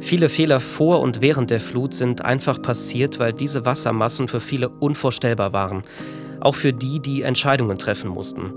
Viele 0.00 0.28
Fehler 0.28 0.58
vor 0.58 1.00
und 1.00 1.20
während 1.20 1.50
der 1.50 1.60
Flut 1.60 1.94
sind 1.94 2.24
einfach 2.24 2.60
passiert, 2.60 3.20
weil 3.20 3.32
diese 3.32 3.64
Wassermassen 3.64 4.26
für 4.26 4.40
viele 4.40 4.70
unvorstellbar 4.70 5.52
waren. 5.52 5.84
Auch 6.44 6.54
für 6.54 6.72
die, 6.72 7.00
die 7.00 7.22
Entscheidungen 7.22 7.76
treffen 7.78 8.08
mussten. 8.10 8.52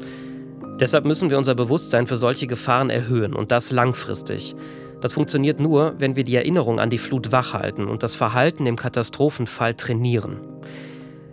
Deshalb 0.79 1.05
müssen 1.05 1.31
wir 1.31 1.39
unser 1.39 1.55
Bewusstsein 1.55 2.05
für 2.05 2.17
solche 2.17 2.45
Gefahren 2.45 2.91
erhöhen 2.91 3.33
und 3.33 3.51
das 3.51 3.71
langfristig. 3.71 4.55
Das 5.01 5.13
funktioniert 5.13 5.59
nur, 5.59 5.95
wenn 5.97 6.15
wir 6.15 6.23
die 6.23 6.35
Erinnerung 6.35 6.79
an 6.79 6.91
die 6.91 6.97
Flut 6.99 7.31
wachhalten 7.31 7.87
und 7.87 8.03
das 8.03 8.15
Verhalten 8.15 8.65
im 8.65 8.75
Katastrophenfall 8.75 9.73
trainieren. 9.73 10.37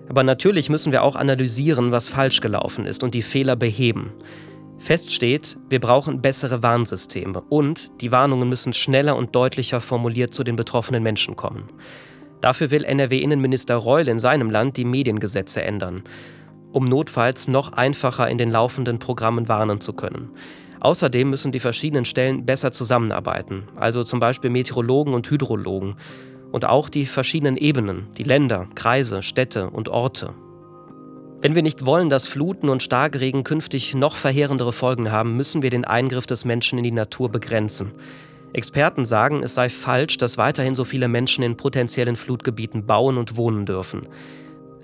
Aber 0.08 0.22
natürlich 0.22 0.70
müssen 0.70 0.92
wir 0.92 1.02
auch 1.02 1.16
analysieren, 1.16 1.90
was 1.92 2.08
falsch 2.08 2.40
gelaufen 2.40 2.86
ist 2.86 3.02
und 3.02 3.14
die 3.14 3.22
Fehler 3.22 3.56
beheben. 3.56 4.12
Fest 4.78 5.12
steht, 5.12 5.56
wir 5.70 5.80
brauchen 5.80 6.20
bessere 6.20 6.62
Warnsysteme 6.62 7.40
und 7.48 7.90
die 8.00 8.12
Warnungen 8.12 8.48
müssen 8.48 8.74
schneller 8.74 9.16
und 9.16 9.34
deutlicher 9.34 9.80
formuliert 9.80 10.34
zu 10.34 10.44
den 10.44 10.56
betroffenen 10.56 11.02
Menschen 11.02 11.36
kommen. 11.36 11.64
Dafür 12.42 12.70
will 12.70 12.84
NRW-Innenminister 12.84 13.76
Reul 13.76 14.08
in 14.08 14.18
seinem 14.18 14.50
Land 14.50 14.76
die 14.76 14.84
Mediengesetze 14.84 15.62
ändern, 15.62 16.02
um 16.74 16.86
notfalls 16.86 17.46
noch 17.46 17.72
einfacher 17.72 18.28
in 18.28 18.36
den 18.36 18.50
laufenden 18.50 18.98
Programmen 18.98 19.48
warnen 19.48 19.80
zu 19.80 19.92
können. 19.92 20.30
Außerdem 20.80 21.30
müssen 21.30 21.52
die 21.52 21.60
verschiedenen 21.60 22.04
Stellen 22.04 22.44
besser 22.44 22.72
zusammenarbeiten, 22.72 23.68
also 23.76 24.02
zum 24.02 24.18
Beispiel 24.18 24.50
Meteorologen 24.50 25.14
und 25.14 25.30
Hydrologen. 25.30 25.94
Und 26.50 26.64
auch 26.64 26.88
die 26.88 27.06
verschiedenen 27.06 27.56
Ebenen, 27.56 28.08
die 28.18 28.24
Länder, 28.24 28.68
Kreise, 28.74 29.22
Städte 29.22 29.70
und 29.70 29.88
Orte. 29.88 30.34
Wenn 31.40 31.54
wir 31.54 31.62
nicht 31.62 31.86
wollen, 31.86 32.10
dass 32.10 32.26
Fluten 32.26 32.68
und 32.68 32.82
Starkregen 32.82 33.44
künftig 33.44 33.94
noch 33.94 34.16
verheerendere 34.16 34.72
Folgen 34.72 35.12
haben, 35.12 35.36
müssen 35.36 35.62
wir 35.62 35.70
den 35.70 35.84
Eingriff 35.84 36.26
des 36.26 36.44
Menschen 36.44 36.78
in 36.78 36.84
die 36.84 36.90
Natur 36.90 37.30
begrenzen. 37.30 37.92
Experten 38.52 39.04
sagen, 39.04 39.42
es 39.42 39.54
sei 39.54 39.68
falsch, 39.68 40.18
dass 40.18 40.38
weiterhin 40.38 40.74
so 40.74 40.84
viele 40.84 41.08
Menschen 41.08 41.44
in 41.44 41.56
potenziellen 41.56 42.16
Flutgebieten 42.16 42.86
bauen 42.86 43.16
und 43.16 43.36
wohnen 43.36 43.64
dürfen. 43.66 44.08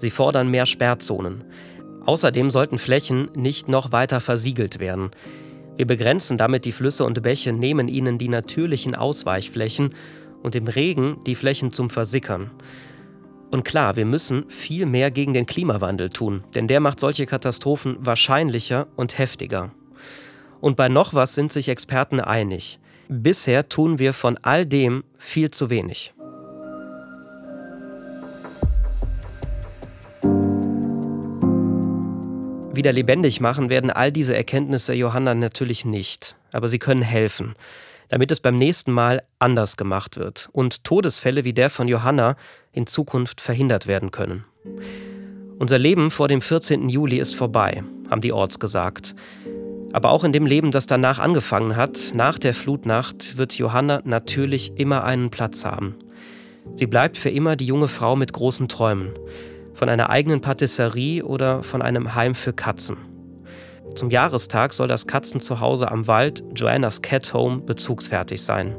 Sie 0.01 0.11
fordern 0.11 0.51
mehr 0.51 0.65
Sperrzonen. 0.65 1.45
Außerdem 2.05 2.51
sollten 2.51 2.79
Flächen 2.79 3.31
nicht 3.35 3.69
noch 3.69 3.93
weiter 3.93 4.21
versiegelt 4.21 4.81
werden. 4.81 5.11
Wir 5.77 5.87
begrenzen 5.87 6.37
damit 6.37 6.65
die 6.65 6.73
Flüsse 6.73 7.05
und 7.05 7.23
Bäche, 7.23 7.53
nehmen 7.53 7.89
ihnen 7.89 8.19
die 8.19 8.29
natürlichen 8.29 8.95
Ausweichflächen 8.95 9.91
und 10.43 10.55
im 10.55 10.67
Regen 10.67 11.19
die 11.27 11.35
Flächen 11.35 11.73
zum 11.73 11.91
Versickern. 11.91 12.51
Und 13.51 13.65
klar, 13.65 13.97
wir 13.97 14.07
müssen 14.07 14.49
viel 14.49 14.87
mehr 14.87 15.11
gegen 15.11 15.35
den 15.35 15.47
Klimawandel 15.47 16.11
tun, 16.11 16.45
denn 16.55 16.69
der 16.69 16.81
macht 16.81 17.01
solche 17.01 17.27
Katastrophen 17.27 17.97
wahrscheinlicher 18.01 18.87
und 18.97 19.19
heftiger. 19.19 19.73
Und 20.61 20.77
bei 20.77 20.89
noch 20.89 21.15
was 21.15 21.35
sind 21.35 21.53
sich 21.53 21.69
Experten 21.69 22.21
einig. 22.21 22.79
Bisher 23.09 23.69
tun 23.69 23.99
wir 23.99 24.13
von 24.13 24.39
all 24.43 24.67
dem 24.67 25.03
viel 25.19 25.51
zu 25.51 25.69
wenig. 25.69 26.15
Wieder 32.81 32.95
lebendig 32.95 33.43
machen 33.43 33.69
werden 33.69 33.91
all 33.91 34.11
diese 34.11 34.35
Erkenntnisse 34.35 34.95
Johanna 34.95 35.35
natürlich 35.35 35.85
nicht, 35.85 36.35
aber 36.51 36.71
sie 36.71 36.79
können 36.79 37.03
helfen, 37.03 37.55
damit 38.09 38.31
es 38.31 38.41
beim 38.41 38.57
nächsten 38.57 38.91
Mal 38.91 39.23
anders 39.39 39.77
gemacht 39.77 40.17
wird 40.17 40.49
und 40.53 40.83
Todesfälle 40.83 41.45
wie 41.45 41.53
der 41.53 41.69
von 41.69 41.89
Johanna 41.89 42.37
in 42.73 42.87
Zukunft 42.87 43.43
verhindert 43.43 43.87
werden 43.87 44.13
können. 44.13 44.47
Unser 45.59 45.77
Leben 45.77 46.11
vor 46.11 46.27
dem 46.27 46.41
14. 46.41 46.89
Juli 46.89 47.19
ist 47.19 47.37
vorbei, 47.37 47.85
haben 48.09 48.23
die 48.23 48.33
Orts 48.33 48.59
gesagt. 48.59 49.15
Aber 49.93 50.11
auch 50.11 50.25
in 50.25 50.33
dem 50.33 50.47
Leben, 50.47 50.71
das 50.71 50.87
danach 50.87 51.19
angefangen 51.19 51.77
hat, 51.77 52.13
nach 52.15 52.39
der 52.39 52.55
Flutnacht, 52.55 53.37
wird 53.37 53.59
Johanna 53.59 54.01
natürlich 54.07 54.73
immer 54.77 55.05
einen 55.05 55.29
Platz 55.29 55.67
haben. 55.67 55.97
Sie 56.77 56.87
bleibt 56.87 57.19
für 57.19 57.29
immer 57.29 57.57
die 57.57 57.67
junge 57.67 57.89
Frau 57.89 58.17
mit 58.17 58.33
großen 58.33 58.69
Träumen 58.69 59.13
von 59.81 59.89
einer 59.89 60.11
eigenen 60.11 60.43
Patisserie 60.43 61.23
oder 61.25 61.63
von 61.63 61.81
einem 61.81 62.15
Heim 62.15 62.35
für 62.35 62.53
Katzen. 62.53 62.99
Zum 63.95 64.11
Jahrestag 64.11 64.75
soll 64.75 64.89
das 64.89 65.07
Katzenzuhause 65.07 65.91
am 65.91 66.07
Wald, 66.07 66.45
Joannas 66.55 67.01
Cat 67.01 67.33
Home, 67.33 67.63
bezugsfertig 67.63 68.43
sein. 68.43 68.77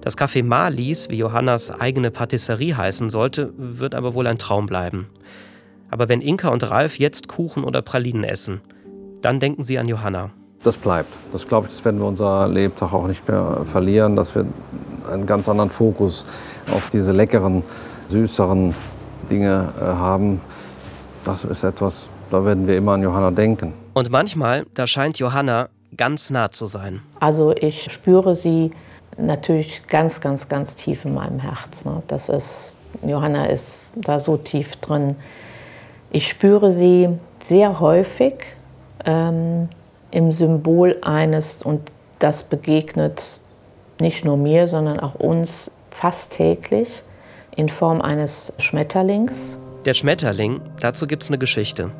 Das 0.00 0.16
Café 0.16 0.42
Marlies, 0.42 1.10
wie 1.10 1.18
Johannas 1.18 1.70
eigene 1.70 2.10
Patisserie 2.10 2.74
heißen 2.74 3.10
sollte, 3.10 3.52
wird 3.58 3.94
aber 3.94 4.14
wohl 4.14 4.26
ein 4.26 4.38
Traum 4.38 4.64
bleiben. 4.64 5.10
Aber 5.90 6.08
wenn 6.08 6.22
Inka 6.22 6.48
und 6.48 6.70
Ralf 6.70 6.98
jetzt 6.98 7.28
Kuchen 7.28 7.62
oder 7.62 7.82
Pralinen 7.82 8.24
essen, 8.24 8.62
dann 9.20 9.40
denken 9.40 9.62
sie 9.62 9.78
an 9.78 9.88
Johanna. 9.88 10.30
Das 10.62 10.78
bleibt. 10.78 11.14
Das 11.32 11.46
glaube 11.46 11.66
ich, 11.66 11.74
das 11.74 11.84
werden 11.84 12.00
wir 12.00 12.06
unser 12.06 12.48
Lebtag 12.48 12.94
auch 12.94 13.06
nicht 13.06 13.28
mehr 13.28 13.60
verlieren, 13.66 14.16
dass 14.16 14.34
wir 14.34 14.46
einen 15.06 15.26
ganz 15.26 15.50
anderen 15.50 15.68
Fokus 15.68 16.24
auf 16.72 16.88
diese 16.88 17.12
leckeren, 17.12 17.62
süßeren 18.08 18.74
Dinge 19.30 19.72
äh, 19.78 19.84
haben, 19.84 20.40
das 21.24 21.44
ist 21.44 21.64
etwas, 21.64 22.10
da 22.30 22.44
werden 22.44 22.66
wir 22.66 22.76
immer 22.76 22.92
an 22.92 23.02
Johanna 23.02 23.30
denken. 23.30 23.72
Und 23.94 24.10
manchmal, 24.10 24.66
da 24.74 24.86
scheint 24.86 25.18
Johanna 25.18 25.68
ganz 25.96 26.30
nah 26.30 26.50
zu 26.50 26.66
sein. 26.66 27.02
Also 27.18 27.54
ich 27.54 27.92
spüre 27.92 28.34
sie 28.36 28.70
natürlich 29.16 29.82
ganz, 29.88 30.20
ganz, 30.20 30.48
ganz 30.48 30.74
tief 30.74 31.04
in 31.04 31.14
meinem 31.14 31.40
Herz. 31.40 31.84
Ne? 31.84 32.02
Das 32.08 32.28
ist, 32.28 32.76
Johanna 33.06 33.46
ist 33.46 33.92
da 33.96 34.18
so 34.18 34.36
tief 34.36 34.76
drin. 34.76 35.16
Ich 36.10 36.28
spüre 36.28 36.72
sie 36.72 37.08
sehr 37.44 37.80
häufig 37.80 38.34
ähm, 39.04 39.68
im 40.10 40.32
Symbol 40.32 40.96
eines, 41.02 41.62
und 41.62 41.92
das 42.18 42.42
begegnet 42.42 43.40
nicht 44.00 44.24
nur 44.24 44.36
mir, 44.36 44.66
sondern 44.66 44.98
auch 45.00 45.14
uns 45.14 45.70
fast 45.90 46.32
täglich, 46.32 47.02
in 47.60 47.68
Form 47.68 48.00
eines 48.00 48.52
Schmetterlings. 48.58 49.58
Der 49.84 49.92
Schmetterling, 49.92 50.62
dazu 50.80 51.06
gibt 51.06 51.22
es 51.22 51.28
eine 51.28 51.36
Geschichte. 51.38 51.90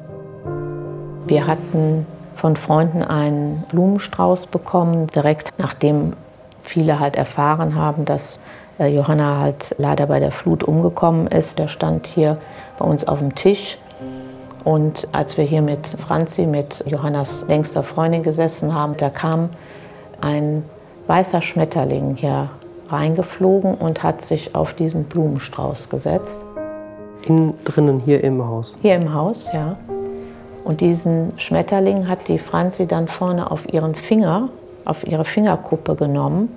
Wir 1.27 1.47
hatten 1.47 2.07
von 2.35 2.57
Freunden 2.57 3.03
einen 3.03 3.65
Blumenstrauß 3.71 4.47
bekommen, 4.47 5.09
direkt 5.09 5.53
nachdem 5.59 6.15
viele 6.63 6.99
halt 6.99 7.17
erfahren 7.17 7.75
haben, 7.75 8.07
dass 8.07 8.41
äh, 8.79 8.87
Johanna 8.87 9.39
halt 9.39 9.75
leider 9.77 10.07
bei 10.07 10.19
der 10.19 10.31
Flut 10.31 10.65
umgekommen 10.65 11.27
ist. 11.27 11.59
Der 11.59 11.69
stand 11.69 12.07
hier 12.07 12.39
bei 12.79 12.87
uns 12.87 13.07
auf 13.07 13.19
dem 13.19 13.35
Tisch. 13.35 13.77
Und 14.65 15.09
als 15.13 15.37
wir 15.37 15.45
hier 15.45 15.63
mit 15.63 15.87
Franzi, 15.87 16.47
mit 16.47 16.83
Johannas 16.87 17.45
längster 17.49 17.83
Freundin 17.83 18.23
gesessen 18.23 18.75
haben, 18.75 18.97
da 18.97 19.11
kam 19.11 19.51
ein 20.23 20.65
weißer 21.07 21.43
Schmetterling 21.43 22.17
hier 22.17 22.49
reingeflogen 22.91 23.75
und 23.75 24.03
hat 24.03 24.23
sich 24.23 24.55
auf 24.55 24.75
diesen 24.75 25.05
Blumenstrauß 25.05 25.89
gesetzt. 25.89 26.39
Innen 27.23 27.55
drinnen, 27.65 28.01
hier 28.01 28.25
im 28.25 28.45
Haus? 28.47 28.77
Hier 28.83 28.97
im 28.97 29.13
Haus, 29.15 29.49
ja. 29.53 29.77
Und 30.65 30.81
diesen 30.81 31.39
Schmetterling 31.39 32.09
hat 32.09 32.29
die 32.29 32.39
Franzi 32.39 32.87
dann 32.87 33.09
vorne 33.09 33.51
auf 33.51 33.73
ihren 33.73 33.95
Finger, 33.95 34.49
auf 34.85 35.07
ihre 35.07 35.25
Fingerkuppe 35.25 35.95
genommen. 35.95 36.49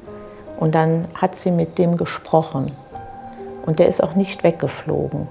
Und 0.60 0.76
dann 0.76 1.08
hat 1.16 1.36
sie 1.36 1.52
mit 1.52 1.78
dem 1.78 1.98
gesprochen. 1.98 2.72
Und 3.66 3.80
der 3.80 3.88
ist 3.88 4.04
auch 4.04 4.16
nicht 4.16 4.44
weggeflogen. 4.44 5.28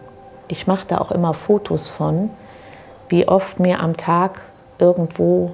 Ich 0.48 0.66
mache 0.66 0.86
da 0.88 0.98
auch 0.98 1.10
immer 1.10 1.34
Fotos 1.34 1.90
von, 1.90 2.30
wie 3.08 3.28
oft 3.28 3.60
mir 3.60 3.80
am 3.80 3.96
Tag 3.96 4.40
irgendwo 4.78 5.52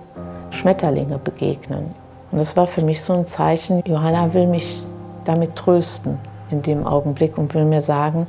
Schmetterlinge 0.50 1.18
begegnen. 1.18 1.94
Und 2.30 2.38
das 2.38 2.56
war 2.56 2.66
für 2.66 2.82
mich 2.82 3.02
so 3.02 3.12
ein 3.12 3.26
Zeichen, 3.26 3.82
Johanna 3.84 4.32
will 4.34 4.46
mich 4.46 4.82
damit 5.28 5.56
trösten 5.56 6.18
in 6.50 6.62
dem 6.62 6.86
Augenblick 6.86 7.36
und 7.36 7.54
will 7.54 7.66
mir 7.66 7.82
sagen, 7.82 8.26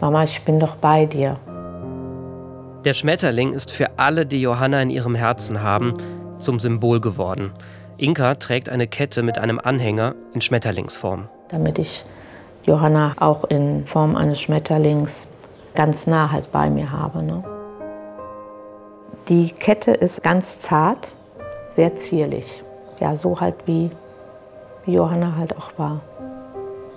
Mama, 0.00 0.24
ich 0.24 0.42
bin 0.42 0.60
doch 0.60 0.76
bei 0.76 1.06
dir. 1.06 1.38
Der 2.84 2.92
Schmetterling 2.92 3.54
ist 3.54 3.70
für 3.70 3.98
alle, 3.98 4.26
die 4.26 4.42
Johanna 4.42 4.82
in 4.82 4.90
ihrem 4.90 5.14
Herzen 5.14 5.62
haben, 5.62 5.94
zum 6.38 6.58
Symbol 6.58 7.00
geworden. 7.00 7.52
Inka 7.96 8.34
trägt 8.34 8.68
eine 8.68 8.86
Kette 8.86 9.22
mit 9.22 9.38
einem 9.38 9.60
Anhänger 9.60 10.14
in 10.34 10.40
Schmetterlingsform. 10.40 11.28
Damit 11.48 11.78
ich 11.78 12.04
Johanna 12.64 13.14
auch 13.18 13.44
in 13.44 13.86
Form 13.86 14.16
eines 14.16 14.40
Schmetterlings 14.40 15.28
ganz 15.74 16.06
nah 16.06 16.30
halt 16.32 16.52
bei 16.52 16.68
mir 16.68 16.92
habe. 16.92 17.22
Ne? 17.22 17.44
Die 19.28 19.52
Kette 19.52 19.92
ist 19.92 20.22
ganz 20.22 20.58
zart, 20.58 21.16
sehr 21.70 21.96
zierlich. 21.96 22.62
Ja, 23.00 23.16
so 23.16 23.40
halt 23.40 23.54
wie, 23.66 23.90
wie 24.84 24.94
Johanna 24.94 25.36
halt 25.36 25.56
auch 25.56 25.70
war 25.78 26.00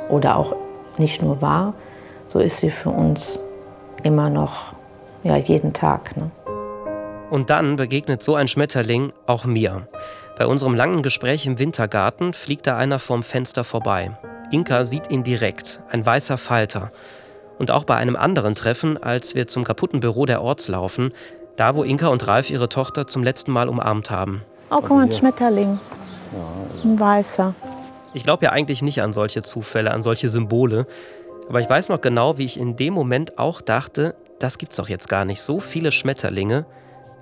oder 0.10 0.38
auch 0.38 0.56
nicht 0.97 1.22
nur 1.22 1.41
war, 1.41 1.74
so 2.28 2.39
ist 2.39 2.58
sie 2.58 2.70
für 2.70 2.89
uns 2.89 3.41
immer 4.03 4.30
noch 4.30 4.74
ja, 5.24 5.38
jeden 5.38 5.74
Tag. 5.74 6.16
Ne? 6.18 6.32
Und 7.30 7.49
dann 7.49 7.76
begegnet 7.76 8.22
so 8.22 8.36
ein 8.36 8.47
Schmetterling 8.47 9.12
auch 9.26 9.45
mir. 9.45 9.88
Bei 10.38 10.45
unserem 10.45 10.76
langen 10.76 11.01
Gespräch 11.01 11.45
im 11.45 11.58
Wintergarten 11.58 12.34
fliegt 12.34 12.68
da 12.68 12.78
einer 12.78 12.99
vorm 12.99 13.24
Fenster 13.24 13.64
vorbei. 13.64 14.12
Inka 14.51 14.84
sieht 14.84 15.10
ihn 15.12 15.24
direkt, 15.24 15.80
ein 15.89 16.06
weißer 16.06 16.38
Falter. 16.38 16.91
Und 17.58 17.72
auch 17.72 17.86
bei 17.86 17.95
einem 17.95 18.16
anderen 18.16 18.53
Treffen, 18.53 19.01
als 19.01 19.34
wir 19.34 19.47
zum 19.47 19.64
kaputten 19.64 20.01
Büro 20.01 20.26
der 20.26 20.41
Orts 20.41 20.68
laufen, 20.68 21.14
da 21.56 21.74
wo 21.74 21.84
Inka 21.84 22.08
und 22.08 22.28
Ralf 22.28 22.49
ihre 22.49 22.70
Tochter 22.70 23.08
zum 23.08 23.24
letzten 23.24 23.51
Mal 23.51 23.70
umarmt 23.70 24.12
haben. 24.12 24.43
Oh, 24.70 24.80
guck 24.82 24.89
mal, 24.89 25.03
ein 25.03 25.12
Schmetterling. 25.12 25.80
Ein 26.84 26.99
weißer. 26.99 27.53
Ich 28.16 28.24
glaube 28.24 28.45
ja 28.45 28.53
eigentlich 28.53 28.82
nicht 28.82 29.01
an 29.01 29.11
solche 29.11 29.43
Zufälle, 29.43 29.91
an 29.91 30.01
solche 30.01 30.30
Symbole. 30.30 30.88
Aber 31.49 31.59
ich 31.59 31.70
weiß 31.70 31.89
noch 31.89 31.99
genau, 31.99 32.38
wie 32.38 32.45
ich 32.45 32.57
in 32.57 32.78
dem 32.78 32.93
Moment 32.93 33.38
auch 33.38 33.59
dachte, 33.59 34.16
das 34.39 34.57
gibt's 34.57 34.78
doch 34.78 34.88
jetzt 34.88 35.09
gar 35.09 35.26
nicht. 35.26 35.41
So 35.41 35.59
viele 35.59 35.91
Schmetterlinge. 35.91 36.66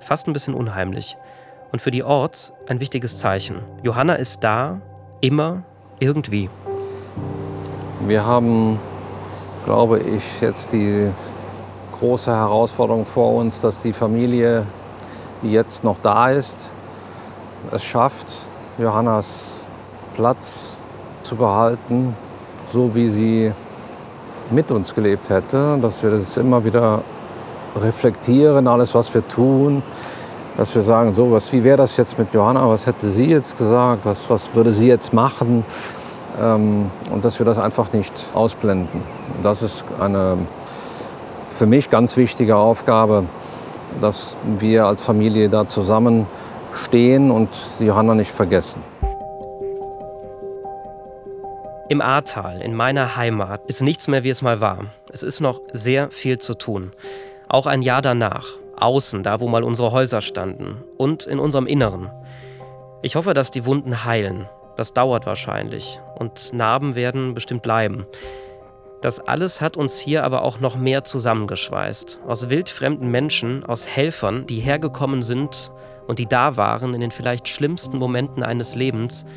Fast 0.01 0.27
ein 0.27 0.33
bisschen 0.33 0.53
unheimlich. 0.53 1.17
Und 1.71 1.81
für 1.81 1.89
die 1.89 2.03
Orts 2.03 2.53
ein 2.67 2.79
wichtiges 2.79 3.17
Zeichen. 3.17 3.57
Johanna 3.81 4.13
ist 4.13 4.43
da, 4.43 4.81
immer, 5.19 5.63
irgendwie. 5.99 6.51
Wir 8.01 8.23
haben, 8.23 8.79
glaube 9.65 9.99
ich, 9.99 10.21
jetzt 10.41 10.73
die 10.73 11.09
große 11.97 12.31
Herausforderung 12.31 13.07
vor 13.07 13.33
uns, 13.33 13.59
dass 13.59 13.79
die 13.79 13.93
Familie, 13.93 14.67
die 15.41 15.53
jetzt 15.53 15.83
noch 15.83 15.97
da 16.03 16.29
ist, 16.29 16.69
es 17.71 17.83
schafft, 17.83 18.35
Johannas 18.77 19.25
Platz 20.13 20.73
zu 21.23 21.35
behalten, 21.35 22.15
so 22.71 22.93
wie 22.95 23.09
sie 23.09 23.51
mit 24.51 24.71
uns 24.71 24.93
gelebt 24.93 25.29
hätte, 25.29 25.77
dass 25.81 26.03
wir 26.03 26.11
das 26.11 26.37
immer 26.37 26.63
wieder 26.63 27.01
reflektieren, 27.75 28.67
alles, 28.67 28.93
was 28.93 29.13
wir 29.13 29.27
tun, 29.27 29.81
dass 30.57 30.75
wir 30.75 30.83
sagen, 30.83 31.13
so, 31.15 31.31
was, 31.31 31.51
wie 31.51 31.63
wäre 31.63 31.77
das 31.77 31.97
jetzt 31.97 32.19
mit 32.19 32.33
Johanna, 32.33 32.67
was 32.67 32.85
hätte 32.85 33.11
sie 33.11 33.25
jetzt 33.25 33.57
gesagt, 33.57 34.05
was, 34.05 34.17
was 34.27 34.53
würde 34.53 34.73
sie 34.73 34.87
jetzt 34.87 35.13
machen 35.13 35.65
ähm, 36.41 36.91
und 37.11 37.25
dass 37.25 37.39
wir 37.39 37.45
das 37.45 37.57
einfach 37.57 37.91
nicht 37.93 38.13
ausblenden. 38.33 39.01
Das 39.41 39.61
ist 39.61 39.83
eine 39.99 40.37
für 41.49 41.65
mich 41.65 41.89
ganz 41.89 42.17
wichtige 42.17 42.55
Aufgabe, 42.55 43.23
dass 44.01 44.35
wir 44.59 44.85
als 44.85 45.01
Familie 45.01 45.49
da 45.49 45.67
zusammenstehen 45.67 47.31
und 47.31 47.49
Johanna 47.79 48.15
nicht 48.15 48.31
vergessen. 48.31 48.92
Im 51.93 52.01
Ahrtal, 52.01 52.59
in 52.63 52.73
meiner 52.73 53.17
Heimat, 53.17 53.67
ist 53.67 53.83
nichts 53.83 54.07
mehr, 54.07 54.23
wie 54.23 54.31
es 54.31 54.41
mal 54.41 54.59
war. 54.59 54.85
Es 55.11 55.21
ist 55.21 55.41
noch 55.41 55.61
sehr 55.73 56.09
viel 56.09 56.39
zu 56.39 56.55
tun. 56.55 56.91
Auch 57.47 57.67
ein 57.67 57.83
Jahr 57.83 58.01
danach, 58.01 58.47
außen, 58.77 59.21
da 59.21 59.39
wo 59.39 59.47
mal 59.47 59.61
unsere 59.61 59.91
Häuser 59.91 60.21
standen 60.21 60.83
und 60.97 61.27
in 61.27 61.37
unserem 61.37 61.67
Inneren. 61.67 62.09
Ich 63.03 63.15
hoffe, 63.15 63.35
dass 63.35 63.51
die 63.51 63.67
Wunden 63.67 64.05
heilen. 64.05 64.49
Das 64.75 64.95
dauert 64.95 65.27
wahrscheinlich 65.27 65.99
und 66.15 66.51
Narben 66.51 66.95
werden 66.95 67.35
bestimmt 67.35 67.61
bleiben. 67.61 68.07
Das 69.03 69.19
alles 69.19 69.61
hat 69.61 69.77
uns 69.77 69.99
hier 69.99 70.23
aber 70.23 70.41
auch 70.41 70.59
noch 70.59 70.75
mehr 70.75 71.03
zusammengeschweißt. 71.03 72.21
Aus 72.25 72.49
wildfremden 72.49 73.11
Menschen, 73.11 73.63
aus 73.63 73.85
Helfern, 73.85 74.47
die 74.47 74.61
hergekommen 74.61 75.21
sind 75.21 75.71
und 76.07 76.17
die 76.17 76.25
da 76.25 76.57
waren 76.57 76.95
in 76.95 77.01
den 77.01 77.11
vielleicht 77.11 77.47
schlimmsten 77.47 77.99
Momenten 77.99 78.41
eines 78.41 78.73
Lebens, 78.73 79.27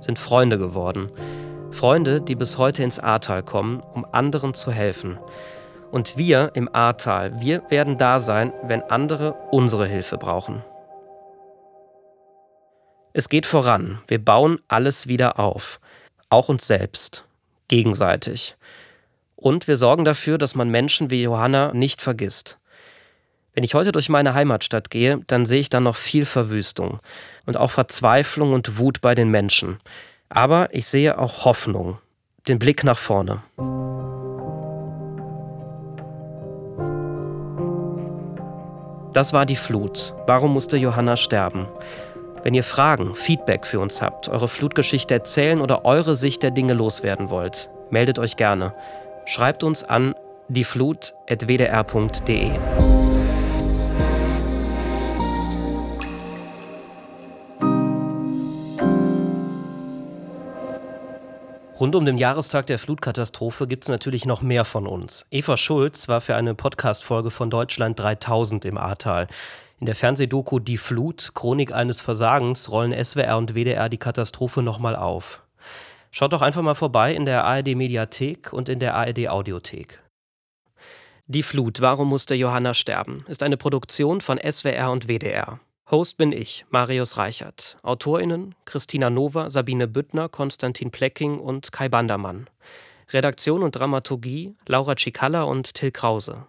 sind 0.00 0.18
Freunde 0.18 0.56
geworden. 0.56 1.10
Freunde, 1.70 2.20
die 2.20 2.34
bis 2.34 2.58
heute 2.58 2.82
ins 2.82 2.98
Ahrtal 2.98 3.42
kommen, 3.42 3.80
um 3.80 4.06
anderen 4.10 4.54
zu 4.54 4.72
helfen. 4.72 5.18
Und 5.90 6.16
wir 6.16 6.50
im 6.54 6.68
Ahrtal, 6.74 7.40
wir 7.40 7.62
werden 7.70 7.98
da 7.98 8.20
sein, 8.20 8.52
wenn 8.62 8.82
andere 8.82 9.34
unsere 9.50 9.86
Hilfe 9.86 10.18
brauchen. 10.18 10.64
Es 13.12 13.28
geht 13.28 13.46
voran. 13.46 14.00
Wir 14.06 14.22
bauen 14.22 14.60
alles 14.68 15.08
wieder 15.08 15.38
auf. 15.38 15.80
Auch 16.30 16.48
uns 16.48 16.66
selbst. 16.66 17.24
Gegenseitig. 17.68 18.56
Und 19.36 19.68
wir 19.68 19.76
sorgen 19.76 20.04
dafür, 20.04 20.36
dass 20.38 20.54
man 20.54 20.68
Menschen 20.68 21.10
wie 21.10 21.22
Johanna 21.22 21.72
nicht 21.72 22.02
vergisst. 22.02 22.58
Wenn 23.54 23.64
ich 23.64 23.74
heute 23.74 23.92
durch 23.92 24.08
meine 24.08 24.34
Heimatstadt 24.34 24.90
gehe, 24.90 25.20
dann 25.26 25.46
sehe 25.46 25.60
ich 25.60 25.68
da 25.68 25.80
noch 25.80 25.96
viel 25.96 26.26
Verwüstung 26.26 27.00
und 27.46 27.56
auch 27.56 27.70
Verzweiflung 27.70 28.52
und 28.52 28.78
Wut 28.78 29.00
bei 29.00 29.14
den 29.14 29.30
Menschen. 29.30 29.80
Aber 30.28 30.68
ich 30.72 30.86
sehe 30.86 31.18
auch 31.18 31.44
Hoffnung, 31.44 31.98
den 32.46 32.58
Blick 32.58 32.84
nach 32.84 32.98
vorne. 32.98 33.42
Das 39.12 39.32
war 39.32 39.46
die 39.46 39.56
Flut. 39.56 40.14
Warum 40.26 40.52
musste 40.52 40.76
Johanna 40.76 41.16
sterben? 41.16 41.66
Wenn 42.42 42.54
ihr 42.54 42.62
Fragen, 42.62 43.14
Feedback 43.14 43.66
für 43.66 43.80
uns 43.80 44.00
habt, 44.00 44.28
eure 44.28 44.48
Flutgeschichte 44.48 45.14
erzählen 45.14 45.60
oder 45.60 45.84
eure 45.84 46.14
Sicht 46.14 46.42
der 46.42 46.50
Dinge 46.50 46.74
loswerden 46.74 47.30
wollt, 47.30 47.70
meldet 47.90 48.18
euch 48.18 48.36
gerne. 48.36 48.74
Schreibt 49.26 49.64
uns 49.64 49.82
an 49.82 50.14
dieflut.wdr.de. 50.48 52.50
Rund 61.80 61.94
um 61.94 62.04
den 62.04 62.18
Jahrestag 62.18 62.66
der 62.66 62.76
Flutkatastrophe 62.76 63.68
gibt 63.68 63.84
es 63.84 63.88
natürlich 63.88 64.26
noch 64.26 64.42
mehr 64.42 64.64
von 64.64 64.88
uns. 64.88 65.26
Eva 65.30 65.56
Schulz 65.56 66.08
war 66.08 66.20
für 66.20 66.34
eine 66.34 66.56
Podcast-Folge 66.56 67.30
von 67.30 67.50
Deutschland 67.50 67.96
3000 68.00 68.64
im 68.64 68.76
Ahrtal. 68.76 69.28
In 69.78 69.86
der 69.86 69.94
Fernsehdoku 69.94 70.58
Die 70.58 70.76
Flut, 70.76 71.30
Chronik 71.34 71.72
eines 71.72 72.00
Versagens, 72.00 72.68
rollen 72.68 72.92
SWR 72.92 73.38
und 73.38 73.54
WDR 73.54 73.88
die 73.88 73.96
Katastrophe 73.96 74.60
nochmal 74.60 74.96
auf. 74.96 75.44
Schaut 76.10 76.32
doch 76.32 76.42
einfach 76.42 76.62
mal 76.62 76.74
vorbei 76.74 77.14
in 77.14 77.26
der 77.26 77.44
ARD 77.44 77.76
Mediathek 77.76 78.52
und 78.52 78.68
in 78.68 78.80
der 78.80 78.96
ARD 78.96 79.28
Audiothek. 79.28 80.02
Die 81.26 81.44
Flut, 81.44 81.80
warum 81.80 82.08
musste 82.08 82.34
Johanna 82.34 82.74
sterben, 82.74 83.24
ist 83.28 83.44
eine 83.44 83.56
Produktion 83.56 84.20
von 84.20 84.38
SWR 84.38 84.90
und 84.90 85.06
WDR. 85.06 85.60
Host 85.90 86.18
bin 86.18 86.32
ich, 86.32 86.66
Marius 86.68 87.16
Reichert. 87.16 87.78
AutorInnen 87.82 88.54
Christina 88.66 89.08
Nova, 89.08 89.48
Sabine 89.48 89.88
Büttner, 89.88 90.28
Konstantin 90.28 90.90
Plecking 90.90 91.38
und 91.38 91.72
Kai 91.72 91.88
Bandermann. 91.88 92.50
Redaktion 93.08 93.62
und 93.62 93.74
Dramaturgie 93.74 94.54
Laura 94.66 94.96
Cicalla 94.96 95.44
und 95.44 95.72
Till 95.72 95.90
Krause. 95.90 96.44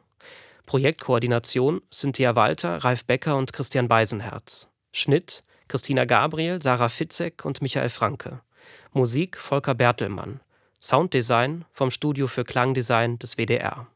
Projektkoordination 0.65 1.81
Cynthia 1.89 2.35
Walter, 2.35 2.83
Ralf 2.83 3.05
Becker 3.05 3.37
und 3.37 3.53
Christian 3.53 3.87
Beisenherz. 3.87 4.67
Schnitt 4.91 5.45
Christina 5.69 6.03
Gabriel, 6.03 6.61
Sarah 6.61 6.89
Fitzek 6.89 7.45
und 7.45 7.61
Michael 7.61 7.87
Franke. 7.87 8.41
Musik 8.91 9.37
Volker 9.37 9.73
Bertelmann. 9.73 10.41
Sounddesign 10.81 11.63
vom 11.71 11.91
Studio 11.91 12.27
für 12.27 12.43
Klangdesign 12.43 13.19
des 13.19 13.37
WDR. 13.37 13.87